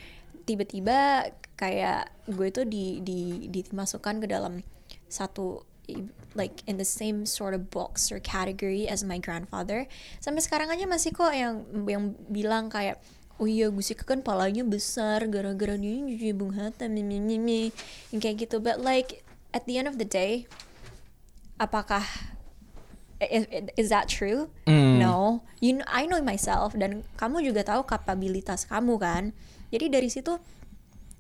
tiba-tiba 0.44 1.30
kayak 1.56 2.10
gue 2.26 2.50
tuh 2.50 2.66
di 2.66 3.00
di 3.06 3.46
dimasukkan 3.52 4.24
ke 4.24 4.28
dalam 4.28 4.66
satu 5.06 5.62
like 6.38 6.62
in 6.70 6.78
the 6.78 6.86
same 6.86 7.26
sort 7.26 7.58
of 7.58 7.74
box 7.74 8.14
or 8.14 8.22
category 8.22 8.86
as 8.86 9.02
my 9.02 9.18
grandfather 9.18 9.90
sampai 10.22 10.42
sekarang 10.42 10.70
aja 10.70 10.86
masih 10.86 11.14
kok 11.14 11.34
yang 11.34 11.66
yang 11.90 12.14
bilang 12.30 12.70
kayak 12.70 13.02
oh 13.40 13.48
iya 13.50 13.72
Gusika 13.72 14.06
kan 14.06 14.22
palanya 14.22 14.62
besar 14.68 15.26
gara-gara 15.32 15.80
dia 15.80 15.98
jadi 16.06 16.36
Bung 16.36 16.54
Hatta 16.54 16.86
mi, 16.92 17.02
mi, 17.02 17.18
mi, 17.18 17.42
mi." 17.42 17.62
yang 18.14 18.20
kayak 18.22 18.46
gitu 18.46 18.62
but 18.62 18.78
like 18.82 19.26
at 19.54 19.66
the 19.66 19.82
end 19.82 19.90
of 19.90 19.98
the 19.98 20.06
day 20.06 20.46
apakah 21.58 22.06
is, 23.20 23.44
is 23.76 23.88
that 23.92 24.08
true? 24.08 24.48
Hmm. 24.64 24.98
no. 24.98 25.44
You 25.60 25.80
kn- 25.80 25.88
I 25.88 26.08
know 26.08 26.20
myself 26.20 26.72
dan 26.74 27.04
kamu 27.16 27.44
juga 27.44 27.68
tahu 27.68 27.84
kapabilitas 27.84 28.64
kamu 28.64 28.96
kan. 28.96 29.24
Jadi 29.70 29.86
dari 29.92 30.08
situ 30.08 30.40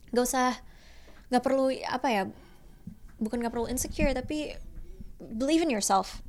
nggak 0.10 0.26
usah 0.26 0.58
nggak 1.30 1.44
perlu 1.44 1.70
apa 1.86 2.08
ya 2.10 2.24
bukan 3.20 3.44
nggak 3.44 3.54
perlu 3.54 3.68
insecure 3.68 4.10
tapi 4.12 4.56
believe 5.20 5.62
in 5.62 5.70
yourself. 5.70 6.24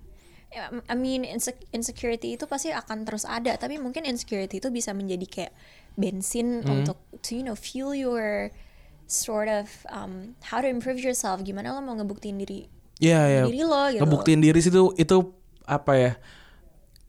I 0.91 0.99
mean 0.99 1.23
inse- 1.23 1.63
insecurity 1.71 2.35
itu 2.35 2.51
pasti 2.51 2.75
akan 2.75 3.07
terus 3.07 3.23
ada 3.23 3.55
tapi 3.55 3.79
mungkin 3.79 4.03
insecurity 4.03 4.59
itu 4.59 4.67
bisa 4.69 4.91
menjadi 4.91 5.27
kayak 5.31 5.53
bensin 5.95 6.67
untuk 6.67 6.99
to 7.23 7.39
you 7.39 7.47
know 7.47 7.55
fuel 7.55 7.95
your 7.95 8.51
sort 9.07 9.47
of 9.47 9.71
um, 9.87 10.35
how 10.51 10.59
to 10.59 10.67
improve 10.67 10.99
yourself. 10.99 11.39
Gimana 11.47 11.71
lo 11.71 11.79
mau 11.79 11.95
ngebuktiin 11.95 12.35
diri 12.35 12.67
Iya 12.99 13.21
ya. 13.31 13.43
diri 13.47 13.63
lo 13.63 13.83
gitu. 13.95 14.03
Ngebuktiin 14.03 14.41
diri 14.43 14.59
sih 14.59 14.75
itu 14.75 14.91
itu 14.99 15.17
apa 15.65 15.93
ya? 15.95 16.13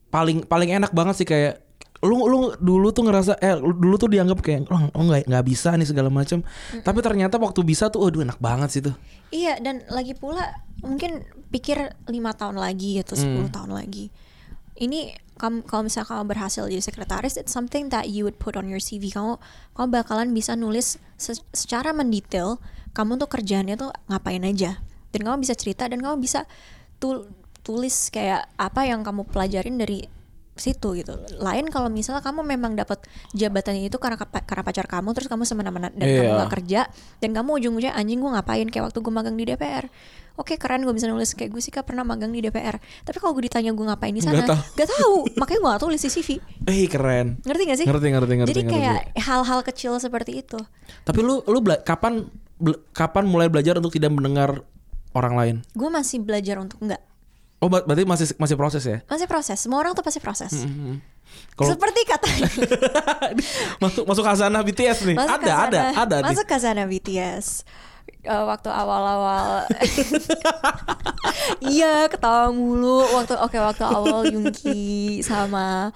Paling 0.08 0.44
paling 0.44 0.70
enak 0.74 0.92
banget 0.92 1.16
sih 1.18 1.28
kayak 1.28 1.64
lu 2.02 2.26
lu 2.26 2.38
dulu 2.58 2.90
tuh 2.90 3.06
ngerasa 3.06 3.38
eh 3.38 3.54
lu- 3.56 3.78
dulu 3.78 3.94
tuh 3.96 4.10
dianggap 4.10 4.42
kayak 4.42 4.66
oh 4.68 4.90
oh, 4.90 5.04
nggak 5.06 5.30
nggak 5.30 5.46
bisa 5.46 5.70
nih 5.72 5.86
segala 5.86 6.10
macam 6.10 6.42
tapi 6.82 6.98
ternyata 6.98 7.38
waktu 7.38 7.62
bisa 7.62 7.94
tuh 7.94 8.02
waduh 8.02 8.26
enak 8.26 8.42
banget 8.42 8.70
sih 8.74 8.82
tuh 8.82 8.98
Iya 9.30 9.62
dan 9.62 9.86
lagi 9.86 10.12
pula 10.12 10.42
mungkin 10.82 11.22
pikir 11.48 11.78
lima 12.10 12.34
tahun 12.34 12.58
lagi 12.58 12.98
atau 13.00 13.14
10 13.16 13.48
tahun 13.48 13.72
lagi. 13.72 14.10
Ini 14.74 15.14
kamu 15.38 15.64
kalau 15.64 15.86
misalnya 15.86 16.10
kamu 16.10 16.24
berhasil 16.28 16.64
jadi 16.66 16.82
sekretaris, 16.82 17.38
it's 17.38 17.54
something 17.54 17.88
that 17.88 18.10
you 18.10 18.26
would 18.26 18.36
put 18.36 18.58
on 18.58 18.66
your 18.66 18.82
CV. 18.82 19.08
Kamu 19.08 19.38
kamu 19.72 19.88
bakalan 19.94 20.34
bisa 20.34 20.52
nulis 20.54 20.98
se- 21.16 21.46
secara 21.52 21.94
mendetail 21.94 22.58
kamu 22.92 23.16
tuh 23.16 23.30
kerjaannya 23.30 23.78
tuh 23.78 23.94
ngapain 24.10 24.42
aja. 24.42 24.82
Dan 25.14 25.22
kamu 25.22 25.38
bisa 25.40 25.54
cerita 25.54 25.86
dan 25.86 26.02
kamu 26.02 26.20
bisa 26.20 26.44
tul- 26.98 27.30
tulis 27.62 28.10
kayak 28.10 28.50
apa 28.56 28.82
yang 28.84 29.02
kamu 29.02 29.26
pelajarin 29.26 29.76
dari 29.76 30.06
situ 30.52 30.94
gitu. 30.94 31.16
Lain 31.40 31.66
kalau 31.68 31.88
misalnya 31.88 32.22
kamu 32.22 32.44
memang 32.44 32.76
dapat 32.76 33.02
jabatan 33.32 33.82
itu 33.82 33.98
karena 33.98 34.20
karena 34.20 34.62
pacar 34.62 34.86
kamu 34.86 35.10
terus 35.12 35.26
kamu 35.26 35.42
semena-mena 35.42 35.90
dan 35.90 36.06
kamu 36.06 36.28
Iya. 36.28 36.38
gak 36.38 36.52
kerja 36.54 36.82
dan 37.18 37.30
kamu 37.32 37.50
ujung-ujungnya 37.56 37.94
anjing 37.94 38.20
gue 38.20 38.30
ngapain 38.30 38.68
kayak 38.68 38.92
waktu 38.92 39.00
gue 39.00 39.10
magang 39.12 39.34
di 39.34 39.48
DPR. 39.48 39.88
Oke 40.34 40.56
keren 40.56 40.82
gue 40.82 40.92
bisa 40.92 41.06
nulis 41.06 41.34
kayak 41.34 41.50
gue 41.50 41.60
sih 41.60 41.70
Kak, 41.70 41.84
pernah 41.84 42.04
magang 42.04 42.30
di 42.30 42.40
DPR. 42.40 42.78
Tapi 42.78 43.18
kalau 43.18 43.34
gue 43.34 43.46
ditanya 43.46 43.72
gue 43.72 43.86
ngapain 43.86 44.12
di 44.12 44.22
sana, 44.22 44.38
Nggak 44.38 44.50
tahu. 44.50 44.62
gak 44.76 44.90
tahu. 44.92 45.16
Makanya 45.36 45.60
gue 45.60 45.70
gak 45.72 45.82
tulis 45.82 46.00
di 46.00 46.10
CV. 46.10 46.30
eh 46.64 46.86
keren 46.86 47.28
Ngerti 47.42 47.64
gak 47.64 47.78
sih? 47.78 47.86
Ngerti, 47.86 48.08
ngerti, 48.12 48.34
ngerti, 48.36 48.52
Jadi 48.52 48.62
ngerti. 48.62 48.76
kayak 48.76 49.00
hal-hal 49.18 49.60
kecil 49.62 49.94
seperti 49.98 50.32
itu. 50.38 50.60
tapi 51.02 51.20
lu 51.20 51.42
lu 51.42 51.60
bela- 51.60 51.82
kapan 51.82 52.28
kapan 52.92 53.24
mulai 53.26 53.48
belajar 53.48 53.74
untuk 53.76 53.90
tidak 53.90 54.12
mendengar 54.12 54.62
orang 55.12 55.34
lain 55.34 55.56
Gue 55.72 55.90
masih 55.90 56.22
belajar 56.22 56.60
untuk 56.60 56.78
enggak. 56.80 57.02
Oh 57.62 57.70
ber- 57.70 57.86
berarti 57.86 58.04
masih 58.04 58.26
masih 58.36 58.56
proses 58.56 58.84
ya? 58.84 58.98
Masih 59.06 59.26
proses. 59.26 59.58
Semua 59.58 59.80
orang 59.80 59.94
tuh 59.94 60.02
pasti 60.02 60.18
proses. 60.18 60.52
Mhm. 60.52 60.98
kalau 61.56 61.72
Seperti 61.72 62.02
katanya. 62.04 62.50
masuk 63.84 64.04
masuk 64.04 64.24
khazanah 64.26 64.62
BTS 64.62 65.06
nih. 65.06 65.16
Masuk 65.16 65.32
ada 65.38 65.48
ke 65.48 65.64
ada 65.70 65.80
ada 65.96 66.16
nih. 66.20 66.28
Masuk 66.34 66.46
ke 66.46 66.58
sana 66.58 66.84
BTS. 66.84 67.64
Eh, 68.22 68.44
waktu 68.44 68.70
awal-awal. 68.70 69.66
Iya 71.62 72.10
ketawa 72.10 72.50
mulu. 72.52 73.02
Waktu 73.14 73.34
oke 73.38 73.58
waktu 73.58 73.84
awal 73.86 74.28
Yungki 74.28 75.22
sama 75.22 75.90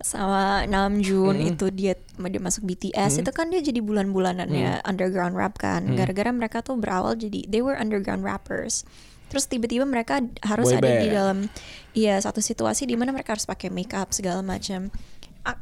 sama 0.00 0.64
Namjoon 0.64 1.36
itu 1.44 1.68
dia 1.68 1.92
dia 2.16 2.40
masuk 2.40 2.64
BTS 2.64 3.20
itu 3.20 3.30
kan 3.36 3.52
dia 3.52 3.60
jadi 3.60 3.84
bulan-bulanannya 3.84 4.80
underground 4.82 5.36
rap 5.36 5.56
kan. 5.56 5.92
Gara-gara 5.92 6.32
mereka 6.32 6.60
tuh 6.60 6.76
berawal 6.76 7.16
jadi 7.16 7.44
they 7.46 7.60
were 7.60 7.76
underground 7.76 8.24
rappers 8.24 8.84
terus 9.30 9.46
tiba-tiba 9.46 9.86
mereka 9.86 10.18
harus 10.42 10.74
Boy 10.74 10.82
ada 10.82 10.90
di 10.98 11.08
dalam 11.08 11.38
iya 11.94 12.18
satu 12.18 12.42
situasi 12.42 12.84
di 12.84 12.98
mana 12.98 13.14
mereka 13.14 13.38
harus 13.38 13.46
pakai 13.46 13.70
makeup 13.70 14.10
segala 14.10 14.42
macam. 14.42 14.90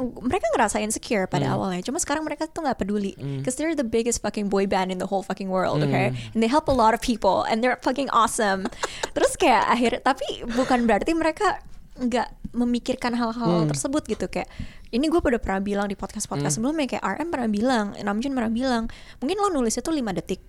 Mereka 0.03 0.47
ngerasa 0.59 0.83
insecure 0.83 1.31
pada 1.31 1.55
awalnya. 1.55 1.87
Cuma 1.87 2.03
sekarang 2.03 2.27
mereka 2.27 2.51
tuh 2.51 2.67
nggak 2.67 2.83
peduli 2.83 3.15
because 3.39 3.55
they're 3.55 3.79
the 3.79 3.87
biggest 3.87 4.19
fucking 4.19 4.51
boy 4.51 4.67
band 4.67 4.91
in 4.91 4.99
the 4.99 5.07
whole 5.07 5.23
fucking 5.23 5.47
world 5.47 5.87
okay? 5.87 6.11
And 6.35 6.43
they 6.43 6.51
help 6.51 6.67
a 6.67 6.75
lot 6.75 6.99
of 6.99 7.01
people 7.05 7.47
and 7.47 7.63
they're 7.63 7.79
fucking 7.79 8.11
awesome. 8.11 8.67
Terus 9.15 9.39
kayak 9.39 9.71
akhir 9.71 9.93
tapi 10.03 10.43
bukan 10.51 10.89
berarti 10.91 11.15
mereka 11.15 11.63
nggak 11.95 12.27
memikirkan 12.59 13.15
hal-hal 13.15 13.71
tersebut 13.71 14.03
gitu. 14.11 14.27
Kayak 14.27 14.51
ini 14.91 15.07
gue 15.07 15.21
udah 15.21 15.41
pernah 15.41 15.61
bilang 15.63 15.87
di 15.87 15.95
podcast 15.95 16.27
podcast 16.27 16.59
sebelumnya 16.59 16.89
kayak 16.89 17.05
RM 17.05 17.29
pernah 17.29 17.49
bilang 17.49 17.87
Namjoon 17.93 18.33
pernah 18.33 18.53
bilang 18.53 18.85
mungkin 19.21 19.37
lo 19.37 19.53
nulis 19.53 19.77
itu 19.77 19.91
5 19.93 20.01
detik 20.17 20.41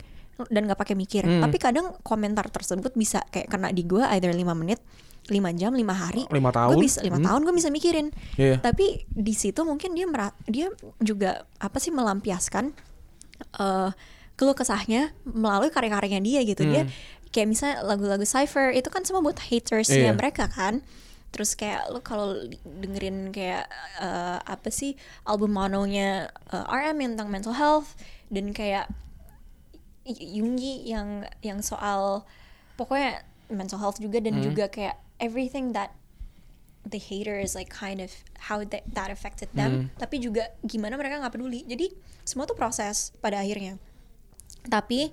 dan 0.48 0.64
nggak 0.64 0.78
pakai 0.78 0.96
mikir. 0.96 1.24
Tapi 1.24 1.58
kadang 1.58 2.00
komentar 2.00 2.48
tersebut 2.48 2.94
bisa 2.94 3.20
kayak 3.28 3.48
kena 3.48 3.70
di 3.70 3.84
gue 3.84 4.00
either 4.10 4.32
5 4.32 4.40
menit 4.56 4.80
5 5.26 5.36
jam 5.54 5.70
5 5.70 5.84
hari 5.94 6.24
Lima 6.28 6.50
gue 6.50 6.58
tahun. 6.58 6.76
bisa 6.80 7.00
lima 7.02 7.20
tahun 7.20 7.44
gue 7.44 7.54
bisa 7.54 7.70
mikirin. 7.70 8.10
Iya. 8.34 8.58
tapi 8.60 9.06
di 9.06 9.32
situ 9.32 9.62
mungkin 9.62 9.94
dia 9.94 10.06
mera- 10.06 10.34
dia 10.46 10.72
juga 10.98 11.44
apa 11.58 11.78
sih 11.78 11.92
melampiaskan 11.92 12.74
eh 13.56 13.90
keluh 14.34 14.56
kesahnya 14.56 15.12
melalui 15.26 15.68
karya-karyanya 15.68 16.20
dia 16.20 16.42
gitu. 16.42 16.64
Dia 16.64 16.88
kayak 17.30 17.48
misalnya 17.48 17.84
lagu-lagu 17.84 18.24
Cypher 18.24 18.72
itu 18.72 18.88
kan 18.88 19.04
semua 19.04 19.20
buat 19.20 19.38
hatersnya 19.38 20.10
Iya. 20.10 20.16
mereka 20.16 20.48
kan. 20.48 20.80
Terus 21.30 21.54
kayak 21.54 21.94
lo 21.94 22.02
kalau 22.02 22.34
dengerin 22.66 23.30
kayak 23.30 23.70
eh, 24.00 24.38
apa 24.40 24.70
sih 24.70 24.96
album 25.24 25.54
mononya 25.54 26.26
eh, 26.50 26.66
RM 26.66 26.98
yang 26.98 27.12
tentang 27.14 27.30
mental 27.30 27.54
health 27.54 27.94
dan 28.28 28.50
kayak 28.50 28.90
Y- 30.04 30.40
Yungi 30.40 30.88
yang 30.88 31.24
yang 31.42 31.60
soal 31.60 32.24
pokoknya 32.76 33.24
mental 33.50 33.78
health 33.78 33.98
juga 33.98 34.22
dan 34.22 34.40
juga 34.42 34.66
kayak 34.68 34.96
everything 35.18 35.74
that 35.74 35.92
the 36.88 36.98
haters 36.98 37.54
like 37.54 37.68
kind 37.68 38.00
of 38.00 38.10
how 38.50 38.64
that, 38.64 38.82
that 38.88 39.12
affected 39.12 39.52
them. 39.54 39.92
Tapi 39.98 40.18
juga 40.18 40.50
gimana 40.64 40.96
mereka 40.96 41.20
nggak 41.20 41.34
peduli. 41.34 41.62
Jadi 41.68 41.92
semua 42.24 42.48
tuh 42.48 42.56
proses 42.56 43.12
pada 43.20 43.44
akhirnya. 43.44 43.76
Tapi 44.66 45.12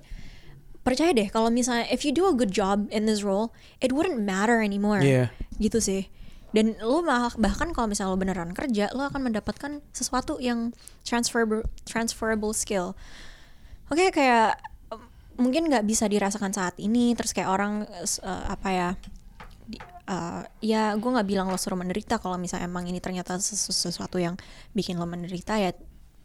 percaya 0.81 1.11
deh 1.11 1.27
kalau 1.27 1.51
misalnya 1.51 1.83
if 1.91 2.07
you 2.07 2.15
do 2.15 2.23
a 2.25 2.33
good 2.33 2.47
job 2.49 2.87
in 2.95 3.03
this 3.03 3.19
role 3.19 3.51
it 3.83 3.91
wouldn't 3.91 4.23
matter 4.23 4.63
anymore. 4.63 5.03
Iya. 5.03 5.29
gitu 5.59 5.83
sih. 5.83 6.07
Dan 6.55 6.79
lo 6.79 7.03
malah 7.03 7.35
bahkan 7.35 7.75
kalau 7.75 7.91
misalnya 7.91 8.15
lo 8.15 8.17
beneran 8.17 8.55
kerja 8.55 8.87
lo 8.95 9.03
akan 9.03 9.27
mendapatkan 9.27 9.83
sesuatu 9.91 10.39
yang 10.39 10.71
transferable 11.03 11.67
transferable 11.83 12.55
skill. 12.55 12.95
Oke 13.91 14.09
kayak 14.09 14.55
em, 14.55 14.63
mungkin 15.37 15.65
nggak 15.65 15.83
bisa 15.83 16.05
dirasakan 16.05 16.49
saat 16.49 16.75
ini 16.77 17.13
terus 17.13 17.31
kayak 17.31 17.47
orang 17.47 17.85
eh, 17.85 18.43
apa 18.47 18.69
ya 18.69 18.89
di- 19.63 19.79
eh, 20.03 20.41
ya 20.61 20.93
gue 20.93 21.09
nggak 21.09 21.25
bilang 21.25 21.47
lo 21.47 21.55
suruh 21.55 21.75
menderita 21.75 22.17
kalau 22.17 22.35
misalnya 22.35 22.65
emang 22.65 22.85
ini 22.85 22.97
ternyata 22.97 23.37
sesu- 23.37 23.71
sesuatu 23.71 24.17
yang 24.17 24.33
bikin 24.71 24.95
lo 24.95 25.05
menderita 25.05 25.55
ya 25.55 25.71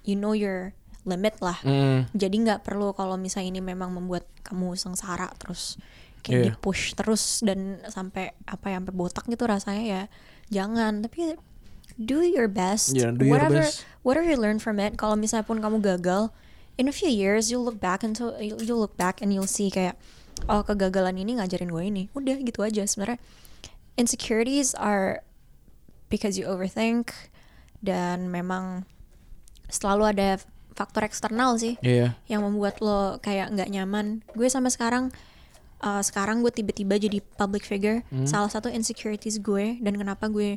you 0.02 0.14
know 0.14 0.32
your 0.32 0.72
limit 1.02 1.34
lah 1.38 1.58
Mm. 1.60 2.06
jadi 2.12 2.36
nggak 2.38 2.60
perlu 2.62 2.90
kalau 2.92 3.14
misalnya 3.16 3.50
ini 3.50 3.60
memang 3.60 3.90
membuat 3.90 4.22
kamu 4.42 4.74
sengsara 4.74 5.28
terus 5.34 5.74
kayak 6.22 6.32
Iya. 6.32 6.44
di 6.46 6.50
push 6.56 6.94
terus 6.94 7.42
dan 7.42 7.82
sampai 7.84 8.30
apa 8.44 8.66
ya 8.68 8.78
sampai 8.78 8.94
botak 8.94 9.26
gitu 9.26 9.42
rasanya 9.42 9.82
ya 9.82 10.02
jangan 10.48 11.02
tapi 11.02 11.34
do 11.98 12.22
your 12.22 12.46
best 12.46 12.94
Yeah, 12.94 13.10
do 13.10 13.26
your 13.26 13.34
whatever 13.34 13.60
best. 13.60 13.82
whatever 14.00 14.24
you 14.24 14.38
learn 14.38 14.56
from 14.56 14.78
it 14.78 14.94
kalau 14.94 15.12
misalnya 15.12 15.42
pun 15.42 15.58
kamu 15.58 15.82
gagal 15.82 16.30
in 16.76 16.88
a 16.88 16.94
few 16.94 17.08
years 17.08 17.52
you'll 17.52 17.64
look 17.64 17.78
back 17.78 18.00
into 18.02 18.32
you'll 18.40 18.60
you'll 18.62 18.80
look 18.80 18.96
back 18.96 19.20
and 19.20 19.30
you'll 19.30 19.48
see 19.48 19.68
kayak 19.68 19.96
oh 20.48 20.64
kegagalan 20.64 21.14
ini 21.16 21.38
ngajarin 21.38 21.70
gue 21.70 21.84
ini 21.84 22.02
udah 22.12 22.36
gitu 22.40 22.64
aja 22.64 22.82
sebenarnya 22.84 23.20
insecurities 23.94 24.72
are 24.74 25.20
because 26.08 26.40
you 26.40 26.48
overthink 26.48 27.12
dan 27.82 28.30
memang 28.30 28.84
selalu 29.68 30.12
ada 30.16 30.28
faktor 30.72 31.04
eksternal 31.04 31.60
sih 31.60 31.76
Iya. 31.84 32.16
yang 32.28 32.40
membuat 32.44 32.80
lo 32.80 33.20
kayak 33.20 33.52
nggak 33.52 33.68
nyaman. 33.68 34.24
Gue 34.32 34.48
sampai 34.48 34.72
sekarang 34.72 35.04
uh, 35.84 36.00
sekarang 36.00 36.40
gue 36.40 36.48
tiba-tiba 36.48 36.96
jadi 36.96 37.20
public 37.36 37.64
figure. 37.64 38.00
Salah 38.24 38.48
satu 38.48 38.72
insecurities 38.72 39.36
gue 39.36 39.76
dan 39.84 39.96
kenapa 40.00 40.32
gue 40.32 40.56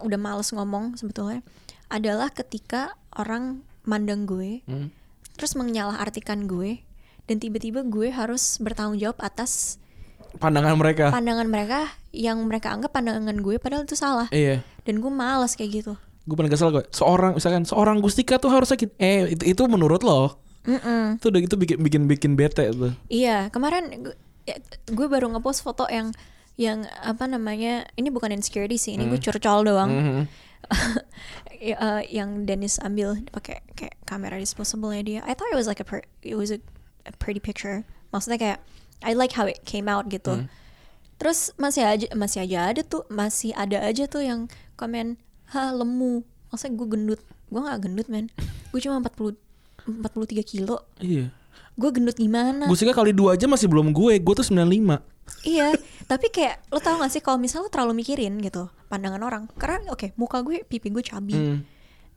udah 0.00 0.16
males 0.16 0.48
ngomong 0.52 0.96
sebetulnya 0.96 1.44
adalah 1.92 2.32
ketika 2.32 2.96
orang 3.12 3.60
mandang 3.86 4.26
gue 4.26 4.60
Hmm. 4.64 4.90
terus 5.34 5.54
menyalahartikan 5.54 6.44
gue 6.44 6.82
dan 7.24 7.38
tiba-tiba 7.38 7.82
gue 7.82 8.08
harus 8.08 8.58
bertanggung 8.58 8.98
jawab 8.98 9.18
atas 9.20 9.78
Pandangan 10.36 10.74
mereka. 10.74 11.08
pandangan 11.08 11.46
mereka 11.46 11.80
yang 12.10 12.36
mereka 12.42 12.68
anggap 12.68 12.92
pandangan 12.92 13.34
gue 13.34 13.56
padahal 13.56 13.82
itu 13.82 13.94
salah. 13.94 14.28
iya. 14.28 14.60
Dan 14.84 15.00
gue 15.00 15.08
males 15.08 15.54
kayak 15.54 15.70
gitu. 15.74 15.92
Gue 16.22 16.34
paling 16.34 16.48
kesel 16.48 16.68
gue. 16.70 16.84
Seorang 16.90 17.34
misalkan 17.34 17.64
seorang 17.64 17.98
Gustika 17.98 18.36
tuh 18.36 18.50
harus 18.50 18.68
sakit. 18.68 18.94
Eh 18.96 19.32
itu, 19.32 19.42
itu 19.48 19.62
menurut 19.64 20.02
lo? 20.02 20.36
Mm-mm. 20.62 21.16
Itu 21.16 21.30
udah 21.30 21.40
gitu 21.40 21.54
bikin 21.54 21.78
bikin 21.78 22.02
bikin 22.04 22.32
bete 22.34 22.68
tuh. 22.68 22.92
Iya, 23.06 23.48
kemarin 23.48 24.02
gue, 24.02 24.14
ya, 24.44 24.58
gue 24.86 25.06
baru 25.06 25.30
ngepost 25.30 25.62
foto 25.62 25.86
yang 25.86 26.10
yang 26.56 26.82
apa 26.98 27.24
namanya 27.24 27.86
ini 27.94 28.08
bukan 28.08 28.28
insecurity 28.30 28.74
sih, 28.74 28.92
ini 28.92 29.06
gue 29.06 29.18
curcol 29.18 29.62
doang. 29.62 29.88
Mhm. 29.88 30.20
Ya, 30.20 30.24
eh, 31.60 32.02
yang 32.12 32.44
Dennis 32.44 32.78
ambil 32.80 33.20
pakai 33.32 33.62
kayak 33.76 33.96
kamera 34.08 34.36
disposable 34.36 34.92
dia. 35.02 35.24
I 35.24 35.32
thought 35.34 35.50
it 35.52 35.58
was 35.58 35.68
like 35.68 35.80
a 35.80 35.86
per, 35.86 36.04
it 36.22 36.36
was 36.36 36.52
a, 36.52 36.60
a 37.08 37.12
pretty 37.16 37.40
picture. 37.40 37.84
Maksudnya 38.12 38.38
kayak 38.38 38.58
I 39.04 39.12
like 39.12 39.36
how 39.36 39.44
it 39.44 39.64
came 39.68 39.88
out 39.90 40.08
gitu. 40.08 40.48
Terus 41.16 41.52
masih 41.56 41.84
aja 41.84 42.06
masih 42.12 42.44
aja 42.44 42.72
ada 42.72 42.82
tuh 42.84 43.08
masih 43.08 43.56
ada 43.56 43.80
aja 43.80 44.04
tuh 44.04 44.20
yang 44.20 44.52
komen, 44.76 45.16
"Ha, 45.56 45.72
lemu." 45.72 46.24
Maksudnya 46.52 46.72
gue 46.76 46.88
gendut. 46.92 47.20
Gue 47.48 47.60
gak 47.62 47.80
gendut, 47.88 48.06
men. 48.10 48.26
Gue 48.72 48.80
cuma 48.82 49.00
40 49.00 49.36
43 49.86 50.42
kilo. 50.42 50.82
Iya. 50.98 51.30
Gue 51.76 51.90
gendut 51.92 52.16
gimana? 52.16 52.64
Gustika 52.66 52.96
kali 52.96 53.12
dua 53.12 53.36
aja 53.36 53.44
masih 53.46 53.68
belum 53.68 53.92
gue. 53.92 54.16
Gue 54.18 54.34
tuh 54.34 54.46
95. 54.46 55.00
Iya, 55.44 55.76
tapi 56.06 56.30
kayak 56.30 56.62
lo 56.70 56.78
tau 56.78 56.96
gak 56.96 57.10
sih 57.10 57.18
kalau 57.18 57.36
misalnya 57.36 57.66
lo 57.66 57.72
terlalu 57.72 57.92
mikirin 57.98 58.38
gitu 58.38 58.66
pandangan 58.86 59.20
orang, 59.20 59.42
karena 59.52 59.82
oke 59.88 60.14
muka 60.14 60.40
gue, 60.40 60.62
pipi 60.62 60.88
gue 60.88 61.02
cabi, 61.02 61.34
Hmm. 61.34 61.58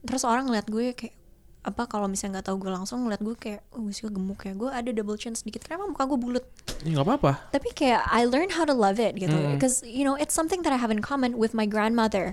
terus 0.01 0.21
orang 0.21 0.45
ngeliat 0.45 0.65
gue 0.65 0.93
kayak 0.93 1.17
apa 1.59 1.83
kalau 1.85 2.07
misalnya 2.07 2.39
nggak 2.39 2.47
tahu 2.47 2.57
gue 2.57 2.71
langsung 2.71 3.03
ngeliat 3.03 3.19
gue 3.19 3.35
kayak 3.35 3.67
oh 3.75 3.83
gue 3.83 3.91
suka 3.91 4.07
gemuk 4.09 4.39
ya. 4.41 4.55
Gue 4.55 4.69
ada 4.69 4.87
double 4.87 5.17
chin 5.17 5.35
sedikit 5.35 5.59
karena 5.59 5.83
emang 5.83 5.91
muka 5.91 6.07
gue 6.07 6.15
bulat. 6.17 6.45
Ya 6.81 6.95
nggak 6.95 7.03
apa-apa. 7.03 7.31
tapi 7.51 7.69
kayak 7.73 8.07
I 8.07 8.23
learned 8.23 8.53
how 8.53 8.63
to 8.63 8.71
love 8.71 8.95
it 8.95 9.17
gitu. 9.17 9.35
Because 9.51 9.83
you 9.83 10.01
know 10.01 10.15
it's 10.15 10.31
something 10.31 10.63
that 10.63 10.71
I 10.71 10.77
have 10.77 10.87
in 10.87 11.03
common 11.03 11.35
with 11.35 11.51
my 11.51 11.65
grandmother. 11.65 12.31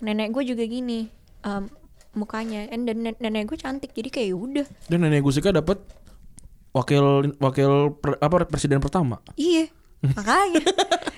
Nenek 0.00 0.32
gue 0.32 0.48
juga 0.48 0.64
gini 0.64 1.12
em, 1.42 1.68
mukanya. 2.14 2.64
And 2.68 2.88
dan 2.88 3.04
nen- 3.04 3.20
nenek 3.20 3.52
gue 3.52 3.58
cantik 3.58 3.92
jadi 3.92 4.08
kayak 4.08 4.28
ya 4.28 4.36
udah. 4.38 4.66
Dan 4.86 5.04
nenek 5.04 5.20
Gusika 5.20 5.52
dapat 5.52 5.84
wakil 6.70 7.34
wakil 7.36 7.72
per- 7.94 8.16
apa 8.16 8.44
presiden 8.44 8.78
pertama. 8.78 9.20
iya 9.34 9.68
makanya. 10.02 10.62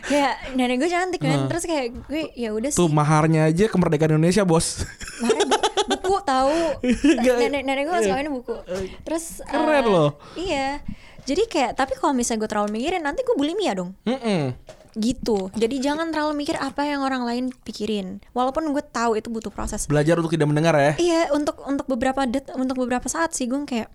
Ya 0.09 0.35
nenek 0.57 0.81
gue 0.81 0.91
cantik 0.91 1.21
kan. 1.21 1.47
Terus 1.47 1.65
kayak 1.69 1.87
gue 2.09 2.33
ya 2.35 2.51
udah 2.57 2.71
sih. 2.73 2.81
Tuh 2.81 2.91
maharnya 2.91 3.47
aja 3.47 3.69
kemerdekaan 3.69 4.17
Indonesia, 4.17 4.43
Bos. 4.43 4.83
Makanya 5.21 5.47
bu- 5.47 5.69
buku 5.91 6.15
tahu. 6.25 6.59
Nenek 7.41 7.63
nenek 7.63 7.85
gue 7.87 7.97
iya. 8.01 8.05
sekalian 8.09 8.31
buku. 8.33 8.57
Terus 9.05 9.45
Keren 9.45 9.85
eh, 9.85 9.87
loh. 9.87 10.11
iya. 10.35 10.81
Jadi 11.29 11.47
kayak 11.47 11.77
tapi 11.77 11.95
kalau 12.01 12.17
misalnya 12.17 12.43
gue 12.43 12.51
terlalu 12.51 12.71
mikirin 12.75 13.03
nanti 13.05 13.21
gue 13.23 13.37
bulimia 13.37 13.77
dong. 13.77 13.93
Mm-mm. 14.09 14.57
gitu. 14.99 15.55
Jadi 15.55 15.79
jangan 15.79 16.11
terlalu 16.11 16.43
mikir 16.43 16.59
apa 16.59 16.83
yang 16.83 17.07
orang 17.07 17.23
lain 17.23 17.45
pikirin. 17.63 18.19
Walaupun 18.35 18.67
gue 18.75 18.83
tahu 18.83 19.15
itu 19.15 19.31
butuh 19.31 19.55
proses. 19.55 19.87
Belajar 19.87 20.19
untuk 20.19 20.35
tidak 20.35 20.51
mendengar 20.51 20.75
ya. 20.75 20.93
iya 20.99 21.23
untuk 21.31 21.63
untuk 21.63 21.87
beberapa 21.87 22.27
det 22.27 22.51
untuk 22.59 22.75
beberapa 22.75 23.07
saat 23.07 23.31
sih 23.31 23.47
gue 23.47 23.63
kayak 23.63 23.87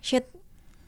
shit 0.00 0.24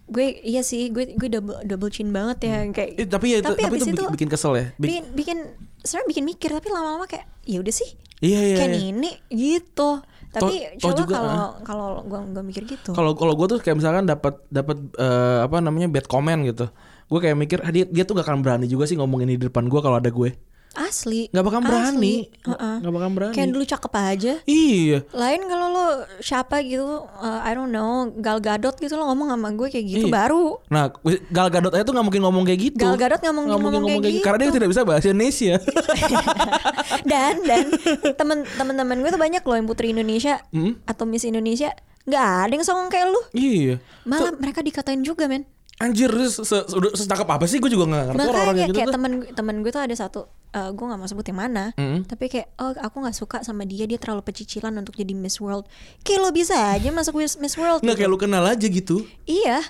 gue 0.09 0.27
iya 0.41 0.65
sih 0.65 0.89
gue 0.89 1.15
gue 1.15 1.29
double 1.29 1.63
double 1.69 1.93
chin 1.93 2.09
banget 2.09 2.49
ya 2.49 2.65
kayak 2.73 2.91
Eh, 2.97 3.09
tapi 3.09 3.37
ya 3.37 3.39
itu, 3.45 3.53
tapi, 3.53 3.61
habis 3.65 3.85
itu 3.85 3.93
bikin, 3.93 4.13
bikin 4.17 4.29
kesel 4.33 4.53
ya. 4.57 4.67
Bik- 4.77 4.89
bikin 4.89 5.05
bikin 5.13 5.39
sebenarnya 5.85 6.09
bikin 6.09 6.25
mikir 6.25 6.51
tapi 6.57 6.69
lama-lama 6.73 7.05
kayak 7.05 7.29
ya 7.45 7.61
udah 7.61 7.75
sih 7.75 7.91
Iya 8.19 8.41
iya. 8.43 8.57
kayak 8.59 8.73
iya. 8.75 8.89
ini 8.91 9.11
gitu 9.31 10.03
tapi 10.29 10.55
toh 10.77 10.93
coba 10.93 11.03
kalau 11.09 11.33
ah. 11.33 11.51
kalau 11.65 11.89
gue 12.05 12.21
gue 12.37 12.45
mikir 12.45 12.63
gitu 12.69 12.93
Kalau 12.93 13.17
kalau 13.17 13.33
gue 13.33 13.47
tuh 13.49 13.59
kayak 13.65 13.81
misalkan 13.81 14.05
dapat 14.05 14.37
dapat 14.53 14.77
eh, 15.01 15.39
apa 15.45 15.57
namanya 15.65 15.89
bad 15.89 16.05
comment 16.05 16.45
gitu. 16.45 16.69
Gue 17.09 17.19
kayak 17.25 17.37
mikir 17.41 17.59
ah, 17.65 17.73
dia 17.73 17.89
dia 17.89 18.05
tuh 18.05 18.13
gak 18.21 18.29
akan 18.29 18.45
berani 18.45 18.69
juga 18.69 18.85
sih 18.85 19.01
ngomong 19.01 19.25
ini 19.25 19.41
di 19.41 19.49
depan 19.49 19.65
gue 19.73 19.81
kalau 19.81 19.97
ada 19.97 20.13
gue. 20.13 20.37
Asli 20.81 21.27
Nggak 21.29 21.45
bakal 21.45 21.61
berani. 21.61 21.87
Asli. 21.89 22.15
Heeh. 22.45 22.75
Nggak 22.79 22.95
bakal 22.95 23.11
berani. 23.11 23.35
kayak 23.35 23.49
dulu 23.51 23.65
cakep 23.65 23.93
aja 23.95 24.33
Iya. 24.43 24.99
lain 25.11 25.41
kalau 25.45 25.67
lo 25.69 25.87
siapa 26.19 26.63
gitu 26.63 26.85
uh, 27.05 27.41
I 27.41 27.53
don't 27.53 27.69
know 27.69 27.91
Gal 28.15 28.39
Gadot 28.39 28.75
gitu 28.75 28.95
lo 28.95 29.07
ngomong 29.07 29.29
sama 29.29 29.49
gue 29.51 29.69
kayak 29.69 29.87
gitu 29.89 30.07
Iya. 30.07 30.15
baru 30.15 30.47
Nah, 30.69 30.93
Gal 31.29 31.49
Gadot 31.49 31.73
aja 31.73 31.83
tuh 31.83 31.93
nggak 31.93 32.07
mungkin 32.07 32.23
ngomong 32.23 32.45
kayak 32.45 32.61
gitu. 32.65 32.81
Gal 32.81 32.95
Gadot 32.95 33.19
nggak 33.19 33.35
mungkin 33.35 33.51
ngomong 33.53 33.83
kayak 33.85 34.03
gitu. 34.05 34.23
Karena 34.23 34.39
dia 34.39 34.47
gitu. 34.47 34.57
tidak 34.57 34.69
bisa 34.71 34.83
bahasa 34.83 35.07
Indonesia. 35.09 35.55
dan 37.11 37.35
dan 37.45 37.65
temen 38.15 38.39
temen-temen 38.55 38.97
gue 39.01 39.11
tuh 39.11 39.21
banyak 39.21 39.43
loh 39.43 39.57
yang 39.57 39.67
putri 39.67 39.91
Indonesia 39.91 40.41
Hmm? 40.51 40.79
atau 40.85 41.05
Miss 41.05 41.25
Indonesia 41.25 41.73
nggak 42.05 42.25
ada 42.47 42.53
yang 42.53 42.65
songong 42.65 42.89
kayak 42.89 43.07
lu 43.07 43.21
iya. 43.33 43.77
malah 44.03 44.33
mereka 44.33 44.65
dikatain 44.65 45.05
juga 45.05 45.29
men 45.29 45.45
Anjir, 45.79 46.11
se 46.27 46.43
se 46.43 46.57
setangkap 46.93 47.29
apa 47.31 47.45
sih? 47.45 47.57
Gue 47.57 47.69
juga 47.69 47.87
nggak 47.87 48.05
ngerti 48.09 48.19
orang-orang 48.21 48.35
makanya 48.35 48.57
kayak 48.57 48.67
gitu 48.67 48.75
kayak 48.75 48.89
tuh. 48.89 48.95
temen 48.95 49.13
temen 49.31 49.57
gue 49.61 49.71
tuh 49.71 49.79
ada 49.81 49.95
satu 49.95 50.21
eh, 50.51 50.71
gue 50.71 50.85
nggak 50.85 50.99
mau 50.99 51.07
sebut 51.07 51.23
yang 51.25 51.39
mana 51.39 51.65
Mm. 51.73 51.99
tapi 52.05 52.25
kayak 52.27 52.51
oh 52.57 52.73
aku 52.73 52.97
nggak 52.99 53.15
suka 53.15 53.37
sama 53.41 53.63
dia 53.63 53.85
dia 53.85 53.95
terlalu 53.95 54.23
pecicilan 54.23 54.75
untuk 54.75 54.93
jadi 54.93 55.13
Miss 55.13 55.39
World 55.39 55.71
kayak 56.03 56.19
lo 56.19 56.31
bisa 56.31 56.57
aja 56.73 56.91
masuk 56.91 57.15
Miss 57.15 57.55
World 57.55 57.81
Nggak 57.81 57.95
gitu. 57.95 58.01
kayak 58.01 58.11
lu 58.11 58.19
kenal 58.19 58.43
aja 58.43 58.65
gitu. 58.65 59.07
iya 59.25 59.63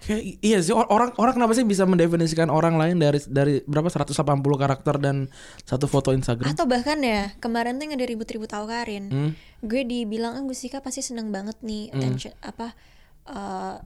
Kayak 0.00 0.22
iya 0.38 0.60
sih 0.60 0.68
or- 0.70 0.84
orang 0.86 1.16
orang 1.16 1.32
kenapa 1.32 1.54
sih 1.54 1.64
bisa 1.64 1.82
mendefinisikan 1.82 2.52
orang 2.52 2.76
lain 2.76 3.00
dari 3.00 3.24
dari 3.24 3.64
berapa 3.64 3.88
180 3.88 4.12
karakter 4.54 5.00
dan 5.00 5.32
satu 5.62 5.86
foto 5.86 6.12
Instagram? 6.12 6.52
Atau 6.52 6.68
bahkan 6.68 7.00
ya 7.00 7.32
kemarin 7.38 7.80
tuh 7.80 7.88
yang 7.88 7.96
ada 7.96 8.04
ribut-ribut 8.04 8.52
Karin, 8.52 9.04
Hmm. 9.08 9.30
gue 9.60 9.80
dibilang 9.82 10.36
ah 10.36 10.42
Gusika 10.42 10.78
pasti 10.78 11.00
seneng 11.00 11.32
banget 11.32 11.56
nih 11.60 11.88
attention 11.88 12.36
apa 12.42 12.76
eh 13.24 13.76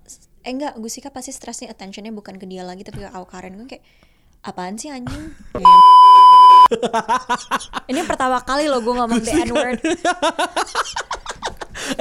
eh 0.43 0.53
enggak 0.55 0.79
Gusika 0.79 1.11
pasti 1.11 1.35
stresnya 1.35 1.73
attentionnya 1.73 2.15
bukan 2.15 2.39
ke 2.39 2.47
dia 2.47 2.63
lagi 2.63 2.87
tapi 2.87 3.03
ke 3.03 3.11
Karin 3.11 3.59
gue 3.59 3.67
kayak 3.67 3.85
apaan 4.47 4.79
sih 4.79 4.93
anjing? 4.93 5.35
Ini 7.91 8.01
pertama 8.05 8.45
kali 8.45 8.69
loh 8.69 8.85
gue 8.85 8.95
ngomong 8.95 9.21
the 9.25 9.33
N 9.33 9.51
word. 9.57 9.81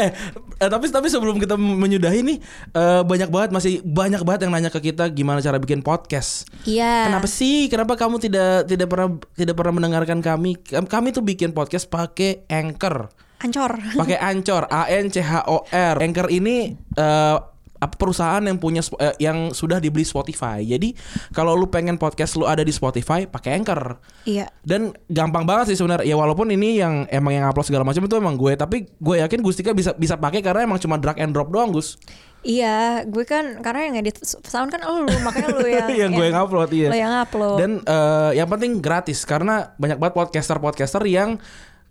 eh, 0.01 0.11
eh, 0.59 0.69
tapi 0.69 0.91
tapi 0.91 1.07
sebelum 1.07 1.39
kita 1.39 1.55
menyudahi 1.55 2.19
nih 2.21 2.37
eh, 2.75 3.01
banyak 3.01 3.29
banget 3.31 3.49
masih 3.55 3.79
banyak 3.81 4.21
banget 4.27 4.45
yang 4.45 4.53
nanya 4.53 4.69
ke 4.69 4.91
kita 4.91 5.09
gimana 5.15 5.41
cara 5.41 5.57
bikin 5.57 5.81
podcast. 5.81 6.45
Iya. 6.67 7.09
Kenapa 7.09 7.27
sih? 7.31 7.71
Kenapa 7.71 7.95
kamu 7.95 8.21
tidak 8.21 8.67
tidak 8.67 8.87
pernah 8.91 9.09
tidak 9.33 9.55
pernah 9.55 9.73
mendengarkan 9.79 10.19
kami? 10.19 10.59
Kami, 10.67 11.07
tuh 11.15 11.23
bikin 11.23 11.55
podcast 11.55 11.87
pakai 11.87 12.43
Anchor. 12.51 13.07
Ancor. 13.37 13.77
Pakai 13.93 14.17
Anchor, 14.17 14.65
A 14.67 14.89
N 14.89 15.13
C 15.13 15.21
H 15.21 15.45
O 15.47 15.63
R. 15.69 15.95
Anchor 16.01 16.27
ini 16.33 16.73
eh, 16.75 17.37
apa 17.77 17.95
perusahaan 17.95 18.41
yang 18.41 18.57
punya 18.57 18.81
eh, 18.97 19.15
yang 19.21 19.53
sudah 19.53 19.77
dibeli 19.77 20.03
Spotify. 20.03 20.61
Jadi 20.65 20.93
kalau 21.33 21.53
lu 21.53 21.69
pengen 21.69 22.01
podcast 22.01 22.37
lu 22.37 22.49
ada 22.49 22.65
di 22.65 22.73
Spotify, 22.73 23.29
pakai 23.29 23.61
Anchor. 23.61 24.01
Iya. 24.25 24.49
Dan 24.65 24.93
gampang 25.09 25.45
banget 25.45 25.73
sih 25.73 25.77
sebenarnya. 25.77 26.05
Ya 26.05 26.15
walaupun 26.17 26.49
ini 26.49 26.81
yang 26.81 27.05
emang 27.09 27.37
yang 27.37 27.45
upload 27.49 27.69
segala 27.69 27.85
macam 27.85 28.03
itu 28.05 28.15
emang 28.17 28.35
gue, 28.35 28.53
tapi 28.57 28.89
gue 28.89 29.15
yakin 29.21 29.39
Gustika 29.41 29.71
bisa 29.71 29.93
bisa 29.93 30.17
pakai 30.17 30.41
karena 30.41 30.65
emang 30.65 30.81
cuma 30.81 30.97
drag 30.97 31.21
and 31.21 31.33
drop 31.33 31.53
doang, 31.53 31.69
Gus. 31.73 31.97
Iya, 32.45 33.03
gue 33.09 33.25
kan 33.25 33.59
karena 33.65 33.91
yang 33.91 33.95
edit 33.99 34.21
sound 34.23 34.69
kan 34.69 34.79
lu, 34.85 35.09
makanya 35.25 35.47
lu 35.57 35.67
yang 35.67 35.89
yang 36.07 36.11
gue 36.13 36.25
yang 36.29 36.37
upload 36.37 36.69
iya. 36.71 36.89
Lo 36.93 36.97
yang 36.97 37.13
upload. 37.17 37.57
Dan 37.59 37.71
eh, 37.81 38.31
yang 38.37 38.47
penting 38.47 38.79
gratis 38.79 39.25
karena 39.25 39.73
banyak 39.75 39.97
banget 39.97 40.13
podcaster-podcaster 40.15 41.03
yang 41.09 41.41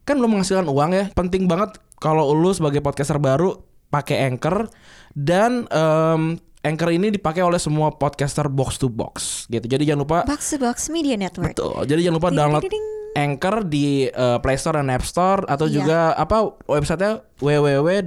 kan 0.07 0.15
belum 0.17 0.39
menghasilkan 0.39 0.65
uang 0.71 0.91
ya. 0.95 1.05
Penting 1.13 1.51
banget 1.51 1.77
kalau 1.99 2.31
lu 2.33 2.55
sebagai 2.55 2.81
podcaster 2.81 3.19
baru 3.19 3.59
pakai 3.91 4.31
Anchor 4.31 4.71
dan 5.17 5.65
em, 5.67 6.37
Anchor 6.61 6.91
ini 6.91 7.09
dipakai 7.09 7.41
oleh 7.41 7.57
semua 7.57 7.95
podcaster 7.95 8.51
box 8.51 8.77
to 8.77 8.91
box 8.91 9.47
gitu. 9.47 9.65
Jadi 9.65 9.87
jangan 9.87 10.03
lupa 10.03 10.19
Box 10.27 10.51
to 10.51 10.59
Box 10.59 10.91
Media 10.91 11.15
Network. 11.15 11.55
Betul. 11.55 11.87
Jadi 11.87 12.01
jangan 12.05 12.17
lupa 12.19 12.29
Ding, 12.29 12.39
download 12.39 12.63
ding, 12.63 12.75
ding. 12.75 12.87
Anchor 13.17 13.65
di 13.65 13.87
eh, 14.11 14.39
Play 14.43 14.59
Store 14.59 14.77
dan 14.77 14.93
App 14.93 15.07
Store 15.07 15.47
atau 15.49 15.65
Iya. 15.65 15.73
juga 15.73 15.99
apa 16.13 16.53
websitenya 16.69 17.25
www.ioi 17.41 18.05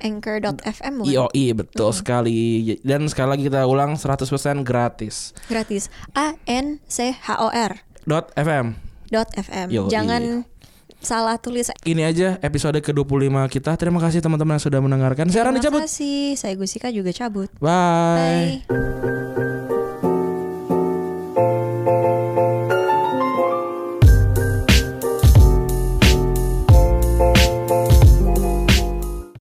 Anchor.fm 0.00 0.92
bukan? 0.96 1.28
betul 1.52 1.90
sekali. 1.92 2.38
Dan 2.80 3.04
sekali 3.04 3.28
lagi 3.36 3.42
kita 3.52 3.68
ulang 3.68 4.00
100% 4.00 4.64
gratis. 4.64 5.36
Gratis. 5.44 5.92
A 6.16 6.40
N 6.48 6.80
C 6.88 7.12
H 7.12 7.36
O 7.36 7.52
R. 7.52 7.84
Dot 8.08 8.32
FM. 8.32 8.80
dot 9.10 9.28
FM. 9.34 9.68
Yoi. 9.68 9.90
Jangan 9.90 10.22
salah 11.00 11.36
tulis. 11.40 11.72
Ini 11.84 12.02
aja 12.06 12.28
episode 12.44 12.78
ke-25 12.80 13.36
kita. 13.50 13.74
Terima 13.76 13.98
kasih 14.00 14.20
teman-teman 14.20 14.56
yang 14.60 14.64
sudah 14.64 14.80
mendengarkan. 14.80 15.26
Saya 15.32 15.48
Rani 15.48 15.60
cabut. 15.60 15.82
Terima 15.82 15.88
kasih. 15.88 16.36
Saya 16.36 16.54
Gusika 16.54 16.88
juga 16.92 17.10
cabut. 17.10 17.48
Bye. 17.58 18.62
Bye. 18.68 19.00